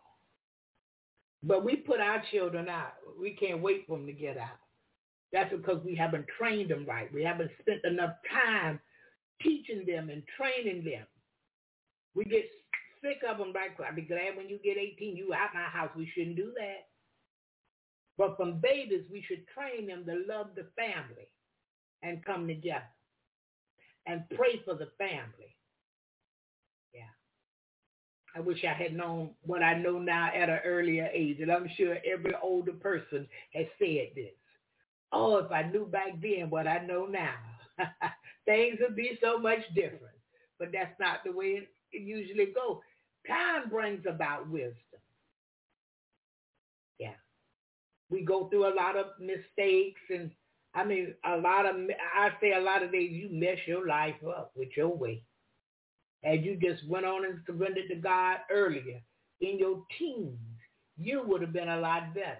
[1.42, 2.92] But we put our children out.
[3.18, 4.60] We can't wait for them to get out.
[5.32, 7.12] That's because we haven't trained them right.
[7.12, 8.78] We haven't spent enough time
[9.42, 11.06] teaching them and training them.
[12.14, 12.44] We get
[13.02, 15.90] sick of them right I'll be glad when you get 18, you out my house.
[15.96, 16.88] We shouldn't do that.
[18.18, 21.28] But from babies, we should train them to love the family
[22.02, 22.84] and come together
[24.06, 25.56] and pray for the family.
[26.94, 27.02] Yeah.
[28.34, 31.38] I wish I had known what I know now at an earlier age.
[31.40, 34.34] And I'm sure every older person has said this.
[35.12, 37.34] Oh, if I knew back then what I know now,
[38.44, 40.16] things would be so much different.
[40.58, 42.80] But that's not the way it, usually goes.
[43.26, 45.00] Time brings about wisdom.
[46.98, 47.14] Yeah.
[48.10, 50.30] We go through a lot of mistakes and
[50.74, 51.76] I mean, a lot of,
[52.14, 55.22] I say a lot of days you mess your life up with your way.
[56.26, 59.00] As you just went on and surrendered to God earlier
[59.40, 60.38] in your teens,
[60.98, 62.38] you would have been a lot better.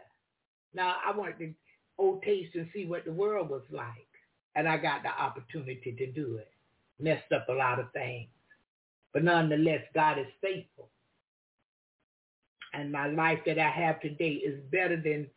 [0.75, 1.55] Now, I want to
[1.99, 4.09] old taste and see what the world was like.
[4.55, 6.51] And I got the opportunity to do it.
[6.99, 8.29] Messed up a lot of things.
[9.13, 10.89] But nonetheless, God is faithful.
[12.73, 15.29] And my life that I have today is better than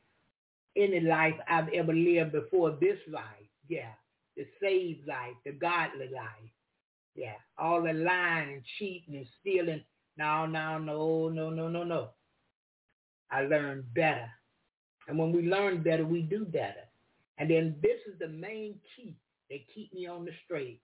[0.75, 3.23] any life I've ever lived before this life.
[3.67, 3.91] Yeah.
[4.35, 6.51] The saved life, the godly life.
[7.19, 7.35] Yeah.
[7.57, 9.83] All the lying and cheating and stealing.
[10.17, 12.09] No, no, no, no, no, no, no.
[13.29, 14.29] I learned better.
[15.07, 16.85] And when we learn better, we do better.
[17.37, 19.17] And then this is the main key
[19.49, 20.81] that keep me on the straight.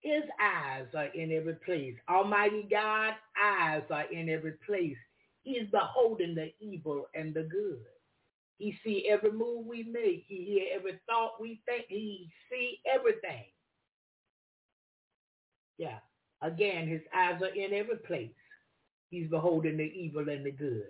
[0.00, 1.94] His eyes are in every place.
[2.08, 4.96] Almighty God, eyes are in every place.
[5.42, 7.84] He's beholding the evil and the good.
[8.56, 10.24] He see every move we make.
[10.26, 11.84] He hear every thought we think.
[11.88, 13.44] He see everything.
[15.78, 15.98] Yeah.
[16.42, 18.30] Again, his eyes are in every place.
[19.10, 20.84] He's beholding the evil and the good.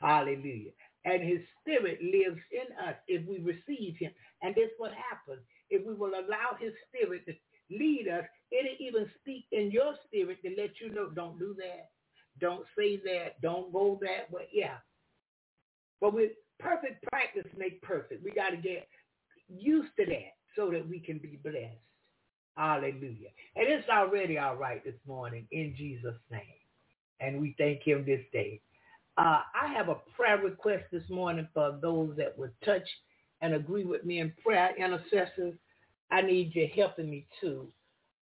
[0.00, 0.70] Hallelujah.
[1.04, 4.12] And his spirit lives in us if we receive him.
[4.42, 5.42] And this what happens.
[5.70, 7.34] If we will allow his spirit to
[7.70, 11.90] lead us, it'll even speak in your spirit to let you know, don't do that.
[12.40, 13.40] Don't say that.
[13.42, 14.48] Don't go that way.
[14.52, 14.76] Yeah.
[16.00, 18.24] But with perfect practice make perfect.
[18.24, 18.88] We got to get
[19.48, 21.76] used to that so that we can be blessed.
[22.56, 23.30] Hallelujah.
[23.56, 26.40] And it's already all right this morning in Jesus' name.
[27.20, 28.60] And we thank him this day.
[29.16, 32.86] Uh, I have a prayer request this morning for those that would touch
[33.40, 34.74] and agree with me in prayer.
[34.76, 35.54] Intercessors,
[36.10, 37.68] I need you helping me too.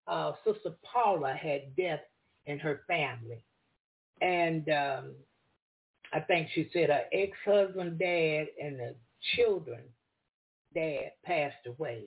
[0.07, 2.01] Uh, Sister Paula had death
[2.47, 3.43] in her family.
[4.21, 5.13] And um,
[6.13, 8.95] I think she said her ex-husband, dad, and the
[9.35, 9.81] children,
[10.75, 12.05] dad, passed away.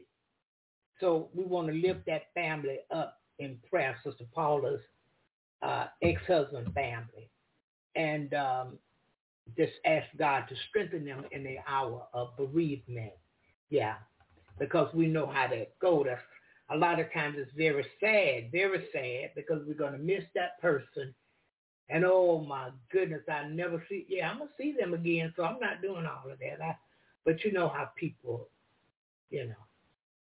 [1.00, 4.82] So we want to lift that family up in prayer, Sister Paula's
[5.62, 7.30] uh, ex-husband family
[7.96, 8.78] and um,
[9.58, 13.14] just ask God to strengthen them in the hour of bereavement.
[13.70, 13.96] Yeah,
[14.60, 16.08] because we know how that goes.
[16.70, 20.60] A lot of times it's very sad, very sad, because we're going to miss that
[20.62, 21.14] person.
[21.90, 24.06] And oh my goodness, I never see.
[24.10, 26.64] Yeah, I'm gonna see them again, so I'm not doing all of that.
[26.64, 26.76] I,
[27.26, 28.50] but you know how people,
[29.30, 29.54] you know,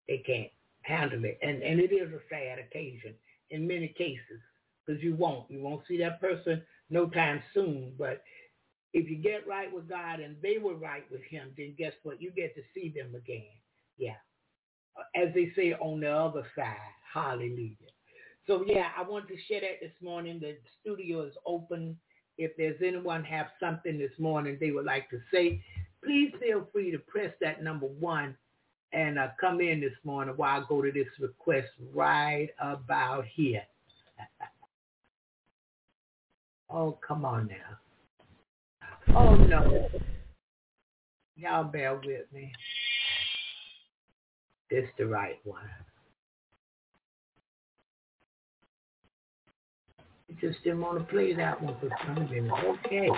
[0.06, 0.50] they can't
[0.84, 3.14] handle it, and and it is a sad occasion
[3.50, 4.40] in many cases
[4.84, 7.94] because you won't, you won't see that person no time soon.
[7.98, 8.22] But
[8.92, 12.20] if you get right with God and they were right with him, then guess what?
[12.20, 13.42] You get to see them again.
[13.98, 14.16] Yeah.
[14.96, 16.76] Uh, as they say on the other side.
[17.12, 17.76] Hallelujah.
[18.46, 20.38] So yeah, I want to share that this morning.
[20.40, 21.96] The studio is open.
[22.36, 25.62] If there's anyone have something this morning they would like to say,
[26.04, 28.36] please feel free to press that number one
[28.94, 33.62] and uh, come in this morning while I go to this request right about here.
[36.70, 37.78] Oh, come on now.
[39.14, 39.88] Oh, no.
[41.36, 42.50] Y'all bear with me.
[44.70, 45.60] This the right one.
[50.00, 52.50] I just didn't want to play that one for some reason.
[52.50, 53.10] Okay.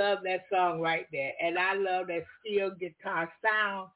[0.00, 1.32] Love that song right there.
[1.42, 3.90] And I love that steel guitar sound.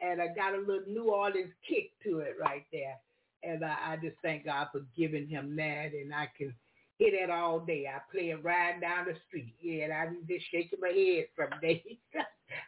[0.00, 2.96] And I got a little New Orleans kick to it right there.
[3.42, 5.92] And I, I just thank God for giving him that.
[5.92, 6.54] And I can
[6.98, 7.86] hear that all day.
[7.88, 9.54] I play it riding down the street.
[9.60, 11.98] Yeah, and I'm just shaking my head from day.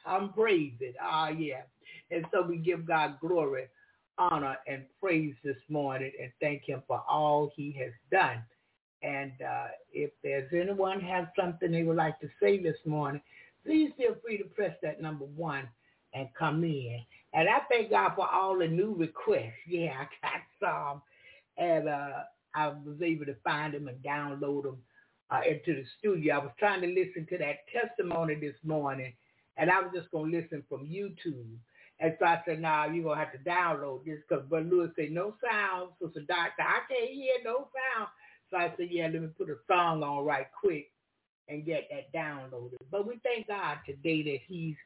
[0.06, 0.94] I'm praising.
[1.02, 1.62] Ah, yeah.
[2.10, 3.66] And so we give God glory,
[4.16, 8.42] honor, and praise this morning and thank him for all he has done.
[9.02, 13.22] And uh, if there's anyone has something they would like to say this morning,
[13.64, 15.68] please feel free to press that number one
[16.14, 17.00] and come in.
[17.34, 19.52] And I thank God for all the new requests.
[19.68, 21.02] Yeah, I got some.
[21.58, 22.22] And uh,
[22.54, 24.78] I was able to find them and download them
[25.30, 26.34] uh, into the studio.
[26.34, 29.12] I was trying to listen to that testimony this morning,
[29.56, 31.46] and I was just going to listen from YouTube.
[32.00, 34.90] And so I said, nah, you're going to have to download this because Brother Lewis
[34.96, 35.90] said, no sound.
[36.00, 38.08] So the doctor, I can't hear no sound.
[38.50, 40.90] So I said, yeah, let me put a song on right quick
[41.48, 42.76] and get that downloaded.
[42.90, 44.76] But we thank God today that he's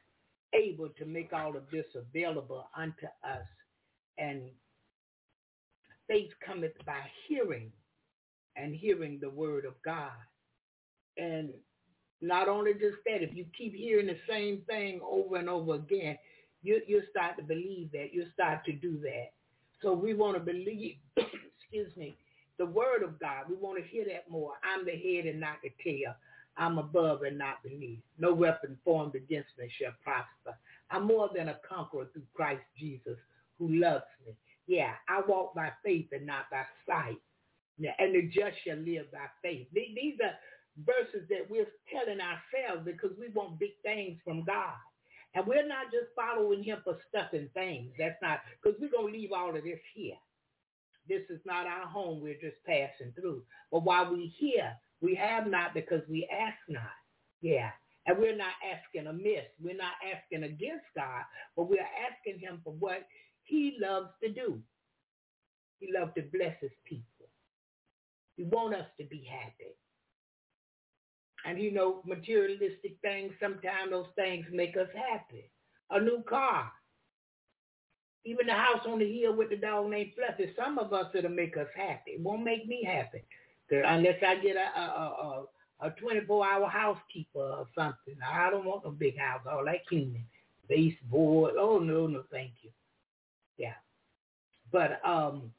[0.53, 3.47] able to make all of this available unto us.
[4.17, 4.51] And
[6.07, 7.71] faith cometh by hearing
[8.55, 10.11] and hearing the word of God.
[11.17, 11.53] And
[12.21, 16.17] not only just that, if you keep hearing the same thing over and over again,
[16.61, 18.13] you, you start to believe that.
[18.13, 19.33] You start to do that.
[19.81, 22.17] So we want to believe, excuse me,
[22.63, 23.45] the word of God.
[23.49, 24.53] We want to hear that more.
[24.63, 26.15] I'm the head and not the tail.
[26.55, 27.99] I'm above and not beneath.
[28.17, 30.57] No weapon formed against me shall prosper.
[30.89, 33.17] I'm more than a conqueror through Christ Jesus
[33.59, 34.33] who loves me.
[34.67, 37.17] Yeah, I walk by faith and not by sight.
[37.79, 39.67] And the just shall live by faith.
[39.73, 40.35] These are
[40.85, 44.77] verses that we're telling ourselves because we want big things from God.
[45.35, 47.91] And we're not just following him for stuff and things.
[47.97, 50.15] That's not, because we're going to leave all of this here.
[51.07, 52.21] This is not our home.
[52.21, 53.43] We're just passing through.
[53.71, 56.91] But while we're here, we have not because we ask not.
[57.41, 57.71] Yeah.
[58.05, 59.45] And we're not asking amiss.
[59.61, 61.23] We're not asking against God,
[61.55, 63.05] but we're asking him for what
[63.43, 64.61] he loves to do.
[65.79, 67.27] He loves to bless his people.
[68.35, 69.75] He wants us to be happy.
[71.45, 75.51] And you know, materialistic things, sometimes those things make us happy.
[75.91, 76.71] A new car.
[78.25, 81.29] Even the house on the hill with the dog named Fluffy, some of us it'll
[81.29, 82.11] make us happy.
[82.11, 83.23] It won't make me happy.
[83.69, 85.45] Unless I get a, a,
[85.81, 88.15] a, a 24-hour housekeeper or something.
[88.25, 90.25] I don't want no big house, all that cleaning.
[90.69, 91.55] Baseboard.
[91.57, 92.69] Oh, no, no, thank you.
[93.57, 93.73] Yeah.
[94.71, 95.51] But um,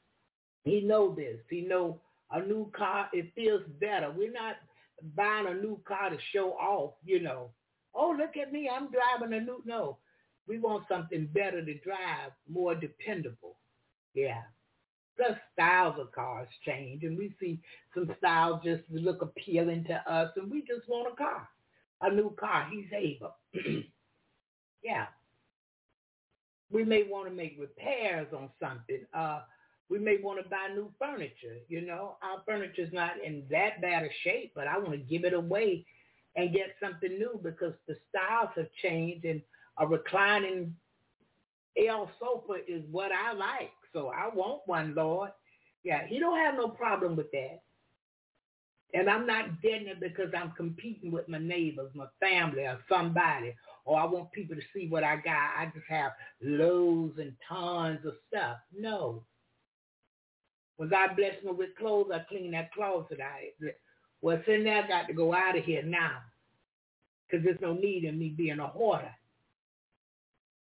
[0.64, 1.38] he know this.
[1.50, 2.00] He know
[2.30, 4.10] a new car, it feels better.
[4.10, 4.56] We're not
[5.16, 7.50] buying a new car to show off, you know.
[7.94, 9.98] Oh, look at me, I'm driving a new, no.
[10.48, 13.56] We want something better to drive, more dependable.
[14.14, 14.42] Yeah.
[15.16, 17.60] Plus styles of cars change and we see
[17.94, 21.48] some styles just look appealing to us and we just want a car.
[22.02, 23.36] A new car, he's able.
[24.82, 25.06] yeah
[26.74, 29.00] we may want to make repairs on something.
[29.14, 29.40] Uh,
[29.88, 31.58] we may want to buy new furniture.
[31.68, 35.24] You know, our furniture's not in that bad a shape, but I want to give
[35.24, 35.86] it away
[36.36, 39.40] and get something new because the styles have changed and
[39.78, 40.74] a reclining
[41.88, 43.72] L sofa is what I like.
[43.92, 45.30] So I want one, Lord.
[45.82, 47.60] Yeah, he don't have no problem with that.
[48.94, 53.54] And I'm not getting it because I'm competing with my neighbors, my family, or somebody,
[53.84, 55.50] or I want people to see what I got.
[55.58, 58.58] I just have loads and tons of stuff.
[58.76, 59.24] No.
[60.76, 63.70] When God bless me with clothes, I clean that closet out.
[64.20, 66.18] What's in there I got to go out of here now
[67.28, 69.10] because there's no need in me being a hoarder.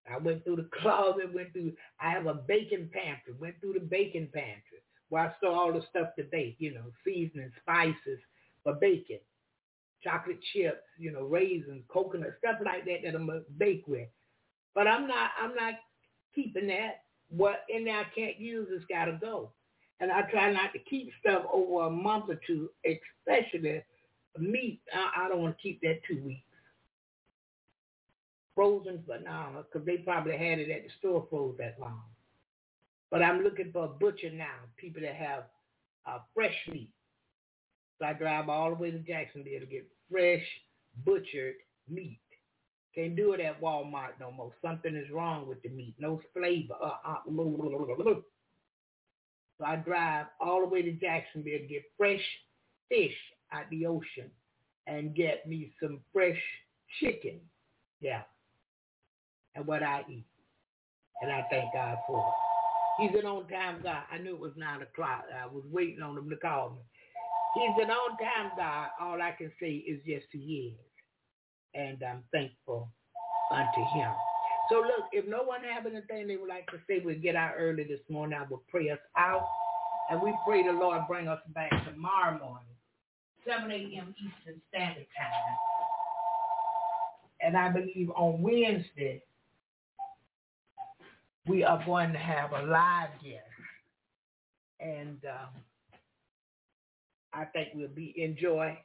[0.10, 3.80] I went through the closet, went through, I have a baking pantry, went through the
[3.82, 8.20] baking pantry where I store all the stuff to bake, you know, seasoning, spices
[8.64, 9.20] for baking
[10.04, 14.08] chocolate chips, you know, raisins, coconut, stuff like that that I'm gonna bake with.
[14.74, 15.76] But I'm not I'm not
[16.36, 17.04] keeping that.
[17.30, 19.52] What in there I can't use it's gotta go.
[20.00, 23.84] And I try not to keep stuff over a month or two, especially
[24.40, 24.82] meat.
[24.94, 26.42] I, I don't want to keep that two weeks.
[28.56, 32.04] Frozen bananas, because they probably had it at the store froze that long.
[33.10, 35.44] But I'm looking for a butcher now, people that have
[36.06, 36.90] uh, fresh meat
[38.02, 40.44] so I drive all the way to Jacksonville to get fresh,
[41.06, 41.54] butchered
[41.88, 42.20] meat.
[42.96, 44.52] Can't do it at Walmart no more.
[44.60, 45.94] Something is wrong with the meat.
[46.00, 46.74] No flavor.
[46.82, 47.18] Uh, uh,
[49.58, 52.24] so I drive all the way to Jacksonville to get fresh
[52.90, 53.16] fish
[53.54, 54.32] out the ocean
[54.88, 56.42] and get me some fresh
[57.00, 57.40] chicken.
[58.00, 58.24] Yeah.
[59.56, 60.26] And what I eat.
[61.22, 62.34] And I thank God for it.
[63.02, 64.04] He's an on time God.
[64.12, 65.26] I knew it was 9 o'clock.
[65.42, 66.82] I was waiting on him to call me.
[67.54, 68.90] He's an on-time God.
[69.00, 70.80] All I can say is yes, he is.
[71.74, 72.90] And I'm thankful
[73.52, 74.12] unto him.
[74.70, 77.54] So look, if no one have anything they would like to say, we'll get out
[77.58, 78.40] early this morning.
[78.40, 79.48] I will pray us out.
[80.10, 82.68] And we pray the Lord bring us back tomorrow morning,
[83.46, 84.14] 7 a.m.
[84.18, 85.58] Eastern Standard Time.
[87.42, 89.24] And I believe on Wednesday,
[91.48, 93.46] we are going to have a live guest.
[94.80, 95.62] And um,
[97.34, 98.78] I think we'll be enjoy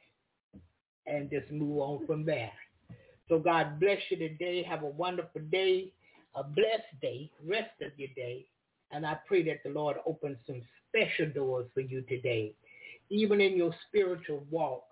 [1.05, 2.51] and just move on from there.
[3.29, 4.63] So God bless you today.
[4.63, 5.91] Have a wonderful day,
[6.35, 8.45] a blessed day, rest of your day.
[8.91, 12.53] And I pray that the Lord opens some special doors for you today,
[13.09, 14.85] even in your spiritual walk,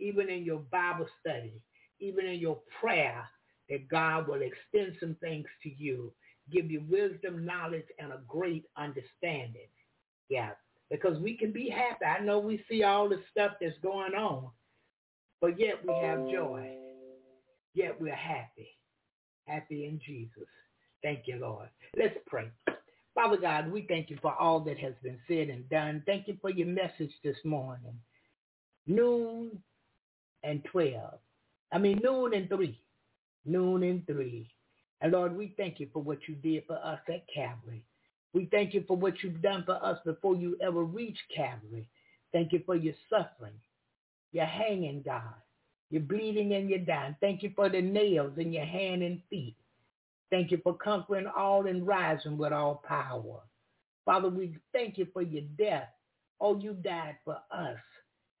[0.00, 1.52] even in your Bible study,
[2.00, 3.24] even in your prayer,
[3.68, 6.12] that God will extend some things to you,
[6.52, 9.68] give you wisdom, knowledge, and a great understanding.
[10.28, 10.50] Yeah,
[10.90, 12.04] because we can be happy.
[12.04, 14.50] I know we see all the stuff that's going on,
[15.40, 16.78] but yet we have joy
[17.78, 18.68] yet we're happy.
[19.46, 20.48] Happy in Jesus.
[21.02, 21.68] Thank you, Lord.
[21.96, 22.50] Let's pray.
[23.14, 26.02] Father God, we thank you for all that has been said and done.
[26.04, 27.94] Thank you for your message this morning.
[28.86, 29.62] Noon
[30.42, 31.18] and 12.
[31.72, 32.78] I mean, noon and 3.
[33.46, 34.50] Noon and 3.
[35.00, 37.84] And Lord, we thank you for what you did for us at Calvary.
[38.32, 41.88] We thank you for what you've done for us before you ever reached Calvary.
[42.32, 43.54] Thank you for your suffering,
[44.32, 45.22] your hanging, God.
[45.90, 47.16] You're bleeding and you're dying.
[47.20, 49.56] Thank you for the nails in your hand and feet.
[50.30, 53.40] Thank you for conquering all and rising with all power.
[54.04, 55.88] Father, we thank you for your death.
[56.40, 57.78] Oh, you died for us.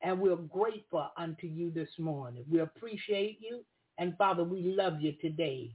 [0.02, 2.44] And we're grateful unto you this morning.
[2.50, 3.64] We appreciate you.
[3.98, 5.72] And Father, we love you today.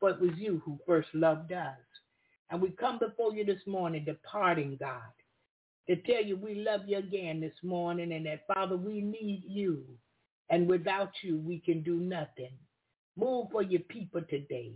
[0.00, 1.76] For it was you who first loved us.
[2.50, 5.00] And we come before you this morning, departing God,
[5.88, 9.84] to tell you we love you again this morning and that, Father, we need you.
[10.50, 12.52] And without you, we can do nothing.
[13.16, 14.72] Move for your people today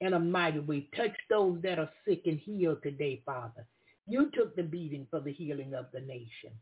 [0.00, 0.88] in a mighty way.
[0.96, 3.66] Touch those that are sick and heal today, Father.
[4.06, 6.52] You took the beating for the healing of the nation.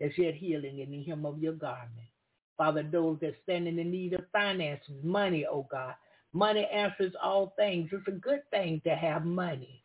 [0.00, 2.08] There's yet healing in the hem of your garment.
[2.56, 5.94] Father, those that stand in the need of finances, money, oh God.
[6.36, 7.88] Money answers all things.
[7.90, 9.82] It's a good thing to have money.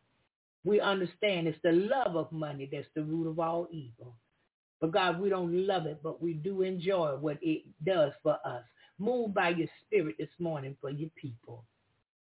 [0.65, 4.17] We understand it's the love of money that's the root of all evil.
[4.81, 8.65] But God, we don't love it, but we do enjoy what it does for us.
[8.99, 11.63] Move by your spirit this morning for your people.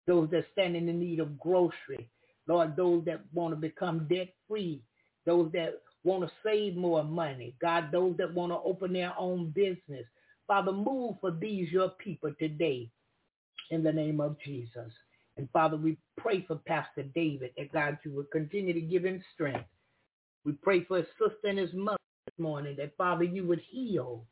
[0.08, 2.10] Those that stand in the need of grocery.
[2.48, 4.82] Lord, those that want to become debt free.
[5.26, 7.54] Those that want to save more money.
[7.60, 10.06] God, those that want to open their own business.
[10.48, 12.90] Father, move for these, your people today
[13.70, 14.92] in the name of Jesus.
[15.36, 19.22] And Father, we pray for Pastor David that God, you will continue to give him
[19.34, 19.68] strength.
[20.44, 24.24] We pray for his sister and his mother this morning that, Father, you would heal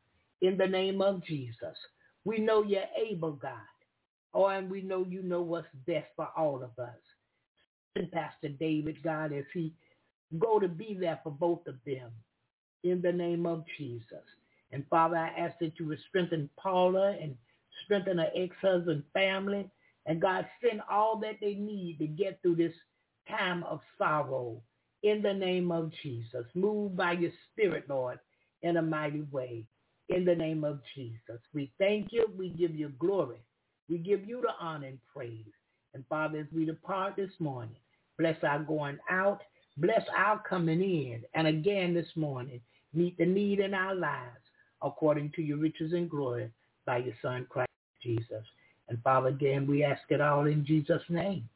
[0.42, 1.76] in the name of Jesus.
[2.24, 3.52] We know you're able, God.
[4.34, 6.96] Oh, and we know you know what's best for all of us.
[7.94, 9.72] And Pastor David, God, as he
[10.38, 12.10] go to be there for both of them
[12.84, 14.24] in the name of Jesus.
[14.72, 17.36] And Father, I ask that you would strengthen Paula and
[17.84, 19.68] strengthen her ex-husband family.
[20.06, 22.74] And God, send all that they need to get through this
[23.28, 24.60] time of sorrow
[25.02, 26.46] in the name of Jesus.
[26.54, 28.18] Move by your spirit, Lord,
[28.62, 29.64] in a mighty way.
[30.08, 31.40] In the name of Jesus.
[31.52, 32.30] We thank you.
[32.36, 33.42] We give you glory.
[33.88, 35.52] We give you the honor and praise.
[35.94, 37.76] And Father, as we depart this morning,
[38.16, 39.40] bless our going out.
[39.78, 41.22] Bless our coming in.
[41.34, 42.60] And again this morning,
[42.94, 44.38] meet the need in our lives
[44.82, 46.50] according to your riches and glory
[46.86, 47.65] by your Son, Christ
[48.06, 48.44] Jesus.
[48.88, 51.48] And Father, again, we ask it all in Jesus' name.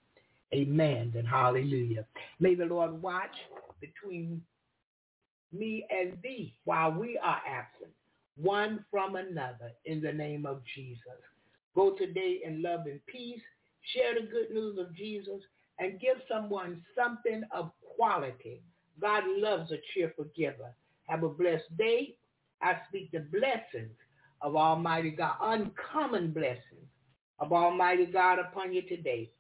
[0.53, 2.05] Amen and hallelujah.
[2.41, 3.37] May the Lord watch
[3.81, 4.43] between
[5.53, 7.93] me and thee while we are absent,
[8.37, 11.01] one from another in the name of Jesus.
[11.75, 13.41] Go today in love and peace.
[13.95, 15.41] Share the good news of Jesus
[15.79, 18.61] and give someone something of quality.
[19.01, 20.75] God loves a cheerful giver.
[21.07, 22.17] Have a blessed day.
[22.61, 23.97] I speak the blessings
[24.43, 26.89] of Almighty God, uncommon blessings
[27.39, 29.31] of Almighty God upon you today.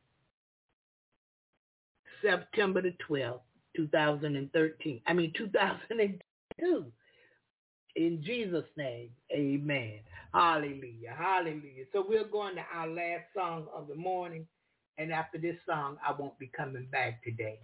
[2.22, 3.40] September the 12th,
[3.76, 5.00] 2013.
[5.06, 6.92] I mean, 2002.
[7.96, 10.00] In Jesus' name, amen.
[10.32, 11.14] Hallelujah.
[11.16, 11.84] Hallelujah.
[11.92, 14.46] So we're going to our last song of the morning.
[14.98, 17.60] And after this song, I won't be coming back today.